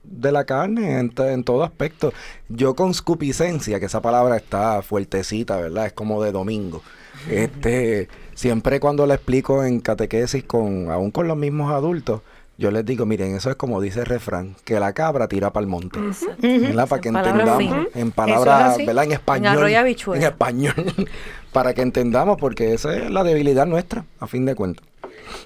de 0.03 0.31
la 0.31 0.45
carne 0.45 0.99
en 0.99 1.43
todo 1.43 1.63
aspecto. 1.63 2.13
Yo 2.49 2.75
conscupiscencia, 2.75 3.79
que 3.79 3.87
esa 3.87 4.01
palabra 4.01 4.37
está 4.37 4.81
fuertecita, 4.81 5.57
¿verdad? 5.57 5.87
Es 5.87 5.93
como 5.93 6.21
de 6.23 6.31
domingo. 6.31 6.83
Este, 7.29 8.09
siempre 8.33 8.79
cuando 8.79 9.05
la 9.05 9.15
explico 9.15 9.63
en 9.63 9.79
catequesis 9.79 10.43
con, 10.43 10.91
aún 10.91 11.11
con 11.11 11.27
los 11.27 11.37
mismos 11.37 11.71
adultos, 11.71 12.21
yo 12.57 12.69
les 12.69 12.85
digo, 12.85 13.05
miren, 13.05 13.35
eso 13.35 13.49
es 13.49 13.55
como 13.55 13.81
dice 13.81 14.01
el 14.01 14.05
refrán, 14.05 14.55
que 14.63 14.79
la 14.79 14.93
cabra 14.93 15.27
tira 15.27 15.51
para 15.51 15.63
el 15.63 15.69
monte. 15.69 15.99
¿Verdad? 16.39 16.87
Para 16.87 17.01
que 17.01 17.09
En 17.09 17.17
entendamos, 17.17 17.87
en 17.95 18.11
palabras, 18.11 18.79
es. 18.79 18.85
¿verdad? 18.85 19.05
En 19.05 19.11
español. 19.13 19.67
En 20.15 20.23
español. 20.23 20.73
para 21.51 21.73
que 21.73 21.81
entendamos, 21.81 22.37
porque 22.37 22.73
esa 22.73 22.95
es 22.95 23.09
la 23.09 23.23
debilidad 23.23 23.65
nuestra, 23.65 24.05
a 24.19 24.27
fin 24.27 24.45
de 24.45 24.55
cuentas. 24.55 24.85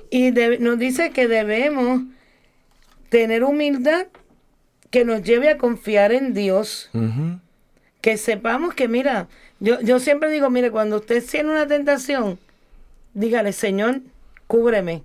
Y 0.09 0.31
nos 0.59 0.77
dice 0.79 1.11
que 1.11 1.27
debemos 1.27 2.01
tener 3.09 3.43
humildad 3.43 4.07
que 4.89 5.05
nos 5.05 5.21
lleve 5.23 5.49
a 5.49 5.57
confiar 5.57 6.11
en 6.11 6.33
Dios. 6.33 6.89
Que 8.01 8.17
sepamos 8.17 8.73
que, 8.73 8.87
mira, 8.87 9.27
yo, 9.59 9.79
yo 9.81 9.99
siempre 9.99 10.29
digo, 10.29 10.49
mire, 10.49 10.71
cuando 10.71 10.97
usted 10.97 11.23
tiene 11.25 11.49
una 11.51 11.67
tentación, 11.67 12.37
dígale, 13.13 13.53
Señor, 13.53 14.01
cúbreme. 14.47 15.03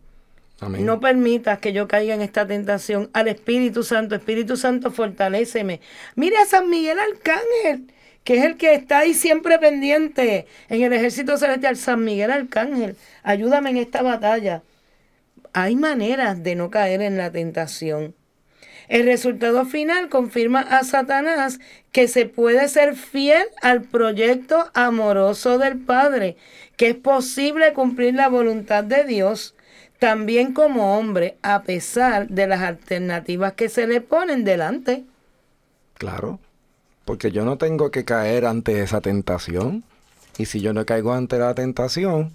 No 0.69 1.01
permitas 1.01 1.59
que 1.59 1.73
yo 1.73 1.89
caiga 1.89 2.15
en 2.15 2.23
esta 2.23 2.47
tentación. 2.47 3.11
Al 3.13 3.29
Espíritu 3.29 3.83
Santo, 3.83 4.15
Espíritu 4.15 4.57
Santo, 4.57 4.91
fortaléceme. 4.91 5.81
Mire 6.15 6.37
a 6.39 6.47
San 6.47 6.71
Miguel 6.71 6.99
Arcángel, 6.99 7.93
que 8.25 8.39
es 8.39 8.45
el 8.45 8.57
que 8.57 8.75
está 8.75 9.01
ahí 9.01 9.15
siempre 9.15 9.59
pendiente 9.59 10.47
en 10.69 10.83
el 10.83 10.93
ejército 10.93 11.37
celestial. 11.37 11.77
San 11.77 12.05
Miguel 12.05 12.31
Arcángel, 12.31 12.97
ayúdame 13.23 13.71
en 13.71 13.79
esta 13.79 14.03
batalla. 14.03 14.63
hay 15.55 15.77
maneras 15.77 16.43
de 16.43 16.55
no 16.55 16.71
caer 16.71 17.03
en 17.03 17.19
la 17.19 17.31
tentación. 17.31 18.15
El 18.89 19.07
resultado 19.07 19.65
final 19.65 20.09
confirma 20.09 20.61
a 20.61 20.83
Satanás 20.85 21.61
que 21.93 22.09
se 22.09 22.27
puede 22.27 22.69
ser 22.69 22.97
fiel 22.97 23.45
al 23.61 23.83
proyecto 23.83 24.71
amoroso 24.75 25.59
del 25.59 25.79
Padre, 25.79 26.37
que 26.77 26.89
es 26.89 26.95
posible 26.95 27.73
cumplir 27.75 28.15
la 28.15 28.29
voluntad 28.29 28.85
de 28.85 29.05
Dios 29.05 29.55
también 30.03 30.53
como 30.53 30.98
hombre, 30.98 31.36
a 31.42 31.62
pesar 31.62 32.26
de 32.26 32.48
las 32.48 32.61
alternativas 32.61 33.53
que 33.53 33.68
se 33.68 33.86
le 33.86 34.00
ponen 34.00 34.42
delante. 34.42 35.05
Claro, 35.94 36.40
porque 37.05 37.30
yo 37.30 37.44
no 37.44 37.57
tengo 37.57 37.92
que 37.92 38.05
caer 38.05 38.44
ante 38.46 38.82
esa 38.82 39.00
tentación. 39.00 39.84
Y 40.38 40.46
si 40.46 40.61
yo 40.61 40.72
no 40.72 40.84
caigo 40.86 41.12
ante 41.12 41.38
la 41.38 41.55
tentación, 41.55 42.32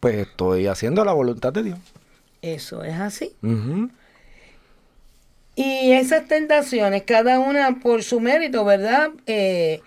pues 0.00 0.14
estoy 0.14 0.66
haciendo 0.66 1.04
la 1.04 1.12
voluntad 1.12 1.52
de 1.52 1.64
Dios. 1.64 1.78
Eso 2.40 2.84
es 2.84 2.98
así. 2.98 3.36
Y 5.56 5.92
esas 5.92 6.26
tentaciones, 6.26 7.02
cada 7.02 7.38
una 7.38 7.80
por 7.80 8.02
su 8.02 8.20
mérito, 8.20 8.64
¿verdad? 8.64 9.10
Eh, 9.26 9.82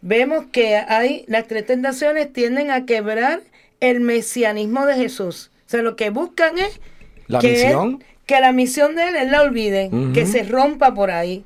vemos 0.00 0.46
que 0.52 0.76
hay, 0.76 1.26
las 1.28 1.46
tres 1.48 1.66
tentaciones 1.66 2.32
tienden 2.32 2.70
a 2.70 2.86
quebrar 2.86 3.42
el 3.80 4.00
mesianismo 4.00 4.86
de 4.86 4.94
Jesús. 4.94 5.50
O 5.68 5.70
sea, 5.70 5.82
lo 5.82 5.96
que 5.96 6.08
buscan 6.08 6.56
es 6.58 6.80
La 7.26 7.40
que, 7.40 7.48
él- 7.60 7.66
misión. 7.66 8.04
que 8.24 8.40
la 8.40 8.52
misión 8.52 8.96
de 8.96 9.08
él, 9.08 9.16
él 9.16 9.30
la 9.30 9.42
olvide, 9.42 9.90
Ujú. 9.92 10.14
que 10.14 10.24
se 10.24 10.42
rompa 10.44 10.94
por 10.94 11.10
ahí. 11.10 11.44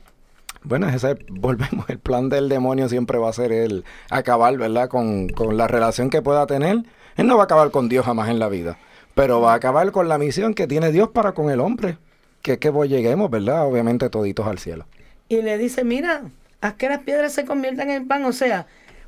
Bueno, 0.62 0.88
ese, 0.88 1.16
volvemos, 1.28 1.90
el 1.90 1.98
plan 1.98 2.28
del 2.28 2.48
demonio 2.48 2.88
siempre 2.88 3.18
va 3.18 3.30
a 3.30 3.32
ser 3.32 3.50
el 3.50 3.84
acabar, 4.10 4.56
¿verdad? 4.56 4.88
Con, 4.88 5.28
con 5.28 5.56
la 5.56 5.66
relación 5.66 6.08
que 6.08 6.22
pueda 6.22 6.46
tener. 6.46 6.84
Él 7.16 7.26
no 7.26 7.34
va 7.36 7.42
a 7.42 7.44
acabar 7.46 7.72
con 7.72 7.88
Dios 7.88 8.06
jamás 8.06 8.28
en 8.28 8.38
la 8.38 8.48
vida, 8.48 8.78
pero 9.16 9.40
va 9.40 9.52
a 9.54 9.56
acabar 9.56 9.90
con 9.90 10.08
la 10.08 10.18
misión 10.18 10.54
que 10.54 10.68
tiene 10.68 10.92
Dios 10.92 11.08
para 11.08 11.32
con 11.32 11.50
el 11.50 11.58
hombre. 11.60 11.98
Que 12.42 12.52
es 12.52 12.58
que 12.58 12.70
vos 12.70 12.88
lleguemos, 12.88 13.28
¿verdad? 13.28 13.66
Obviamente 13.66 14.08
toditos 14.08 14.46
al 14.46 14.58
cielo. 14.60 14.86
Y 15.28 15.42
le 15.42 15.58
dice, 15.58 15.82
mira, 15.84 16.22
haz 16.60 16.74
que 16.74 16.88
las 16.88 17.00
piedras 17.00 17.32
se 17.32 17.44
conviertan 17.44 17.90
en 17.90 18.06
pan. 18.06 18.24
O 18.24 18.32
sea, 18.32 18.66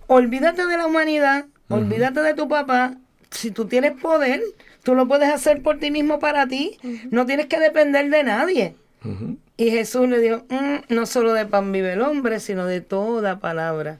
olvídate 0.08 0.66
de 0.66 0.76
la 0.76 0.86
humanidad, 0.86 1.46
olvídate 1.68 2.20
de 2.20 2.34
tu 2.34 2.48
papá. 2.48 2.94
Si 3.30 3.50
tú 3.50 3.64
tienes 3.66 3.92
poder, 4.00 4.40
tú 4.84 4.94
lo 4.94 5.08
puedes 5.08 5.28
hacer 5.30 5.62
por 5.62 5.78
ti 5.78 5.90
mismo 5.90 6.18
para 6.20 6.46
ti. 6.46 6.78
No 7.10 7.26
tienes 7.26 7.46
que 7.46 7.58
depender 7.58 8.08
de 8.10 8.22
nadie. 8.22 8.74
Y 9.56 9.70
Jesús 9.70 10.08
le 10.08 10.18
dijo, 10.20 10.44
"Mm, 10.48 10.94
no 10.94 11.06
solo 11.06 11.32
de 11.34 11.44
pan 11.46 11.72
vive 11.72 11.92
el 11.92 12.00
hombre, 12.00 12.40
sino 12.40 12.64
de 12.66 12.80
toda 12.80 13.38
palabra 13.40 13.98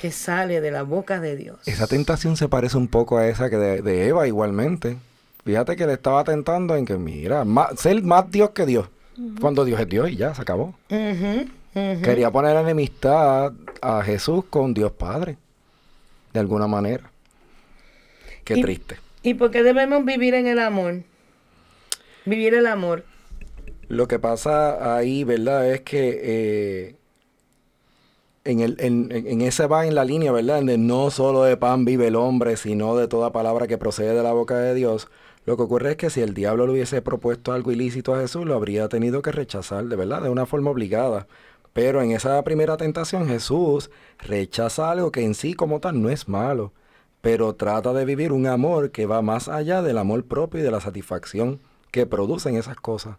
que 0.00 0.10
sale 0.10 0.60
de 0.60 0.70
la 0.70 0.82
boca 0.82 1.20
de 1.20 1.36
Dios. 1.36 1.58
Esa 1.66 1.86
tentación 1.86 2.36
se 2.36 2.48
parece 2.48 2.76
un 2.76 2.88
poco 2.88 3.18
a 3.18 3.26
esa 3.28 3.48
que 3.50 3.56
de, 3.56 3.82
de 3.82 4.06
Eva 4.08 4.26
igualmente. 4.26 4.96
Fíjate 5.44 5.76
que 5.76 5.86
le 5.86 5.92
estaba 5.94 6.24
tentando 6.24 6.74
en 6.76 6.84
que, 6.84 6.96
mira, 6.96 7.44
más, 7.44 7.78
ser 7.78 8.02
más 8.02 8.30
Dios 8.30 8.50
que 8.50 8.66
Dios. 8.66 8.88
Cuando 9.40 9.64
Dios 9.64 9.80
es 9.80 9.88
Dios 9.88 10.10
y 10.10 10.16
ya, 10.16 10.34
se 10.34 10.42
acabó. 10.42 10.74
Quería 11.72 12.30
poner 12.30 12.56
enemistad 12.56 13.52
a 13.80 14.02
Jesús 14.02 14.44
con 14.50 14.74
Dios 14.74 14.92
Padre. 14.92 15.36
De 16.32 16.40
alguna 16.40 16.66
manera. 16.66 17.10
Qué 18.44 18.58
Y- 18.58 18.62
triste. 18.62 18.96
¿Y 19.26 19.34
por 19.34 19.50
qué 19.50 19.64
debemos 19.64 20.04
vivir 20.04 20.34
en 20.34 20.46
el 20.46 20.60
amor? 20.60 21.02
Vivir 22.24 22.54
el 22.54 22.66
amor. 22.68 23.04
Lo 23.88 24.06
que 24.06 24.20
pasa 24.20 24.96
ahí, 24.96 25.24
¿verdad? 25.24 25.68
Es 25.68 25.80
que 25.80 26.20
eh, 26.22 26.96
en, 28.44 28.60
el, 28.60 28.76
en, 28.78 29.08
en- 29.10 29.40
ese 29.40 29.66
va 29.66 29.84
en 29.84 29.96
la 29.96 30.04
línea, 30.04 30.30
¿verdad? 30.30 30.62
De 30.62 30.78
no 30.78 31.10
solo 31.10 31.42
de 31.42 31.56
pan 31.56 31.84
vive 31.84 32.06
el 32.06 32.14
hombre, 32.14 32.56
sino 32.56 32.96
de 32.96 33.08
toda 33.08 33.32
palabra 33.32 33.66
que 33.66 33.78
procede 33.78 34.14
de 34.14 34.22
la 34.22 34.32
boca 34.32 34.58
de 34.58 34.74
Dios. 34.74 35.08
Lo 35.44 35.56
que 35.56 35.64
ocurre 35.64 35.90
es 35.90 35.96
que 35.96 36.10
si 36.10 36.20
el 36.20 36.32
diablo 36.32 36.66
le 36.66 36.74
hubiese 36.74 37.02
propuesto 37.02 37.52
algo 37.52 37.72
ilícito 37.72 38.14
a 38.14 38.20
Jesús, 38.20 38.44
lo 38.46 38.54
habría 38.54 38.88
tenido 38.88 39.22
que 39.22 39.32
rechazar, 39.32 39.86
de 39.86 39.96
verdad, 39.96 40.22
de 40.22 40.30
una 40.30 40.46
forma 40.46 40.70
obligada. 40.70 41.26
Pero 41.72 42.00
en 42.00 42.12
esa 42.12 42.42
primera 42.44 42.76
tentación, 42.76 43.26
Jesús 43.26 43.90
rechaza 44.20 44.88
algo 44.92 45.10
que 45.10 45.22
en 45.24 45.34
sí 45.34 45.54
como 45.54 45.80
tal 45.80 46.00
no 46.00 46.10
es 46.10 46.28
malo, 46.28 46.72
pero 47.26 47.56
trata 47.56 47.92
de 47.92 48.04
vivir 48.04 48.30
un 48.30 48.46
amor 48.46 48.92
que 48.92 49.04
va 49.04 49.20
más 49.20 49.48
allá 49.48 49.82
del 49.82 49.98
amor 49.98 50.24
propio 50.24 50.60
y 50.60 50.62
de 50.62 50.70
la 50.70 50.80
satisfacción 50.80 51.58
que 51.90 52.06
producen 52.06 52.54
esas 52.54 52.76
cosas. 52.76 53.16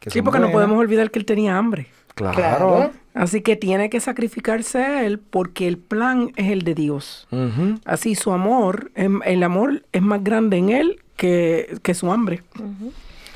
que 0.00 0.10
Sí, 0.10 0.20
porque 0.20 0.40
no 0.40 0.50
podemos 0.50 0.76
olvidar 0.76 1.12
que 1.12 1.20
él 1.20 1.24
tenía 1.24 1.56
hambre. 1.56 1.86
Claro. 2.16 2.36
Claro. 2.36 2.90
Así 3.14 3.40
que 3.40 3.54
tiene 3.54 3.88
que 3.88 4.00
sacrificarse 4.00 4.78
a 4.78 5.04
él 5.04 5.20
porque 5.20 5.68
el 5.68 5.78
plan 5.78 6.32
es 6.34 6.50
el 6.50 6.62
de 6.62 6.74
Dios. 6.74 7.28
Así 7.84 8.16
su 8.16 8.32
amor, 8.32 8.90
em- 8.96 9.20
el 9.24 9.44
amor 9.44 9.84
es 9.92 10.02
más 10.02 10.24
grande 10.24 10.56
en 10.56 10.70
él 10.70 11.00
que, 11.14 11.78
que 11.84 11.94
su 11.94 12.10
hambre. 12.10 12.42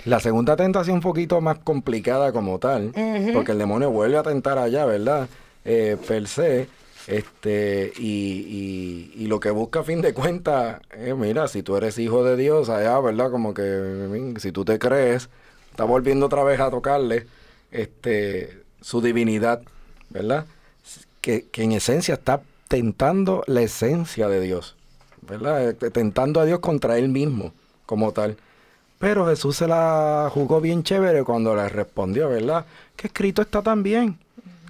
La 0.06 0.18
segunda 0.18 0.56
tentación 0.56 0.96
un 0.96 1.02
poquito 1.02 1.40
más 1.40 1.58
complicada 1.60 2.32
como 2.32 2.58
tal, 2.58 2.90
porque 3.32 3.52
el 3.52 3.58
demonio 3.58 3.92
vuelve 3.92 4.16
a 4.16 4.24
tentar 4.24 4.58
allá, 4.58 4.86
¿verdad? 4.86 5.28
Eh, 5.64 5.96
per 6.08 6.26
se, 6.26 6.66
este, 7.06 7.92
y, 7.98 9.12
y- 9.16 9.24
y 9.24 9.26
lo 9.26 9.40
que 9.40 9.50
busca 9.50 9.80
a 9.80 9.84
fin 9.84 10.00
de 10.00 10.14
cuentas 10.14 10.80
es, 10.90 11.14
mira, 11.16 11.48
si 11.48 11.62
tú 11.62 11.76
eres 11.76 11.98
hijo 11.98 12.24
de 12.24 12.36
Dios 12.36 12.68
allá, 12.68 12.98
¿verdad? 13.00 13.30
Como 13.30 13.52
que 13.54 14.34
si 14.38 14.52
tú 14.52 14.64
te 14.64 14.78
crees, 14.78 15.28
está 15.70 15.84
volviendo 15.84 16.26
otra 16.26 16.44
vez 16.44 16.60
a 16.60 16.70
tocarle 16.70 17.26
este, 17.70 18.62
su 18.80 19.00
divinidad, 19.02 19.62
¿verdad? 20.10 20.46
Que, 21.20 21.46
que 21.50 21.62
en 21.62 21.72
esencia 21.72 22.14
está 22.14 22.42
tentando 22.68 23.44
la 23.46 23.62
esencia 23.62 24.28
de 24.28 24.40
Dios, 24.40 24.76
¿verdad? 25.22 25.70
Eh, 25.70 25.74
Tentando 25.90 26.40
a 26.40 26.44
Dios 26.44 26.60
contra 26.60 26.98
él 26.98 27.08
mismo, 27.08 27.52
como 27.86 28.12
tal. 28.12 28.36
Pero 28.98 29.26
Jesús 29.26 29.56
se 29.56 29.66
la 29.68 30.30
jugó 30.32 30.60
bien 30.60 30.82
chévere 30.82 31.24
cuando 31.24 31.54
le 31.54 31.68
respondió, 31.68 32.28
¿verdad? 32.30 32.64
Que 32.96 33.08
escrito 33.08 33.42
está 33.42 33.62
también, 33.62 34.18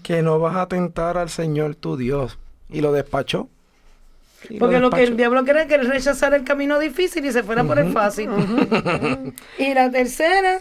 que 0.04 0.22
no 0.22 0.38
vas 0.38 0.54
a 0.56 0.68
tentar 0.68 1.18
al 1.18 1.30
Señor 1.30 1.74
tu 1.74 1.96
Dios. 1.96 2.38
Y 2.70 2.80
lo 2.80 2.92
despachó. 2.92 3.48
Y 4.48 4.58
Porque 4.58 4.78
lo 4.78 4.90
que 4.90 5.02
el 5.02 5.16
diablo 5.16 5.42
quiere 5.44 5.62
es 5.62 5.66
que 5.68 5.78
rechazara 5.78 6.36
el 6.36 6.44
camino 6.44 6.78
difícil 6.78 7.24
y 7.24 7.32
se 7.32 7.42
fuera 7.42 7.64
por 7.64 7.78
el 7.78 7.92
fácil. 7.92 8.28
y 9.58 9.74
la 9.74 9.90
tercera, 9.90 10.60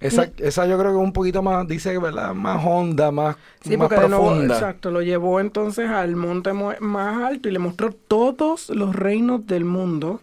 Esa, 0.00 0.30
esa 0.38 0.66
yo 0.66 0.78
creo 0.78 0.92
que 0.92 0.98
es 0.98 1.04
un 1.04 1.12
poquito 1.12 1.42
más, 1.42 1.68
dice, 1.68 1.98
¿verdad? 1.98 2.34
Más 2.34 2.64
honda, 2.64 3.10
más, 3.10 3.36
Sí, 3.60 3.76
más 3.76 3.88
porque 3.88 3.96
de 3.96 4.08
nuevo, 4.08 4.30
profunda. 4.30 4.54
exacto, 4.54 4.90
lo 4.90 5.02
llevó 5.02 5.40
entonces 5.40 5.90
al 5.90 6.16
monte 6.16 6.54
mo- 6.54 6.72
más 6.80 7.22
alto 7.22 7.50
y 7.50 7.52
le 7.52 7.58
mostró 7.58 7.92
todos 7.92 8.70
los 8.70 8.96
reinos 8.96 9.46
del 9.46 9.66
mundo 9.66 10.22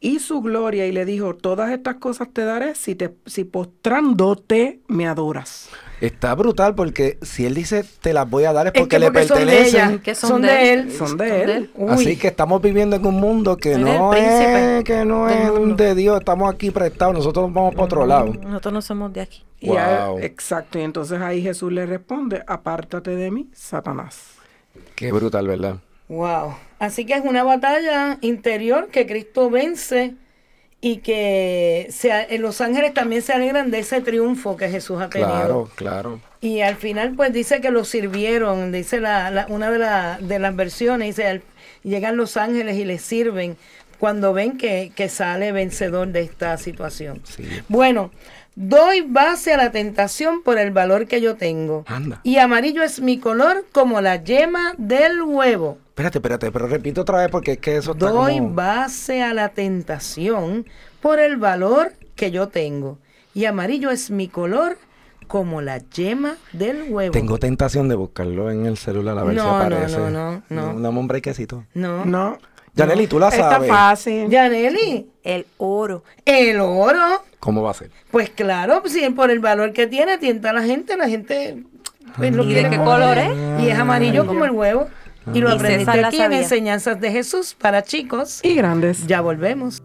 y 0.00 0.20
su 0.20 0.42
gloria 0.42 0.86
y 0.86 0.92
le 0.92 1.04
dijo, 1.04 1.34
todas 1.36 1.70
estas 1.70 1.96
cosas 1.96 2.28
te 2.32 2.44
daré 2.44 2.74
si, 2.74 2.94
te, 2.96 3.14
si 3.26 3.44
postrándote 3.44 4.80
me 4.88 5.08
adoras. 5.08 5.70
Está 6.00 6.34
brutal 6.36 6.74
porque 6.76 7.18
si 7.22 7.44
él 7.44 7.54
dice 7.54 7.84
te 8.00 8.12
las 8.12 8.28
voy 8.30 8.44
a 8.44 8.52
dar 8.52 8.68
es 8.68 8.72
es 8.74 8.80
porque 8.80 8.96
que 8.96 9.00
le 9.00 9.06
porque 9.10 9.26
son 9.26 9.38
de 9.38 9.44
pertenecen. 9.46 9.90
ella, 9.90 10.02
Que 10.02 10.14
son, 10.14 10.30
son 10.30 10.42
de, 10.42 10.72
él. 10.72 10.78
él. 10.80 10.92
Son 10.92 11.16
de 11.16 11.42
él. 11.42 11.70
Uy. 11.74 11.90
Así 11.90 12.16
que 12.16 12.28
estamos 12.28 12.62
viviendo 12.62 12.94
en 12.96 13.04
un 13.06 13.16
mundo 13.16 13.56
que 13.56 13.72
Él 13.72 13.82
no 13.84 14.14
es, 14.14 14.84
que 14.84 15.04
no 15.04 15.28
es 15.28 15.50
mundo. 15.52 15.74
de 15.82 15.94
Dios, 15.96 16.18
estamos 16.20 16.52
aquí 16.54 16.70
prestados, 16.70 17.14
nosotros 17.14 17.52
vamos 17.52 17.72
para 17.74 17.84
otro 17.84 18.06
lado. 18.06 18.32
Nosotros 18.34 18.72
no 18.74 18.82
somos 18.82 19.12
de 19.12 19.22
aquí. 19.22 19.42
Y 19.60 19.76
a- 19.76 20.06
Wow. 20.10 20.18
exacto, 20.20 20.78
y 20.78 20.82
entonces 20.82 21.20
ahí 21.20 21.42
Jesús 21.42 21.72
le 21.72 21.84
responde, 21.84 22.44
apártate 22.46 23.16
de 23.16 23.30
mí, 23.32 23.48
Satanás. 23.52 24.34
Qué 24.94 25.10
brutal, 25.10 25.48
¿verdad? 25.48 25.76
Wow. 26.08 26.54
Así 26.78 27.04
que 27.06 27.14
es 27.14 27.24
una 27.24 27.42
batalla 27.42 28.18
interior 28.20 28.88
que 28.88 29.04
Cristo 29.06 29.50
vence 29.50 30.14
y 30.80 30.98
que 30.98 31.88
se 31.90 32.10
en 32.34 32.42
los 32.42 32.60
ángeles 32.60 32.94
también 32.94 33.22
se 33.22 33.32
alegran 33.32 33.70
de 33.70 33.80
ese 33.80 34.00
triunfo 34.00 34.56
que 34.56 34.68
Jesús 34.68 35.00
ha 35.00 35.08
tenido. 35.08 35.28
Claro, 35.30 35.70
claro. 35.74 36.20
Y 36.40 36.60
al 36.60 36.76
final 36.76 37.14
pues 37.16 37.32
dice 37.32 37.60
que 37.60 37.70
lo 37.70 37.84
sirvieron, 37.84 38.70
dice 38.70 39.00
la, 39.00 39.30
la- 39.30 39.46
una 39.48 39.70
de, 39.72 39.78
la- 39.78 40.18
de 40.20 40.38
las 40.38 40.54
versiones, 40.54 41.08
dice, 41.16 41.26
al- 41.28 41.42
llegan 41.82 42.16
los 42.16 42.36
ángeles 42.36 42.76
y 42.76 42.84
les 42.84 43.02
sirven 43.02 43.56
cuando 43.98 44.32
ven 44.32 44.56
que, 44.56 44.92
que 44.94 45.08
sale 45.08 45.50
vencedor 45.50 46.08
de 46.08 46.20
esta 46.20 46.56
situación. 46.58 47.20
Sí. 47.24 47.42
Bueno, 47.68 48.12
doy 48.54 49.00
base 49.00 49.52
a 49.52 49.56
la 49.56 49.72
tentación 49.72 50.44
por 50.44 50.58
el 50.58 50.70
valor 50.70 51.08
que 51.08 51.20
yo 51.20 51.34
tengo. 51.34 51.84
Anda. 51.88 52.20
Y 52.22 52.38
amarillo 52.38 52.84
es 52.84 53.00
mi 53.00 53.18
color 53.18 53.66
como 53.72 54.00
la 54.00 54.22
yema 54.22 54.74
del 54.78 55.22
huevo. 55.22 55.78
Espérate, 55.98 56.18
espérate, 56.18 56.52
pero 56.52 56.68
repito 56.68 57.00
otra 57.00 57.18
vez 57.18 57.28
porque 57.28 57.52
es 57.54 57.58
que 57.58 57.76
eso 57.76 57.90
está 57.90 58.08
Doy 58.10 58.38
como... 58.38 58.50
base 58.54 59.20
a 59.20 59.34
la 59.34 59.48
tentación 59.48 60.64
por 61.00 61.18
el 61.18 61.38
valor 61.38 61.92
que 62.14 62.30
yo 62.30 62.46
tengo. 62.46 62.98
Y 63.34 63.46
amarillo 63.46 63.90
es 63.90 64.08
mi 64.08 64.28
color 64.28 64.78
como 65.26 65.60
la 65.60 65.78
yema 65.78 66.36
del 66.52 66.84
huevo. 66.92 67.10
Tengo 67.10 67.38
tentación 67.38 67.88
de 67.88 67.96
buscarlo 67.96 68.48
en 68.52 68.66
el 68.66 68.76
celular 68.76 69.18
a 69.18 69.24
ver 69.24 69.34
si 69.34 69.44
No, 69.44 69.50
no, 69.50 69.56
aparece. 69.56 69.98
no, 69.98 70.10
no, 70.10 70.42
no. 70.48 70.80
Dame 70.80 70.98
un 71.00 71.08
brequecito. 71.08 71.64
No. 71.74 72.04
No. 72.04 72.38
Yaneli, 72.76 73.08
tú 73.08 73.18
la 73.18 73.30
Está 73.30 73.50
sabes. 73.50 73.68
fácil. 73.68 74.28
Yaneli, 74.30 75.10
El 75.24 75.46
oro. 75.56 76.04
el 76.24 76.60
oro. 76.60 77.24
¿Cómo 77.40 77.60
va 77.64 77.72
a 77.72 77.74
ser? 77.74 77.90
Pues 78.12 78.30
claro, 78.30 78.84
si 78.86 79.10
por 79.10 79.32
el 79.32 79.40
valor 79.40 79.72
que 79.72 79.88
tiene, 79.88 80.16
tienta 80.18 80.50
a 80.50 80.52
la 80.52 80.62
gente, 80.62 80.96
la 80.96 81.08
gente 81.08 81.64
pues, 82.16 82.32
lo 82.32 82.44
¿Y 82.44 82.54
de 82.54 82.70
qué 82.70 82.76
color 82.76 83.18
es? 83.18 83.30
Y 83.64 83.68
es 83.68 83.76
amarillo 83.76 84.26
como 84.28 84.44
el 84.44 84.52
huevo. 84.52 84.86
Y 85.34 85.40
lo 85.40 85.50
Y 85.50 85.52
aprendiste 85.52 86.00
la 86.00 86.08
aquí 86.08 86.20
en. 86.20 86.32
Enseñanzas 86.32 87.00
de 87.00 87.10
Jesús 87.10 87.54
para 87.58 87.82
chicos. 87.82 88.40
Y 88.42 88.54
grandes. 88.54 89.06
Ya 89.06 89.20
volvemos. 89.20 89.82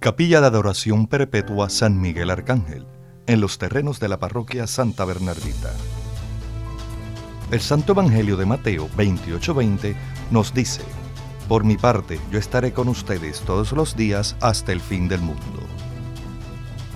Capilla 0.00 0.40
de 0.40 0.46
Adoración 0.46 1.06
Perpetua 1.06 1.70
San 1.70 2.00
Miguel 2.00 2.30
Arcángel, 2.30 2.86
en 3.26 3.40
los 3.40 3.58
terrenos 3.58 3.98
de 3.98 4.08
la 4.08 4.18
parroquia 4.18 4.66
Santa 4.66 5.04
Bernardita. 5.04 5.72
El 7.50 7.60
Santo 7.60 7.92
Evangelio 7.92 8.36
de 8.36 8.46
Mateo 8.46 8.88
28:20 8.96 9.94
nos 10.30 10.52
dice, 10.52 10.82
Por 11.48 11.64
mi 11.64 11.76
parte, 11.76 12.20
yo 12.30 12.38
estaré 12.38 12.72
con 12.72 12.88
ustedes 12.88 13.40
todos 13.40 13.72
los 13.72 13.96
días 13.96 14.36
hasta 14.40 14.72
el 14.72 14.80
fin 14.80 15.08
del 15.08 15.20
mundo. 15.20 15.62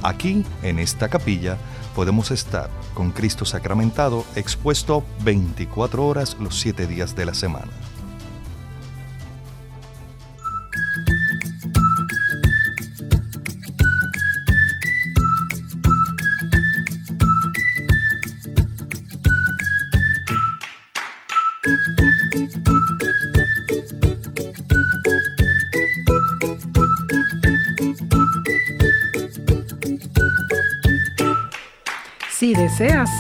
Aquí, 0.03 0.45
en 0.63 0.79
esta 0.79 1.09
capilla, 1.09 1.57
podemos 1.95 2.31
estar 2.31 2.71
con 2.95 3.11
Cristo 3.11 3.45
sacramentado 3.45 4.25
expuesto 4.35 5.05
24 5.25 6.07
horas 6.07 6.37
los 6.41 6.59
7 6.59 6.87
días 6.87 7.15
de 7.15 7.27
la 7.27 7.35
semana. 7.35 7.71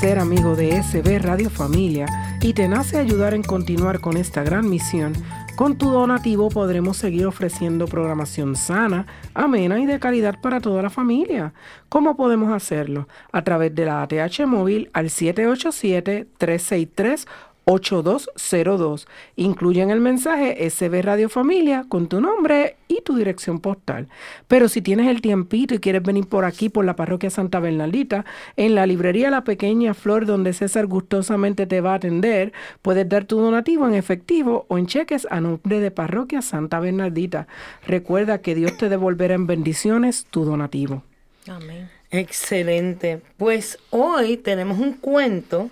Ser 0.00 0.18
amigo 0.18 0.56
de 0.56 0.82
SB 0.82 1.18
Radio 1.18 1.50
Familia 1.50 2.06
y 2.40 2.54
te 2.54 2.68
nace 2.68 2.98
ayudar 2.98 3.34
en 3.34 3.42
continuar 3.42 4.00
con 4.00 4.16
esta 4.16 4.42
gran 4.42 4.70
misión, 4.70 5.12
con 5.56 5.76
tu 5.76 5.90
donativo 5.90 6.48
podremos 6.48 6.96
seguir 6.96 7.26
ofreciendo 7.26 7.86
programación 7.86 8.56
sana, 8.56 9.06
amena 9.34 9.78
y 9.78 9.84
de 9.84 10.00
calidad 10.00 10.40
para 10.40 10.62
toda 10.62 10.80
la 10.80 10.88
familia. 10.88 11.52
¿Cómo 11.90 12.16
podemos 12.16 12.50
hacerlo? 12.50 13.08
A 13.30 13.44
través 13.44 13.74
de 13.74 13.84
la 13.84 14.00
ATH 14.00 14.46
móvil 14.46 14.88
al 14.94 15.10
787 15.10 16.28
363 16.38 17.26
8202. 17.70 19.06
Incluyen 19.36 19.90
el 19.90 20.00
mensaje 20.00 20.68
SB 20.68 21.02
Radio 21.02 21.28
Familia 21.28 21.84
con 21.88 22.08
tu 22.08 22.20
nombre 22.20 22.76
y 22.88 23.02
tu 23.02 23.16
dirección 23.16 23.60
postal. 23.60 24.08
Pero 24.48 24.68
si 24.68 24.82
tienes 24.82 25.08
el 25.08 25.20
tiempito 25.20 25.74
y 25.74 25.78
quieres 25.78 26.02
venir 26.02 26.26
por 26.26 26.44
aquí, 26.44 26.68
por 26.68 26.84
la 26.84 26.96
parroquia 26.96 27.30
Santa 27.30 27.60
Bernaldita, 27.60 28.24
en 28.56 28.74
la 28.74 28.86
librería 28.86 29.30
La 29.30 29.44
Pequeña 29.44 29.94
Flor, 29.94 30.26
donde 30.26 30.52
César 30.52 30.86
gustosamente 30.86 31.66
te 31.66 31.80
va 31.80 31.92
a 31.92 31.96
atender, 31.96 32.52
puedes 32.82 33.08
dar 33.08 33.24
tu 33.24 33.38
donativo 33.38 33.86
en 33.86 33.94
efectivo 33.94 34.66
o 34.68 34.78
en 34.78 34.86
cheques 34.86 35.26
a 35.30 35.40
nombre 35.40 35.80
de 35.80 35.90
parroquia 35.90 36.42
Santa 36.42 36.80
Bernaldita. 36.80 37.46
Recuerda 37.86 38.40
que 38.40 38.54
Dios 38.54 38.76
te 38.76 38.88
devolverá 38.88 39.34
en 39.34 39.46
bendiciones 39.46 40.26
tu 40.30 40.44
donativo. 40.44 41.04
Amén. 41.46 41.88
Excelente. 42.10 43.22
Pues 43.36 43.78
hoy 43.90 44.36
tenemos 44.36 44.78
un 44.78 44.94
cuento 44.94 45.70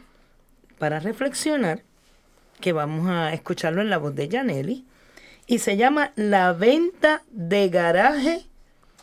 para 0.78 1.00
reflexionar 1.00 1.82
que 2.60 2.72
vamos 2.72 3.08
a 3.08 3.32
escucharlo 3.32 3.80
en 3.82 3.90
la 3.90 3.98
voz 3.98 4.14
de 4.14 4.28
Janelli 4.28 4.84
y 5.46 5.58
se 5.58 5.76
llama 5.76 6.12
La 6.16 6.52
venta 6.52 7.22
de 7.30 7.68
garaje 7.68 8.46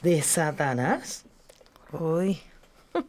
de 0.01 0.22
Satanás. 0.22 1.26
Uy. 1.91 2.39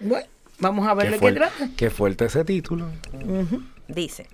Bueno, 0.00 0.26
vamos 0.58 0.86
a 0.86 0.92
ver 0.92 1.12
de 1.12 1.18
Qué, 1.18 1.32
trata. 1.32 1.68
qué 1.76 1.88
fuerte 1.88 2.26
ese 2.26 2.44
título. 2.44 2.88
Dice, 3.88 4.26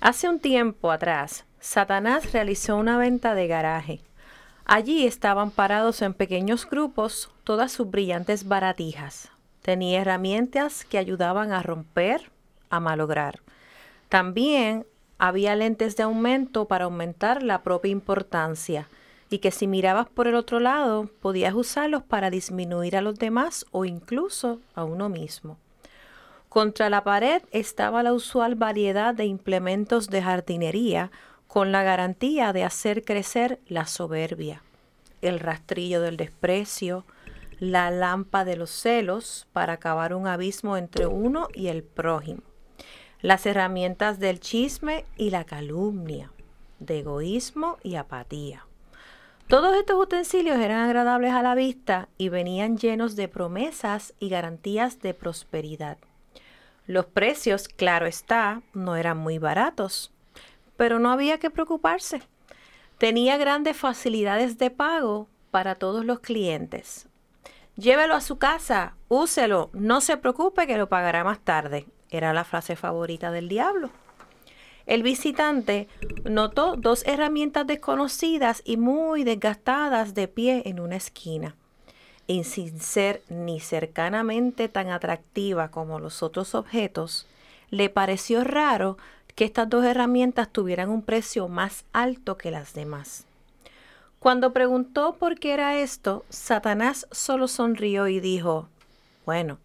hace 0.00 0.28
un 0.28 0.40
tiempo 0.40 0.90
atrás, 0.90 1.44
Satanás 1.60 2.32
realizó 2.32 2.76
una 2.76 2.96
venta 2.98 3.34
de 3.34 3.46
garaje. 3.46 4.00
Allí 4.64 5.06
estaban 5.06 5.50
parados 5.50 6.02
en 6.02 6.14
pequeños 6.14 6.68
grupos 6.68 7.30
todas 7.44 7.70
sus 7.70 7.88
brillantes 7.90 8.48
baratijas. 8.48 9.28
Tenía 9.62 10.00
herramientas 10.00 10.84
que 10.84 10.98
ayudaban 10.98 11.52
a 11.52 11.62
romper, 11.62 12.30
a 12.70 12.80
malograr. 12.80 13.40
También 14.14 14.86
había 15.18 15.56
lentes 15.56 15.96
de 15.96 16.04
aumento 16.04 16.66
para 16.66 16.84
aumentar 16.84 17.42
la 17.42 17.64
propia 17.64 17.90
importancia 17.90 18.88
y 19.28 19.38
que 19.38 19.50
si 19.50 19.66
mirabas 19.66 20.08
por 20.08 20.28
el 20.28 20.36
otro 20.36 20.60
lado 20.60 21.10
podías 21.20 21.52
usarlos 21.52 22.04
para 22.04 22.30
disminuir 22.30 22.96
a 22.96 23.00
los 23.00 23.18
demás 23.18 23.66
o 23.72 23.84
incluso 23.84 24.60
a 24.76 24.84
uno 24.84 25.08
mismo. 25.08 25.58
Contra 26.48 26.90
la 26.90 27.02
pared 27.02 27.42
estaba 27.50 28.04
la 28.04 28.12
usual 28.12 28.54
variedad 28.54 29.16
de 29.16 29.24
implementos 29.24 30.06
de 30.06 30.22
jardinería 30.22 31.10
con 31.48 31.72
la 31.72 31.82
garantía 31.82 32.52
de 32.52 32.62
hacer 32.62 33.02
crecer 33.02 33.58
la 33.66 33.84
soberbia, 33.84 34.62
el 35.22 35.40
rastrillo 35.40 36.00
del 36.00 36.16
desprecio, 36.16 37.04
la 37.58 37.90
lampa 37.90 38.44
de 38.44 38.54
los 38.54 38.70
celos 38.70 39.48
para 39.52 39.72
acabar 39.72 40.14
un 40.14 40.28
abismo 40.28 40.76
entre 40.76 41.08
uno 41.08 41.48
y 41.52 41.66
el 41.66 41.82
prójimo, 41.82 42.42
las 43.24 43.46
herramientas 43.46 44.18
del 44.18 44.38
chisme 44.38 45.06
y 45.16 45.30
la 45.30 45.44
calumnia, 45.44 46.30
de 46.78 46.98
egoísmo 46.98 47.78
y 47.82 47.94
apatía. 47.94 48.66
Todos 49.48 49.74
estos 49.76 49.98
utensilios 49.98 50.58
eran 50.58 50.82
agradables 50.82 51.32
a 51.32 51.40
la 51.40 51.54
vista 51.54 52.10
y 52.18 52.28
venían 52.28 52.76
llenos 52.76 53.16
de 53.16 53.28
promesas 53.28 54.12
y 54.20 54.28
garantías 54.28 55.00
de 55.00 55.14
prosperidad. 55.14 55.96
Los 56.86 57.06
precios, 57.06 57.66
claro 57.66 58.04
está, 58.04 58.60
no 58.74 58.94
eran 58.94 59.16
muy 59.16 59.38
baratos, 59.38 60.12
pero 60.76 60.98
no 60.98 61.10
había 61.10 61.38
que 61.38 61.48
preocuparse. 61.48 62.20
Tenía 62.98 63.38
grandes 63.38 63.74
facilidades 63.74 64.58
de 64.58 64.68
pago 64.68 65.28
para 65.50 65.76
todos 65.76 66.04
los 66.04 66.20
clientes. 66.20 67.08
Llévelo 67.76 68.16
a 68.16 68.20
su 68.20 68.36
casa, 68.36 68.96
úselo, 69.08 69.70
no 69.72 70.02
se 70.02 70.18
preocupe 70.18 70.66
que 70.66 70.76
lo 70.76 70.90
pagará 70.90 71.24
más 71.24 71.38
tarde. 71.38 71.86
Era 72.14 72.32
la 72.32 72.44
frase 72.44 72.76
favorita 72.76 73.32
del 73.32 73.48
diablo. 73.48 73.90
El 74.86 75.02
visitante 75.02 75.88
notó 76.22 76.76
dos 76.76 77.04
herramientas 77.08 77.66
desconocidas 77.66 78.62
y 78.64 78.76
muy 78.76 79.24
desgastadas 79.24 80.14
de 80.14 80.28
pie 80.28 80.62
en 80.66 80.78
una 80.78 80.94
esquina. 80.94 81.56
Y 82.28 82.44
sin 82.44 82.78
ser 82.78 83.24
ni 83.28 83.58
cercanamente 83.58 84.68
tan 84.68 84.90
atractiva 84.90 85.72
como 85.72 85.98
los 85.98 86.22
otros 86.22 86.54
objetos, 86.54 87.26
le 87.70 87.90
pareció 87.90 88.44
raro 88.44 88.96
que 89.34 89.44
estas 89.44 89.68
dos 89.68 89.84
herramientas 89.84 90.48
tuvieran 90.52 90.90
un 90.90 91.02
precio 91.02 91.48
más 91.48 91.84
alto 91.92 92.38
que 92.38 92.52
las 92.52 92.74
demás. 92.74 93.24
Cuando 94.20 94.52
preguntó 94.52 95.16
por 95.16 95.36
qué 95.40 95.52
era 95.52 95.80
esto, 95.80 96.24
Satanás 96.28 97.08
solo 97.10 97.48
sonrió 97.48 98.06
y 98.06 98.20
dijo, 98.20 98.68
bueno, 99.26 99.58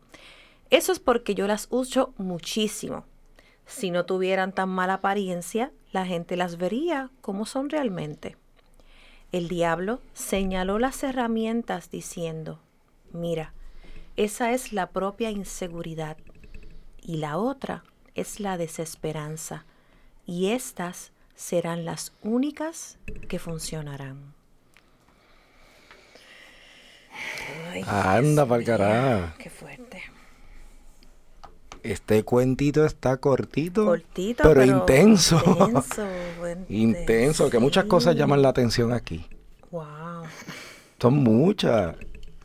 eso 0.70 0.92
es 0.92 1.00
porque 1.00 1.36
yo 1.36 1.48
las 1.48 1.68
uso 1.70 2.14
muchísimo. 2.18 3.06
Si 3.66 3.92
no 3.92 4.06
tuvieran 4.06 4.52
tan 4.52 4.70
mala 4.70 4.96
apariencia, 4.96 5.72
la 5.92 6.06
gente 6.06 6.36
las 6.38 6.58
vería 6.58 7.10
como 7.22 7.46
son 7.46 7.70
realmente. 7.70 8.38
El 9.32 9.48
diablo 9.48 10.02
señaló 10.14 10.80
las 10.80 11.04
herramientas 11.04 11.92
diciendo, 11.92 12.60
mira, 13.12 13.54
esa 14.16 14.52
es 14.54 14.74
la 14.74 14.90
propia 14.90 15.30
inseguridad 15.30 16.18
y 17.02 17.18
la 17.18 17.38
otra 17.38 17.84
es 18.16 18.40
la 18.40 18.58
desesperanza 18.58 19.66
y 20.26 20.50
estas 20.50 21.12
serán 21.36 21.86
las 21.86 22.12
únicas 22.22 22.98
que 23.28 23.40
funcionarán. 23.40 24.34
Ay, 27.72 27.84
Anda 27.86 28.46
carajo. 28.64 29.34
Qué 29.38 29.50
fuerte. 29.50 30.04
Este 31.84 32.24
cuentito 32.24 32.86
está 32.86 33.18
cortito, 33.18 33.86
Cortito, 33.86 34.44
pero, 34.44 34.62
pero 34.62 34.78
intenso. 34.78 35.42
intenso, 35.48 36.08
intenso, 36.70 37.50
que 37.50 37.60
muchas 37.60 37.86
cosas 37.86 38.16
llaman 38.16 38.42
la 38.42 38.50
atención 38.50 38.92
aquí. 38.92 39.26
Wow. 39.72 40.24
Son 41.00 41.14
muchas. 41.16 41.96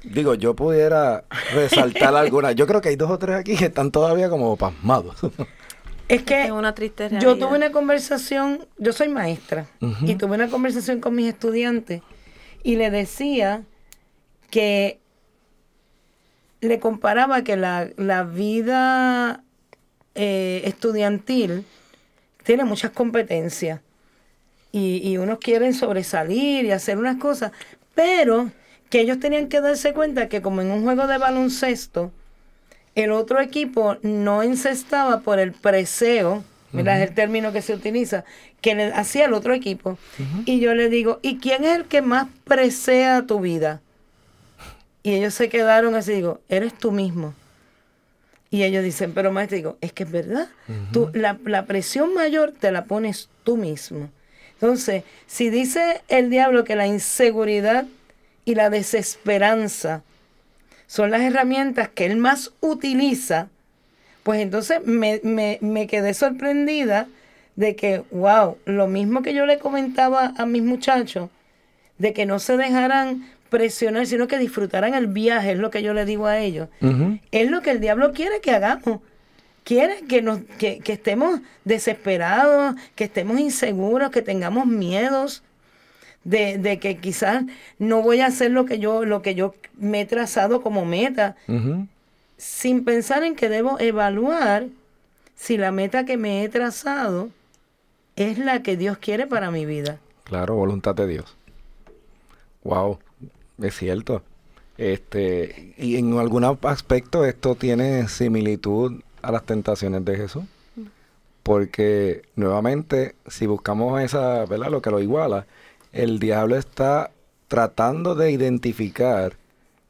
Digo, 0.04 0.34
yo 0.34 0.54
pudiera 0.54 1.24
resaltar 1.52 2.14
algunas. 2.16 2.54
Yo 2.54 2.66
creo 2.66 2.80
que 2.80 2.90
hay 2.90 2.96
dos 2.96 3.10
o 3.10 3.18
tres 3.18 3.36
aquí 3.36 3.56
que 3.56 3.66
están 3.66 3.90
todavía 3.90 4.28
como 4.28 4.56
pasmados. 4.56 5.16
Es 6.06 6.22
que 6.22 6.44
Es 6.44 6.50
una 6.50 6.74
triste 6.74 7.08
yo 7.18 7.38
tuve 7.38 7.56
una 7.56 7.72
conversación, 7.72 8.66
yo 8.76 8.92
soy 8.92 9.08
maestra, 9.08 9.68
y 10.02 10.16
tuve 10.16 10.34
una 10.34 10.48
conversación 10.48 11.00
con 11.00 11.14
mis 11.14 11.28
estudiantes 11.28 12.02
y 12.62 12.76
le 12.76 12.90
decía 12.90 13.62
que 14.50 15.00
le 16.64 16.80
comparaba 16.80 17.44
que 17.44 17.56
la, 17.56 17.88
la 17.96 18.24
vida 18.24 19.42
eh, 20.14 20.62
estudiantil 20.64 21.64
tiene 22.44 22.64
muchas 22.64 22.90
competencias 22.90 23.80
y, 24.72 25.00
y 25.08 25.16
unos 25.18 25.38
quieren 25.38 25.74
sobresalir 25.74 26.64
y 26.64 26.72
hacer 26.72 26.98
unas 26.98 27.16
cosas, 27.16 27.52
pero 27.94 28.50
que 28.90 29.00
ellos 29.00 29.18
tenían 29.20 29.48
que 29.48 29.60
darse 29.60 29.92
cuenta 29.92 30.28
que 30.28 30.42
como 30.42 30.60
en 30.60 30.70
un 30.70 30.82
juego 30.84 31.06
de 31.06 31.18
baloncesto, 31.18 32.12
el 32.94 33.10
otro 33.10 33.40
equipo 33.40 33.96
no 34.02 34.42
encestaba 34.42 35.20
por 35.20 35.38
el 35.38 35.52
preseo, 35.52 36.44
¿verdad? 36.72 37.02
Es 37.02 37.08
el 37.08 37.14
término 37.14 37.52
que 37.52 37.62
se 37.62 37.72
utiliza, 37.74 38.24
que 38.60 38.74
le 38.74 38.92
hacía 38.92 39.26
el 39.26 39.32
otro 39.32 39.52
equipo. 39.54 39.98
Y 40.44 40.60
yo 40.60 40.74
le 40.74 40.88
digo, 40.88 41.18
¿y 41.22 41.38
quién 41.38 41.64
es 41.64 41.76
el 41.76 41.84
que 41.86 42.02
más 42.02 42.28
presea 42.44 43.26
tu 43.26 43.40
vida? 43.40 43.80
Y 45.04 45.12
ellos 45.12 45.34
se 45.34 45.50
quedaron 45.50 45.94
así, 45.94 46.14
digo, 46.14 46.40
eres 46.48 46.72
tú 46.74 46.90
mismo. 46.90 47.34
Y 48.50 48.62
ellos 48.62 48.82
dicen, 48.82 49.12
pero 49.12 49.30
maestro, 49.30 49.56
digo, 49.56 49.78
es 49.82 49.92
que 49.92 50.04
es 50.04 50.10
verdad. 50.10 50.48
tú, 50.92 51.10
la, 51.12 51.38
la 51.44 51.66
presión 51.66 52.14
mayor 52.14 52.52
te 52.58 52.72
la 52.72 52.86
pones 52.86 53.28
tú 53.44 53.58
mismo. 53.58 54.08
Entonces, 54.54 55.04
si 55.26 55.50
dice 55.50 56.00
el 56.08 56.30
diablo 56.30 56.64
que 56.64 56.74
la 56.74 56.86
inseguridad 56.86 57.84
y 58.46 58.54
la 58.54 58.70
desesperanza 58.70 60.02
son 60.86 61.10
las 61.10 61.20
herramientas 61.20 61.90
que 61.90 62.06
él 62.06 62.16
más 62.16 62.52
utiliza, 62.60 63.48
pues 64.22 64.40
entonces 64.40 64.86
me, 64.86 65.20
me, 65.22 65.58
me 65.60 65.86
quedé 65.86 66.14
sorprendida 66.14 67.08
de 67.56 67.76
que, 67.76 68.04
wow, 68.10 68.56
lo 68.64 68.86
mismo 68.86 69.20
que 69.20 69.34
yo 69.34 69.44
le 69.44 69.58
comentaba 69.58 70.32
a 70.38 70.46
mis 70.46 70.62
muchachos, 70.62 71.28
de 71.98 72.14
que 72.14 72.24
no 72.24 72.38
se 72.38 72.56
dejaran 72.56 73.28
presionar, 73.54 74.04
sino 74.06 74.26
que 74.26 74.36
disfrutaran 74.36 74.94
el 74.94 75.06
viaje, 75.06 75.52
es 75.52 75.58
lo 75.60 75.70
que 75.70 75.80
yo 75.80 75.94
le 75.94 76.04
digo 76.04 76.26
a 76.26 76.40
ellos. 76.40 76.68
Es 77.30 77.48
lo 77.48 77.62
que 77.62 77.70
el 77.70 77.78
diablo 77.78 78.12
quiere 78.12 78.40
que 78.40 78.50
hagamos. 78.50 78.98
Quiere 79.62 80.04
que, 80.08 80.22
nos, 80.22 80.40
que, 80.58 80.80
que 80.80 80.92
estemos 80.92 81.38
desesperados, 81.64 82.74
que 82.96 83.04
estemos 83.04 83.38
inseguros, 83.38 84.10
que 84.10 84.22
tengamos 84.22 84.66
miedos 84.66 85.44
de, 86.24 86.58
de, 86.58 86.80
que 86.80 86.96
quizás 86.96 87.44
no 87.78 88.02
voy 88.02 88.22
a 88.22 88.26
hacer 88.26 88.50
lo 88.50 88.64
que 88.64 88.80
yo, 88.80 89.04
lo 89.04 89.22
que 89.22 89.36
yo 89.36 89.54
me 89.78 90.00
he 90.00 90.04
trazado 90.04 90.60
como 90.60 90.84
meta, 90.84 91.36
sin 92.36 92.84
pensar 92.84 93.22
en 93.22 93.36
que 93.36 93.48
debo 93.48 93.78
evaluar 93.78 94.66
si 95.36 95.56
la 95.56 95.70
meta 95.70 96.04
que 96.04 96.16
me 96.16 96.42
he 96.42 96.48
trazado 96.48 97.30
es 98.16 98.36
la 98.36 98.62
que 98.62 98.76
Dios 98.76 98.98
quiere 98.98 99.28
para 99.28 99.52
mi 99.52 99.64
vida. 99.64 100.00
Claro, 100.24 100.56
voluntad 100.56 100.96
de 100.96 101.06
Dios. 101.06 101.36
Wow, 102.64 102.98
es 103.60 103.76
cierto. 103.76 104.22
Este, 104.76 105.74
y 105.78 105.96
en 105.96 106.18
algún 106.18 106.44
aspecto 106.44 107.24
esto 107.24 107.54
tiene 107.54 108.08
similitud 108.08 109.00
a 109.22 109.32
las 109.32 109.44
tentaciones 109.44 110.04
de 110.04 110.16
Jesús. 110.16 110.44
Porque 111.42 112.22
nuevamente, 112.36 113.14
si 113.26 113.46
buscamos 113.46 114.00
esa, 114.00 114.46
¿verdad? 114.46 114.70
Lo 114.70 114.80
que 114.80 114.90
lo 114.90 115.00
iguala, 115.00 115.46
el 115.92 116.18
diablo 116.18 116.56
está 116.56 117.10
tratando 117.48 118.14
de 118.14 118.30
identificar 118.30 119.36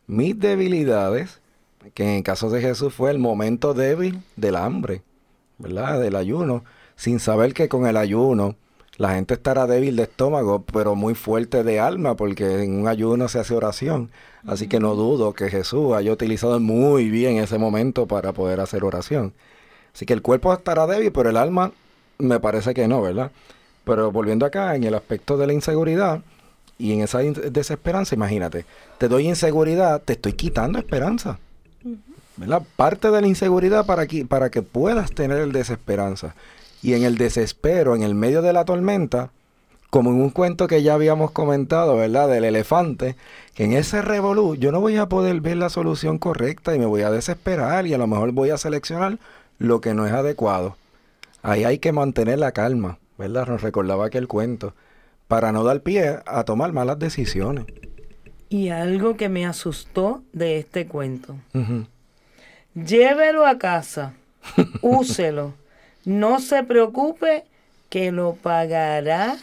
mis 0.06 0.38
debilidades, 0.38 1.40
que 1.94 2.02
en 2.02 2.16
el 2.16 2.22
caso 2.22 2.50
de 2.50 2.60
Jesús 2.60 2.92
fue 2.92 3.10
el 3.10 3.18
momento 3.18 3.72
débil 3.72 4.22
del 4.36 4.56
hambre, 4.56 5.02
¿verdad? 5.58 6.00
Del 6.00 6.16
ayuno, 6.16 6.64
sin 6.96 7.20
saber 7.20 7.54
que 7.54 7.68
con 7.68 7.86
el 7.86 7.96
ayuno 7.96 8.56
la 8.96 9.14
gente 9.14 9.34
estará 9.34 9.66
débil 9.66 9.96
de 9.96 10.04
estómago, 10.04 10.64
pero 10.72 10.94
muy 10.94 11.14
fuerte 11.14 11.64
de 11.64 11.80
alma, 11.80 12.14
porque 12.14 12.62
en 12.62 12.80
un 12.80 12.88
ayuno 12.88 13.28
se 13.28 13.40
hace 13.40 13.54
oración. 13.54 14.10
Así 14.46 14.68
que 14.68 14.78
no 14.78 14.94
dudo 14.94 15.32
que 15.32 15.50
Jesús 15.50 15.94
haya 15.94 16.12
utilizado 16.12 16.60
muy 16.60 17.10
bien 17.10 17.38
ese 17.38 17.58
momento 17.58 18.06
para 18.06 18.32
poder 18.32 18.60
hacer 18.60 18.84
oración. 18.84 19.32
Así 19.92 20.06
que 20.06 20.12
el 20.12 20.22
cuerpo 20.22 20.52
estará 20.52 20.86
débil, 20.86 21.10
pero 21.12 21.30
el 21.30 21.36
alma 21.36 21.72
me 22.18 22.38
parece 22.40 22.74
que 22.74 22.86
no, 22.86 23.02
¿verdad? 23.02 23.30
Pero 23.84 24.12
volviendo 24.12 24.46
acá, 24.46 24.76
en 24.76 24.84
el 24.84 24.94
aspecto 24.94 25.36
de 25.36 25.46
la 25.46 25.52
inseguridad 25.52 26.22
y 26.78 26.92
en 26.92 27.00
esa 27.00 27.18
desesperanza, 27.18 28.14
imagínate, 28.14 28.64
te 28.98 29.08
doy 29.08 29.28
inseguridad, 29.28 30.02
te 30.02 30.14
estoy 30.14 30.34
quitando 30.34 30.78
esperanza. 30.78 31.38
¿verdad? 32.36 32.62
Parte 32.76 33.10
de 33.10 33.20
la 33.20 33.26
inseguridad 33.26 33.86
para 33.86 34.06
que, 34.06 34.24
para 34.24 34.50
que 34.50 34.62
puedas 34.62 35.12
tener 35.12 35.38
el 35.38 35.52
desesperanza. 35.52 36.34
Y 36.84 36.92
en 36.92 37.02
el 37.02 37.16
desespero, 37.16 37.96
en 37.96 38.02
el 38.02 38.14
medio 38.14 38.42
de 38.42 38.52
la 38.52 38.66
tormenta, 38.66 39.30
como 39.88 40.10
en 40.10 40.20
un 40.20 40.28
cuento 40.28 40.66
que 40.66 40.82
ya 40.82 40.92
habíamos 40.92 41.30
comentado, 41.30 41.96
¿verdad? 41.96 42.28
Del 42.28 42.44
elefante, 42.44 43.16
que 43.54 43.64
en 43.64 43.72
ese 43.72 44.02
revolú 44.02 44.54
yo 44.54 44.70
no 44.70 44.82
voy 44.82 44.98
a 44.98 45.08
poder 45.08 45.40
ver 45.40 45.56
la 45.56 45.70
solución 45.70 46.18
correcta 46.18 46.74
y 46.74 46.78
me 46.78 46.84
voy 46.84 47.00
a 47.00 47.10
desesperar 47.10 47.86
y 47.86 47.94
a 47.94 47.98
lo 47.98 48.06
mejor 48.06 48.32
voy 48.32 48.50
a 48.50 48.58
seleccionar 48.58 49.18
lo 49.58 49.80
que 49.80 49.94
no 49.94 50.06
es 50.06 50.12
adecuado. 50.12 50.76
Ahí 51.42 51.64
hay 51.64 51.78
que 51.78 51.92
mantener 51.92 52.38
la 52.38 52.52
calma, 52.52 52.98
¿verdad? 53.16 53.46
Nos 53.46 53.62
recordaba 53.62 54.04
aquel 54.04 54.28
cuento, 54.28 54.74
para 55.26 55.52
no 55.52 55.64
dar 55.64 55.80
pie 55.80 56.18
a 56.26 56.44
tomar 56.44 56.74
malas 56.74 56.98
decisiones. 56.98 57.64
Y 58.50 58.68
algo 58.68 59.16
que 59.16 59.30
me 59.30 59.46
asustó 59.46 60.22
de 60.34 60.58
este 60.58 60.86
cuento. 60.86 61.34
Llévelo 62.74 63.46
a 63.46 63.56
casa, 63.56 64.12
úselo, 64.82 65.54
no 66.04 66.40
se 66.40 66.62
preocupe 66.64 67.44
que 67.88 68.12
lo 68.12 68.34
pagará 68.34 69.36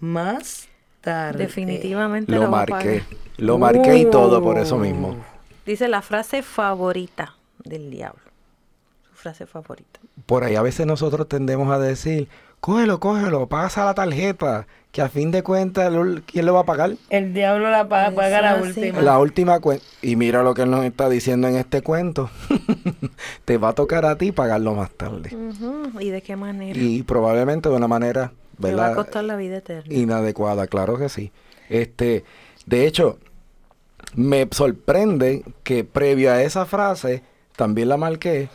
más 0.00 0.68
tarde. 1.00 1.44
Definitivamente 1.44 2.32
Lo 2.32 2.42
lo 2.42 2.50
marqué, 2.50 3.02
lo 3.36 3.58
marqué 3.58 3.98
y 3.98 4.10
todo 4.10 4.42
por 4.42 4.56
Uh. 4.56 4.60
eso 4.62 4.76
mismo. 4.78 5.16
Dice 5.66 5.88
la 5.88 6.02
frase 6.02 6.42
favorita 6.42 7.34
del 7.64 7.90
diablo. 7.90 8.22
Su 9.10 9.14
frase 9.16 9.46
favorita. 9.46 10.00
Por 10.26 10.44
ahí 10.44 10.56
a 10.56 10.62
veces 10.62 10.86
nosotros 10.86 11.28
tendemos 11.28 11.70
a 11.72 11.78
decir, 11.78 12.28
cógelo, 12.60 13.00
cógelo, 13.00 13.46
pasa 13.48 13.84
la 13.84 13.94
tarjeta, 13.94 14.66
que 14.92 15.02
a 15.02 15.08
fin 15.08 15.30
de 15.30 15.42
cuentas, 15.42 15.92
el- 15.92 16.22
¿quién 16.26 16.46
lo 16.46 16.54
va 16.54 16.60
a 16.60 16.64
pagar? 16.64 16.92
El 17.10 17.34
diablo 17.34 17.70
la 17.70 17.88
paga, 17.88 18.10
paga 18.14 18.40
la 18.40 18.56
última. 18.56 19.00
La 19.02 19.18
última 19.18 19.60
cuenta. 19.60 19.84
Y 20.02 20.16
mira 20.16 20.42
lo 20.42 20.54
que 20.54 20.62
él 20.62 20.70
nos 20.70 20.84
está 20.84 21.08
diciendo 21.08 21.46
en 21.48 21.56
este 21.56 21.82
cuento. 21.82 22.30
Te 23.44 23.58
va 23.58 23.70
a 23.70 23.72
tocar 23.74 24.04
a 24.06 24.16
ti 24.16 24.32
pagarlo 24.32 24.74
más 24.74 24.90
tarde. 24.90 25.30
¿Y 26.00 26.10
de 26.10 26.22
qué 26.22 26.36
manera? 26.36 26.78
Y 26.78 27.02
probablemente 27.02 27.68
de 27.68 27.74
una 27.76 27.88
manera, 27.88 28.32
Me 28.58 28.72
va 28.74 28.86
a 28.86 28.88
¿verdad? 28.88 28.96
costar 29.04 29.24
la 29.24 29.36
vida 29.36 29.58
eterna. 29.58 29.92
Inadecuada, 29.94 30.66
claro 30.66 30.98
que 30.98 31.08
sí. 31.08 31.32
Este, 31.68 32.24
de 32.66 32.86
hecho, 32.86 33.18
me 34.14 34.48
sorprende 34.50 35.44
que 35.62 35.84
previo 35.84 36.32
a 36.32 36.42
esa 36.42 36.64
frase, 36.64 37.22
también 37.56 37.88
la 37.90 37.98
marqué, 37.98 38.48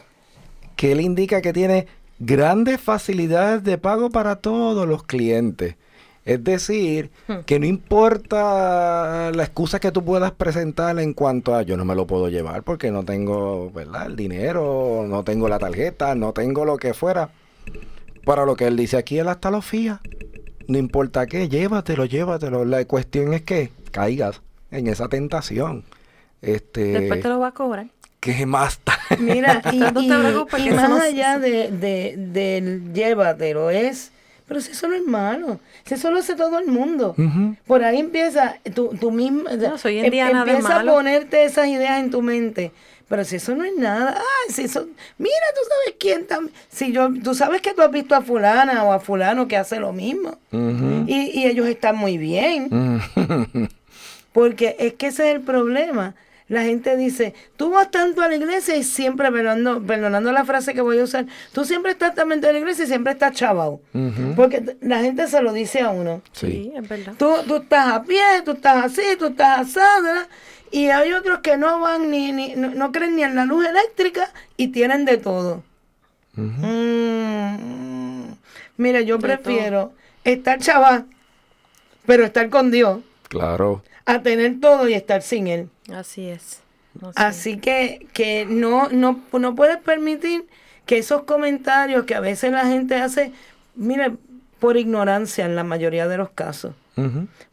que 0.75 0.91
él 0.93 1.01
indica 1.01 1.41
que 1.41 1.53
tiene 1.53 1.85
grandes 2.19 2.79
facilidades 2.79 3.63
de 3.63 3.77
pago 3.77 4.09
para 4.09 4.37
todos 4.37 4.87
los 4.87 5.03
clientes. 5.03 5.75
Es 6.25 6.41
decir, 6.41 7.11
que 7.45 7.59
no 7.59 7.65
importa 7.65 9.29
la 9.33 9.43
excusa 9.43 9.81
que 9.81 9.91
tú 9.91 10.05
puedas 10.05 10.31
presentar 10.31 10.97
en 10.99 11.13
cuanto 11.13 11.53
a 11.53 11.63
yo 11.63 11.75
no 11.75 11.83
me 11.83 11.95
lo 11.95 12.07
puedo 12.07 12.29
llevar 12.29 12.63
porque 12.63 12.91
no 12.91 13.03
tengo, 13.03 13.71
¿verdad? 13.71 14.05
El 14.05 14.15
dinero, 14.15 15.05
no 15.05 15.23
tengo 15.25 15.49
la 15.49 15.59
tarjeta, 15.59 16.15
no 16.15 16.31
tengo 16.31 16.63
lo 16.63 16.77
que 16.77 16.93
fuera. 16.93 17.29
Para 18.23 18.45
lo 18.45 18.55
que 18.55 18.67
él 18.67 18.77
dice 18.77 18.95
aquí, 18.95 19.19
él 19.19 19.27
hasta 19.27 19.51
lo 19.51 19.61
fía. 19.61 19.99
No 20.67 20.77
importa 20.77 21.27
qué, 21.27 21.49
llévatelo, 21.49 22.05
llévatelo. 22.05 22.63
La 22.63 22.85
cuestión 22.85 23.33
es 23.33 23.41
que 23.41 23.71
caigas 23.91 24.41
en 24.71 24.87
esa 24.87 25.09
tentación. 25.09 25.83
Este, 26.41 26.85
Después 26.85 27.21
te 27.21 27.27
lo 27.27 27.39
va 27.39 27.47
a 27.47 27.53
cobrar. 27.53 27.87
¿Qué 28.23 28.45
más? 28.45 28.79
ta- 28.79 28.97
Mira, 29.19 29.61
y, 29.71 29.79
No 29.79 29.93
te 29.93 29.99
y- 30.01 30.07
preocupes, 30.09 30.59
y 30.61 30.63
que 30.63 30.69
eso 30.69 30.77
más 30.81 30.89
no- 30.89 31.01
allá 31.01 31.39
de, 31.39 31.69
de- 31.71 32.15
del 32.17 32.93
llévatelo 32.93 33.69
es, 33.69 34.11
pero 34.47 34.61
si 34.61 34.71
eso 34.71 34.87
no 34.87 34.95
es 34.95 35.03
malo, 35.03 35.59
si 35.85 35.95
eso 35.95 36.09
lo 36.09 36.19
hace 36.19 36.35
todo 36.35 36.57
el 36.59 36.67
mundo. 36.67 37.15
Por 37.67 37.83
ahí 37.83 37.99
empieza, 37.99 38.55
tú, 38.73 38.95
tú 38.99 39.11
mismo, 39.11 39.43
No, 39.49 39.77
soy 39.77 39.99
em- 39.99 40.05
empieza 40.05 40.79
a 40.79 40.83
ponerte 40.93 41.43
esas 41.43 41.67
ideas 41.67 41.99
en 41.99 42.11
tu 42.11 42.21
mente. 42.21 42.71
Pero 43.09 43.25
si 43.25 43.35
eso 43.35 43.53
no 43.53 43.63
es 43.65 43.75
nada, 43.77 44.15
ay, 44.17 44.53
si 44.53 44.63
eso, 44.63 44.87
mira, 45.17 45.35
tú 45.53 45.59
sabes 45.69 45.97
quién 45.99 46.25
también, 46.25 46.55
si 46.69 46.91
yo, 46.93 47.09
tú 47.23 47.35
sabes 47.35 47.61
que 47.61 47.73
tú 47.73 47.81
has 47.81 47.91
visto 47.91 48.15
a 48.15 48.21
fulana 48.21 48.83
o 48.85 48.93
a 48.93 48.99
fulano 49.01 49.47
que 49.47 49.57
hace 49.57 49.79
lo 49.79 49.91
mismo. 49.91 50.37
Y, 50.51 51.31
y 51.41 51.45
ellos 51.45 51.67
están 51.67 51.97
muy 51.97 52.17
bien. 52.17 52.69
Porque 54.31 54.75
es 54.79 54.93
que 54.93 55.07
ese 55.07 55.29
es 55.29 55.35
el 55.35 55.41
problema. 55.41 56.15
La 56.49 56.63
gente 56.63 56.97
dice, 56.97 57.33
tú 57.55 57.71
vas 57.71 57.89
tanto 57.89 58.21
a 58.21 58.27
la 58.27 58.35
iglesia 58.35 58.75
y 58.75 58.83
siempre, 58.83 59.31
perdonando, 59.31 59.81
perdonando 59.81 60.31
la 60.31 60.43
frase 60.45 60.73
que 60.73 60.81
voy 60.81 60.99
a 60.99 61.03
usar, 61.03 61.25
tú 61.53 61.63
siempre 61.65 61.93
estás 61.93 62.13
también 62.15 62.43
en 62.43 62.53
la 62.53 62.59
iglesia 62.59 62.83
y 62.83 62.87
siempre 62.87 63.13
estás 63.13 63.33
chavao. 63.33 63.81
Ujú. 63.93 64.33
Porque 64.35 64.77
la 64.81 64.99
gente 64.99 65.27
se 65.27 65.41
lo 65.41 65.53
dice 65.53 65.81
a 65.81 65.89
uno. 65.89 66.21
Sí. 66.33 66.47
Sí, 66.47 66.73
es 66.75 66.87
verdad. 66.87 67.13
Tú, 67.17 67.33
tú 67.47 67.57
estás 67.57 67.87
a 67.93 68.03
pie, 68.03 68.21
tú 68.43 68.51
estás 68.51 68.85
así, 68.85 69.01
tú 69.17 69.27
estás 69.27 69.59
asada. 69.61 70.27
Y 70.69 70.87
hay 70.89 71.13
otros 71.13 71.39
que 71.39 71.55
no 71.55 71.79
van 71.79 72.09
ni, 72.09 72.31
ni 72.31 72.55
no, 72.55 72.69
no 72.71 72.91
creen 72.91 73.15
ni 73.15 73.23
en 73.23 73.35
la 73.35 73.45
luz 73.45 73.65
eléctrica 73.65 74.31
y 74.57 74.69
tienen 74.69 75.05
de 75.05 75.17
todo. 75.17 75.63
Mm, 76.35 78.33
mira, 78.77 79.01
yo 79.01 79.17
De 79.17 79.21
prefiero 79.23 79.93
estar 80.23 80.59
chava, 80.59 81.05
pero 82.05 82.25
estar 82.25 82.49
con 82.49 82.71
Dios, 82.71 82.99
Claro. 83.29 83.83
A 84.05 84.21
tener 84.21 84.59
todo 84.59 84.87
y 84.87 84.93
estar 84.93 85.21
sin 85.21 85.47
Él. 85.47 85.69
Así 85.93 86.27
es. 86.27 86.61
Así 87.15 87.57
que, 87.57 88.07
que 88.13 88.45
no, 88.45 88.89
no, 88.89 89.19
no 89.31 89.55
puedes 89.55 89.77
permitir 89.77 90.45
que 90.85 90.97
esos 90.97 91.23
comentarios 91.23 92.05
que 92.05 92.15
a 92.15 92.19
veces 92.19 92.51
la 92.51 92.67
gente 92.67 92.95
hace, 92.95 93.31
mire, 93.75 94.13
por 94.59 94.77
ignorancia 94.77 95.45
en 95.45 95.55
la 95.55 95.63
mayoría 95.63 96.07
de 96.07 96.17
los 96.17 96.29
casos. 96.29 96.73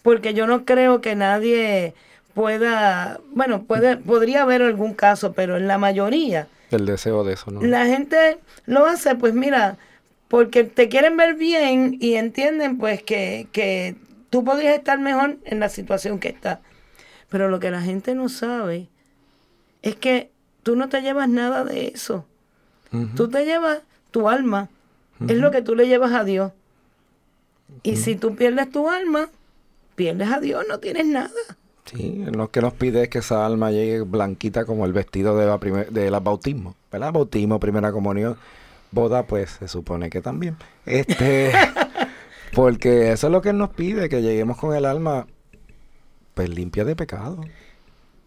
Porque 0.03 0.35
yo 0.35 0.47
no 0.47 0.67
creo 0.67 1.01
que 1.01 1.15
nadie 1.15 1.95
pueda, 2.35 3.21
bueno, 3.33 3.63
puede, 3.63 3.97
podría 3.97 4.43
haber 4.43 4.61
algún 4.63 4.93
caso, 4.93 5.33
pero 5.33 5.57
en 5.57 5.67
la 5.67 5.79
mayoría, 5.79 6.47
El 6.71 6.85
deseo 6.85 7.25
de 7.25 7.33
eso, 7.33 7.51
¿no? 7.51 7.63
la 7.63 7.87
gente 7.87 8.39
lo 8.67 8.85
hace, 8.85 9.15
pues 9.15 9.33
mira, 9.33 9.79
porque 10.29 10.65
te 10.65 10.89
quieren 10.89 11.17
ver 11.17 11.35
bien 11.35 11.97
y 12.01 12.17
entienden 12.17 12.77
pues 12.77 13.03
que, 13.03 13.49
que 13.51 13.97
tú 14.31 14.45
podrías 14.45 14.77
estar 14.77 14.99
mejor 14.99 15.39
en 15.45 15.61
la 15.61 15.69
situación 15.69 16.19
que 16.19 16.29
estás. 16.29 16.61
Pero 17.29 17.49
lo 17.49 17.61
que 17.61 17.71
la 17.71 17.81
gente 17.81 18.15
no 18.15 18.29
sabe, 18.29 18.89
es 19.83 19.97
que 19.97 20.31
tú 20.63 20.77
no 20.77 20.89
te 20.89 21.03
llevas 21.03 21.29
nada 21.29 21.65
de 21.65 21.89
eso. 21.89 22.25
Tú 23.15 23.29
te 23.29 23.45
llevas 23.45 23.83
tu 24.11 24.29
alma. 24.29 24.69
Es 25.29 25.37
lo 25.37 25.51
que 25.51 25.63
tú 25.63 25.75
le 25.77 25.87
llevas 25.87 26.13
a 26.13 26.25
Dios. 26.25 26.53
Y 27.83 27.97
si 27.97 28.17
tú 28.17 28.35
pierdes 28.35 28.71
tu 28.71 28.89
alma, 28.89 29.29
pierdes 29.95 30.29
a 30.29 30.41
Dios, 30.41 30.65
no 30.69 30.81
tienes 30.81 31.07
nada. 31.07 31.31
Sí, 31.85 32.25
lo 32.33 32.51
que 32.51 32.61
nos 32.61 32.73
pide 32.73 33.05
es 33.05 33.09
que 33.09 33.19
esa 33.19 33.47
alma 33.47 33.71
llegue 33.71 34.03
blanquita 34.03 34.65
como 34.65 34.87
el 34.87 34.93
vestido 34.93 35.37
de 35.37 35.47
la, 35.47 35.59
primer, 35.59 35.91
de 35.91 36.11
la 36.11 36.21
bautismo, 36.21 36.75
¿verdad? 36.91 37.13
Bautismo, 37.13 37.59
primera 37.59 37.93
comunión, 37.93 38.37
boda, 38.93 39.25
pues 39.25 39.51
se 39.59 39.69
supone 39.69 40.11
que 40.11 40.21
también. 40.21 40.57
Este, 40.87 41.53
porque 42.55 43.13
eso 43.13 43.27
es 43.27 43.33
lo 43.33 43.43
que 43.43 43.51
Él 43.51 43.59
nos 43.59 43.71
pide, 43.71 44.09
que 44.09 44.23
lleguemos 44.23 44.57
con 44.57 44.75
el 44.75 44.85
alma 44.85 45.27
pues 46.35 46.49
limpia 46.49 46.85
de 46.85 46.97
pecado. 46.97 47.41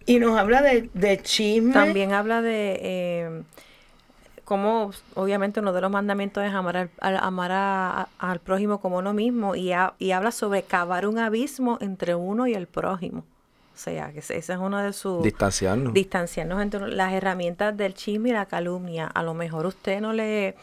Y 0.05 0.19
nos 0.19 0.37
habla 0.37 0.61
de, 0.61 0.89
de 0.93 1.21
chisme. 1.21 1.73
También 1.73 2.11
habla 2.13 2.41
de 2.41 2.79
eh, 2.81 3.43
cómo, 4.43 4.91
obviamente, 5.15 5.59
uno 5.61 5.71
de 5.71 5.81
los 5.81 5.89
mandamientos 5.91 6.43
es 6.43 6.53
amar 6.53 6.89
al, 6.99 7.17
amar 7.17 7.51
a- 7.53 8.09
al 8.19 8.39
prójimo 8.39 8.81
como 8.81 8.97
uno 8.97 9.13
mismo 9.13 9.55
y, 9.55 9.71
ha- 9.71 9.93
y 9.99 10.11
habla 10.11 10.31
sobre 10.31 10.63
cavar 10.63 11.07
un 11.07 11.19
abismo 11.19 11.77
entre 11.81 12.15
uno 12.15 12.47
y 12.47 12.53
el 12.53 12.67
prójimo. 12.67 13.19
O 13.73 13.77
sea, 13.77 14.11
que 14.11 14.19
ese 14.19 14.37
ese 14.37 14.53
es 14.53 14.59
uno 14.59 14.77
de 14.79 14.93
sus... 14.93 15.23
Distanciarnos. 15.23 15.93
Distanciarnos 15.93 16.61
entre 16.61 16.87
las 16.89 17.11
herramientas 17.13 17.75
del 17.75 17.93
chisme 17.95 18.29
y 18.29 18.33
la 18.33 18.45
calumnia. 18.45 19.07
A 19.07 19.23
lo 19.23 19.33
mejor 19.33 19.65
usted 19.65 19.99
no 20.01 20.13
le... 20.13 20.55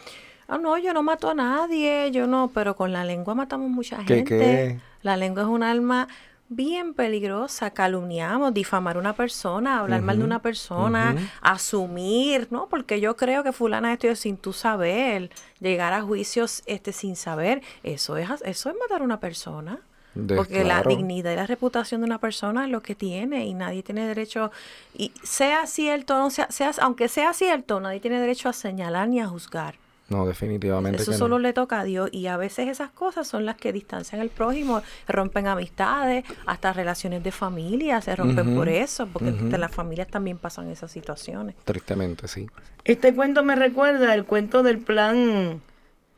Ah, 0.51 0.59
no, 0.59 0.77
yo 0.79 0.93
no 0.93 1.03
mato 1.03 1.31
a 1.31 1.35
nadie, 1.35 2.11
yo 2.11 2.27
no, 2.27 2.51
pero 2.53 2.75
con 2.77 2.93
la 2.93 3.05
lengua 3.05 3.35
matamos 3.35 3.71
mucha 3.71 3.99
¿Qué, 4.05 4.17
gente. 4.17 4.25
qué? 4.39 4.81
La 5.03 5.17
lengua 5.17 5.43
es 5.45 5.49
un 5.49 5.63
arma 5.63 6.09
bien 6.49 6.95
peligrosa. 6.95 7.71
Calumniamos, 7.71 8.53
difamar 8.53 8.97
a 8.97 8.99
una 8.99 9.13
persona, 9.15 9.79
hablar 9.79 10.03
mal 10.03 10.19
de 10.19 10.25
una 10.25 10.43
persona, 10.43 11.15
asumir, 11.41 12.49
¿no? 12.51 12.67
Porque 12.69 13.01
yo 13.01 13.17
creo 13.17 13.45
que 13.45 13.53
fulana 13.53 13.93
esto 13.93 14.13
sin 14.17 14.37
tú 14.37 14.53
saber, 14.53 15.31
llegar 15.61 15.93
a 15.93 16.03
juicios 16.03 16.63
este 16.67 16.93
sin 16.93 17.15
saber, 17.17 17.63
eso 17.83 18.17
es 18.17 18.29
eso 18.45 18.71
es 18.71 18.77
matar 18.77 19.03
a 19.03 19.05
una 19.05 19.21
persona. 19.21 19.79
De- 20.15 20.35
Porque 20.35 20.65
la 20.65 20.83
dignidad 20.83 21.33
y 21.33 21.37
la 21.37 21.47
reputación 21.47 22.01
de 22.01 22.07
una 22.07 22.19
persona 22.19 22.65
es 22.65 22.71
lo 22.71 22.83
que 22.83 22.97
tiene 22.97 23.47
y 23.47 23.55
nadie 23.55 23.85
tiene 23.85 24.09
derecho, 24.09 24.51
y 24.93 25.13
sea 25.23 25.67
cierto 25.69 26.19
no 26.19 26.31
sea, 26.31 26.51
sea, 26.51 26.73
aunque 26.81 27.07
sea 27.07 27.33
cierto, 27.33 27.79
nadie 27.79 28.01
tiene 28.01 28.19
derecho 28.19 28.49
a 28.49 28.53
señalar 28.53 29.07
ni 29.09 29.21
a 29.21 29.29
juzgar. 29.29 29.77
No, 30.11 30.27
definitivamente 30.27 31.03
Eso 31.03 31.13
que 31.13 31.17
solo 31.17 31.39
no. 31.39 31.43
le 31.43 31.53
toca 31.53 31.81
a 31.81 31.85
Dios 31.85 32.11
y 32.13 32.27
a 32.27 32.37
veces 32.37 32.69
esas 32.69 32.91
cosas 32.91 33.27
son 33.29 33.47
las 33.47 33.57
que 33.57 33.73
distancian 33.73 34.21
al 34.21 34.29
prójimo, 34.29 34.83
rompen 35.09 35.47
amistades, 35.47 36.25
hasta 36.47 36.73
relaciones 36.73 37.23
de 37.23 37.31
familia 37.31 38.01
se 38.01 38.17
rompen 38.17 38.55
por 38.55 38.69
eso, 38.69 39.07
porque 39.07 39.33
las 39.33 39.71
familias 39.71 40.09
también 40.09 40.39
pasan 40.39 40.69
esas 40.69 40.91
situaciones. 40.91 41.55
Tristemente, 41.65 42.29
sí. 42.29 42.49
Este 42.85 43.15
cuento 43.15 43.43
me 43.43 43.55
recuerda 43.55 44.15
el 44.15 44.25
cuento 44.25 44.63
del 44.63 44.79
plan. 44.79 45.61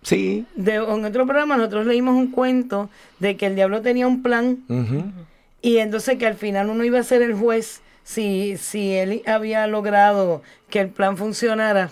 Sí. 0.03 0.47
De, 0.57 0.76
en 0.76 1.05
otro 1.05 1.26
programa 1.26 1.57
nosotros 1.57 1.86
leímos 1.86 2.14
un 2.16 2.30
cuento 2.30 2.90
de 3.18 3.36
que 3.36 3.47
el 3.47 3.55
diablo 3.55 3.82
tenía 3.82 4.07
un 4.07 4.22
plan 4.22 4.64
y 5.61 5.78
entonces 5.78 6.18
que 6.18 6.26
al 6.26 6.34
final 6.34 6.70
uno 6.70 6.82
iba 6.84 6.99
a 6.99 7.05
ser 7.05 7.22
el 7.22 7.34
juez 7.34 7.82
si, 8.05 8.57
si 8.57 8.95
él 8.95 9.22
había 9.26 9.66
logrado 9.66 10.43
que 10.70 10.80
el 10.80 10.88
plan 10.88 11.16
funcionara. 11.16 11.90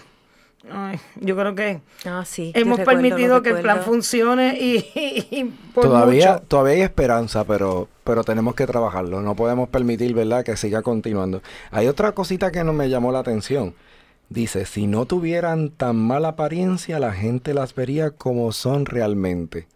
Ay, 0.71 0.99
yo 1.21 1.37
creo 1.37 1.55
que 1.55 1.81
Ah, 2.05 2.23
sí. 2.27 2.53
hemos 2.55 2.79
recuerdo, 2.79 3.01
permitido 3.03 3.43
que 3.43 3.51
el 3.51 3.61
plan 3.63 3.81
funcione 3.81 4.59
y, 4.61 4.77
y- 4.95 5.29
y 5.31 5.45
por 5.75 5.85
Todavía, 5.85 6.35
mucho. 6.35 6.45
todavía 6.49 6.73
hay 6.75 6.81
esperanza, 6.83 7.45
pero, 7.45 7.89
pero 8.05 8.25
tenemos 8.25 8.55
que 8.55 8.67
trabajarlo. 8.67 9.23
No 9.23 9.35
podemos 9.35 9.71
permitir, 9.71 10.13
¿verdad?, 10.15 10.45
que 10.45 10.57
siga 10.59 10.83
continuando. 10.83 11.41
Hay 11.71 11.87
otra 11.89 12.13
cosita 12.13 12.51
que 12.51 12.63
no 12.63 12.75
me 12.75 12.91
llamó 12.91 13.11
la 13.11 13.21
atención. 13.21 13.75
Dice, 14.29 14.67
si 14.67 14.87
no 14.87 15.07
tuvieran 15.07 15.71
tan 15.71 15.97
mala 15.97 16.29
apariencia, 16.29 16.99
la 17.01 17.13
gente 17.13 17.55
las 17.55 17.75
vería 17.75 18.11
como 18.11 18.53
son 18.53 18.85
realmente. 18.87 19.67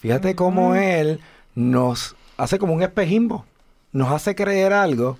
Fíjate 0.00 0.34
cómo 0.34 0.74
él 0.74 1.20
nos 1.54 2.16
hace 2.36 2.58
como 2.58 2.74
un 2.74 2.82
espejismo. 2.82 3.46
Nos 3.92 4.10
hace 4.10 4.34
creer 4.34 4.72
algo 4.72 5.16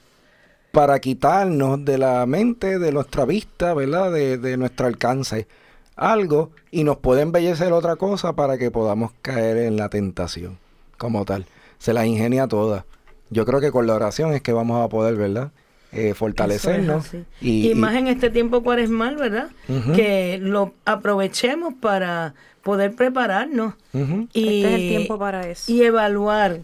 para 0.73 0.99
quitarnos 1.01 1.85
de 1.85 1.99
la 1.99 2.25
mente, 2.27 2.79
de 2.79 2.93
nuestra 2.93 3.25
vista, 3.25 3.75
¿verdad? 3.75 4.11
De, 4.11 4.39
de 4.39 4.57
nuestro 4.57 4.87
alcance 4.87 5.47
algo 5.95 6.51
y 6.71 6.85
nos 6.85 6.97
puede 6.97 7.21
embellecer 7.23 7.73
otra 7.73 7.97
cosa 7.97 8.33
para 8.35 8.57
que 8.59 8.71
podamos 8.71 9.13
caer 9.21 9.59
en 9.59 9.77
la 9.77 9.89
tentación 9.91 10.59
como 10.97 11.25
tal. 11.27 11.45
Se 11.79 11.93
las 11.93 12.07
ingenia 12.07 12.49
todas. 12.49 12.85
Yo 13.31 13.45
creo 13.45 13.61
que 13.61 13.71
con 13.71 13.87
la 13.87 13.95
oración 13.95 14.33
es 14.33 14.41
que 14.41 14.53
vamos 14.53 14.83
a 14.85 14.89
poder, 14.89 15.17
¿verdad? 15.17 15.51
Eh, 15.93 16.15
fortalecernos. 16.15 17.13
Es 17.13 17.25
y, 17.43 17.67
Y, 17.69 17.71
y- 17.73 17.75
más 17.75 17.95
en 17.97 18.07
este 18.07 18.31
tiempo 18.31 18.63
cuaresmal, 18.63 19.17
¿verdad? 19.17 19.49
Ujú. 19.69 19.93
Que 19.93 20.39
lo 20.41 20.73
aprovechemos 20.87 21.75
para 21.75 22.35
poder 22.63 22.95
prepararnos 22.95 23.75
y, 23.93 23.99
Este 24.47 24.61
es 24.61 24.75
el 24.75 24.89
tiempo 24.89 25.19
para 25.19 25.47
eso. 25.49 25.71
y 25.71 25.83
evaluar 25.83 26.61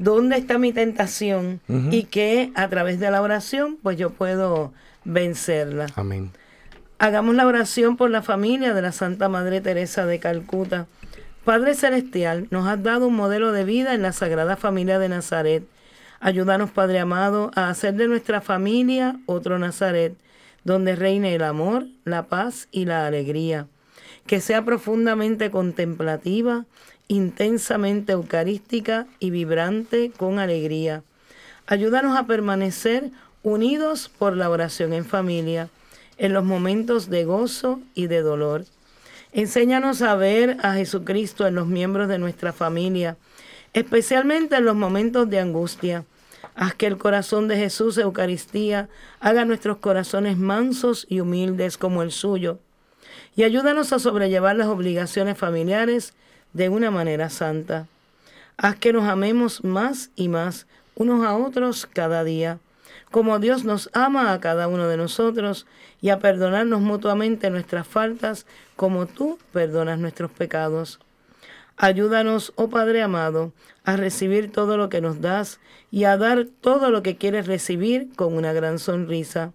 dónde 0.00 0.38
está 0.38 0.58
mi 0.58 0.72
tentación 0.72 1.60
y 1.68 2.04
que 2.04 2.50
a 2.54 2.68
través 2.68 2.98
de 2.98 3.10
la 3.10 3.20
oración 3.20 3.76
pues 3.82 3.98
yo 3.98 4.10
puedo 4.10 4.72
vencerla. 5.04 5.86
Amén. 5.94 6.30
Hagamos 6.98 7.34
la 7.34 7.46
oración 7.46 7.96
por 7.96 8.10
la 8.10 8.22
familia 8.22 8.72
de 8.72 8.82
la 8.82 8.92
Santa 8.92 9.28
Madre 9.28 9.60
Teresa 9.60 10.06
de 10.06 10.18
Calcuta. 10.18 10.86
Padre 11.44 11.74
Celestial, 11.74 12.48
nos 12.50 12.66
has 12.66 12.82
dado 12.82 13.08
un 13.08 13.14
modelo 13.14 13.52
de 13.52 13.64
vida 13.64 13.94
en 13.94 14.02
la 14.02 14.12
Sagrada 14.12 14.56
Familia 14.56 14.98
de 14.98 15.10
Nazaret. 15.10 15.64
Ayúdanos, 16.18 16.70
Padre 16.70 16.98
amado, 16.98 17.50
a 17.54 17.68
hacer 17.68 17.94
de 17.94 18.08
nuestra 18.08 18.40
familia 18.40 19.20
otro 19.26 19.58
Nazaret, 19.58 20.14
donde 20.64 20.96
reine 20.96 21.34
el 21.34 21.42
amor, 21.42 21.86
la 22.04 22.26
paz 22.26 22.68
y 22.70 22.86
la 22.86 23.06
alegría. 23.06 23.66
Que 24.26 24.40
sea 24.40 24.64
profundamente 24.64 25.50
contemplativa, 25.50 26.64
intensamente 27.10 28.12
eucarística 28.12 29.08
y 29.18 29.30
vibrante 29.30 30.12
con 30.16 30.38
alegría. 30.38 31.02
Ayúdanos 31.66 32.16
a 32.16 32.26
permanecer 32.26 33.10
unidos 33.42 34.08
por 34.16 34.36
la 34.36 34.48
oración 34.48 34.92
en 34.92 35.04
familia, 35.04 35.70
en 36.18 36.32
los 36.32 36.44
momentos 36.44 37.10
de 37.10 37.24
gozo 37.24 37.80
y 37.94 38.06
de 38.06 38.22
dolor. 38.22 38.64
Enséñanos 39.32 40.02
a 40.02 40.14
ver 40.14 40.58
a 40.62 40.74
Jesucristo 40.74 41.48
en 41.48 41.56
los 41.56 41.66
miembros 41.66 42.08
de 42.08 42.18
nuestra 42.18 42.52
familia, 42.52 43.16
especialmente 43.72 44.54
en 44.54 44.64
los 44.64 44.76
momentos 44.76 45.28
de 45.28 45.40
angustia. 45.40 46.04
Haz 46.54 46.74
que 46.74 46.86
el 46.86 46.96
corazón 46.96 47.48
de 47.48 47.56
Jesús, 47.56 47.98
Eucaristía, 47.98 48.88
haga 49.18 49.44
nuestros 49.44 49.78
corazones 49.78 50.38
mansos 50.38 51.06
y 51.08 51.18
humildes 51.18 51.76
como 51.76 52.04
el 52.04 52.12
suyo. 52.12 52.60
Y 53.34 53.42
ayúdanos 53.42 53.92
a 53.92 53.98
sobrellevar 53.98 54.54
las 54.54 54.68
obligaciones 54.68 55.36
familiares 55.36 56.14
de 56.52 56.68
una 56.68 56.90
manera 56.90 57.30
santa. 57.30 57.86
Haz 58.56 58.76
que 58.76 58.92
nos 58.92 59.04
amemos 59.04 59.64
más 59.64 60.10
y 60.16 60.28
más 60.28 60.66
unos 60.94 61.24
a 61.24 61.36
otros 61.36 61.86
cada 61.86 62.24
día, 62.24 62.58
como 63.10 63.38
Dios 63.38 63.64
nos 63.64 63.90
ama 63.92 64.32
a 64.32 64.40
cada 64.40 64.68
uno 64.68 64.86
de 64.86 64.96
nosotros, 64.96 65.66
y 66.00 66.10
a 66.10 66.18
perdonarnos 66.18 66.80
mutuamente 66.80 67.50
nuestras 67.50 67.86
faltas, 67.86 68.46
como 68.76 69.06
tú 69.06 69.38
perdonas 69.52 69.98
nuestros 69.98 70.30
pecados. 70.30 71.00
Ayúdanos, 71.76 72.52
oh 72.56 72.68
Padre 72.68 73.02
amado, 73.02 73.52
a 73.84 73.96
recibir 73.96 74.52
todo 74.52 74.76
lo 74.76 74.88
que 74.88 75.00
nos 75.00 75.20
das 75.20 75.60
y 75.90 76.04
a 76.04 76.16
dar 76.16 76.46
todo 76.60 76.90
lo 76.90 77.02
que 77.02 77.16
quieres 77.16 77.46
recibir 77.46 78.10
con 78.16 78.36
una 78.36 78.52
gran 78.52 78.78
sonrisa. 78.78 79.52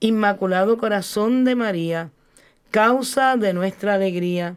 Inmaculado 0.00 0.76
Corazón 0.76 1.44
de 1.44 1.54
María, 1.54 2.10
causa 2.70 3.36
de 3.36 3.54
nuestra 3.54 3.94
alegría, 3.94 4.56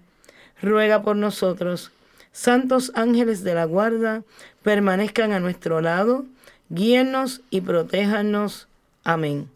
ruega 0.62 1.02
por 1.02 1.16
nosotros. 1.16 1.92
Santos 2.32 2.92
ángeles 2.96 3.44
de 3.44 3.56
la 3.56 3.66
guarda, 3.66 4.22
permanezcan 4.64 5.32
a 5.32 5.40
nuestro 5.40 5.82
lado, 5.82 6.26
guíennos 6.70 7.42
y 7.50 7.62
protéjanos. 7.62 8.68
Amén. 9.04 9.48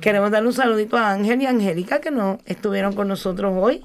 Queremos 0.00 0.30
darle 0.30 0.48
un 0.48 0.54
saludito 0.54 0.96
a 0.96 1.10
Ángel 1.10 1.42
y 1.42 1.46
Angélica 1.46 2.00
que 2.00 2.10
no 2.10 2.38
estuvieron 2.46 2.94
con 2.94 3.06
nosotros 3.06 3.52
hoy, 3.54 3.82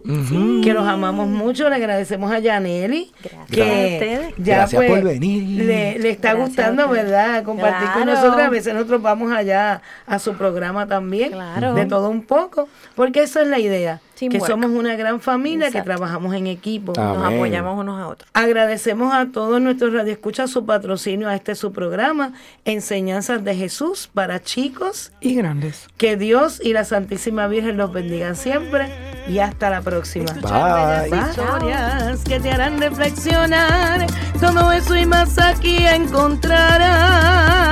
que 0.64 0.74
los 0.74 0.88
amamos 0.88 1.28
mucho. 1.28 1.68
Le 1.68 1.76
agradecemos 1.76 2.32
a 2.32 2.40
Yaneli, 2.40 3.12
Gracias 3.22 3.42
a 3.42 3.46
que 3.54 3.94
ustedes. 4.00 4.34
ya 4.38 4.56
Gracias 4.56 4.80
pues, 4.80 4.90
por 4.92 5.04
venir. 5.04 5.66
Le, 5.66 6.00
le 6.00 6.10
está 6.10 6.34
Gracias 6.36 6.36
a 6.36 6.70
gustando. 6.72 6.88
¿verdad? 6.90 7.44
Compartir 7.44 7.90
con 7.92 8.06
nosotros. 8.06 8.40
A 8.40 8.50
veces 8.50 8.74
nosotros 8.74 9.02
vamos 9.02 9.30
allá 9.34 9.82
a 10.08 10.20
su 10.20 10.36
programa 10.36 10.88
también, 10.88 11.34
Claro. 11.34 11.74
de 11.74 11.86
todo 11.86 12.10
un 12.10 12.24
poco, 12.24 12.70
porque 12.96 13.22
esa 13.24 13.42
es 13.42 13.50
la 13.50 13.60
idea, 13.60 14.00
que 14.28 14.40
somos 14.42 14.72
una 14.72 14.96
gran 14.96 15.22
familia 15.22 15.68
Exacto. 15.68 15.80
que 15.80 15.96
trabajamos 15.96 16.36
en 16.36 16.48
equipo. 16.48 16.94
Nos 16.96 17.26
apoyamos 17.26 17.80
unos 17.80 18.02
a 18.02 18.08
otros. 18.08 18.30
Agradecemos 18.34 19.14
a 19.14 19.28
todos 19.28 19.62
nuestros 19.62 19.94
radioescuchas 19.94 20.50
su 20.50 20.66
patrocinio 20.66 21.30
a 21.30 21.36
este 21.36 21.56
su 21.56 21.72
programa, 21.72 22.34
Enseñanzas 22.66 23.44
de 23.44 23.56
Jesús 23.56 24.10
para 24.14 24.42
chicos. 24.42 25.12
Y 25.22 25.36
grandes. 25.36 25.88
Que 25.98 26.18
Dios 26.18 26.60
y 26.64 26.74
la 26.74 26.84
Santísima 26.84 27.48
Virgen 27.48 27.78
los 27.78 27.94
bendigan 27.94 28.36
siempre 28.36 28.90
y 29.28 29.40
hasta 29.40 29.70
la 29.70 29.82
próxima. 29.82 30.34
Bye. 30.42 31.10
Bellas 31.12 31.30
Historias 31.30 32.24
que 32.24 32.40
te 32.40 32.52
harán 32.52 32.80
reflexionar, 32.80 34.08
todo 34.40 34.72
eso 34.72 34.96
y 34.96 35.06
más 35.06 35.38
aquí 35.38 35.86
encontrarás. 35.86 37.70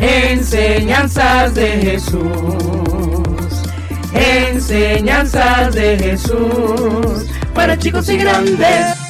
En 0.00 0.38
Enseñanzas 0.38 1.54
de 1.54 1.68
Jesús. 1.68 2.89
Enseñanzas 4.14 5.74
de 5.74 5.98
Jesús. 5.98 7.26
Para 7.54 7.78
chicos 7.78 8.08
y 8.08 8.16
grandes. 8.16 9.09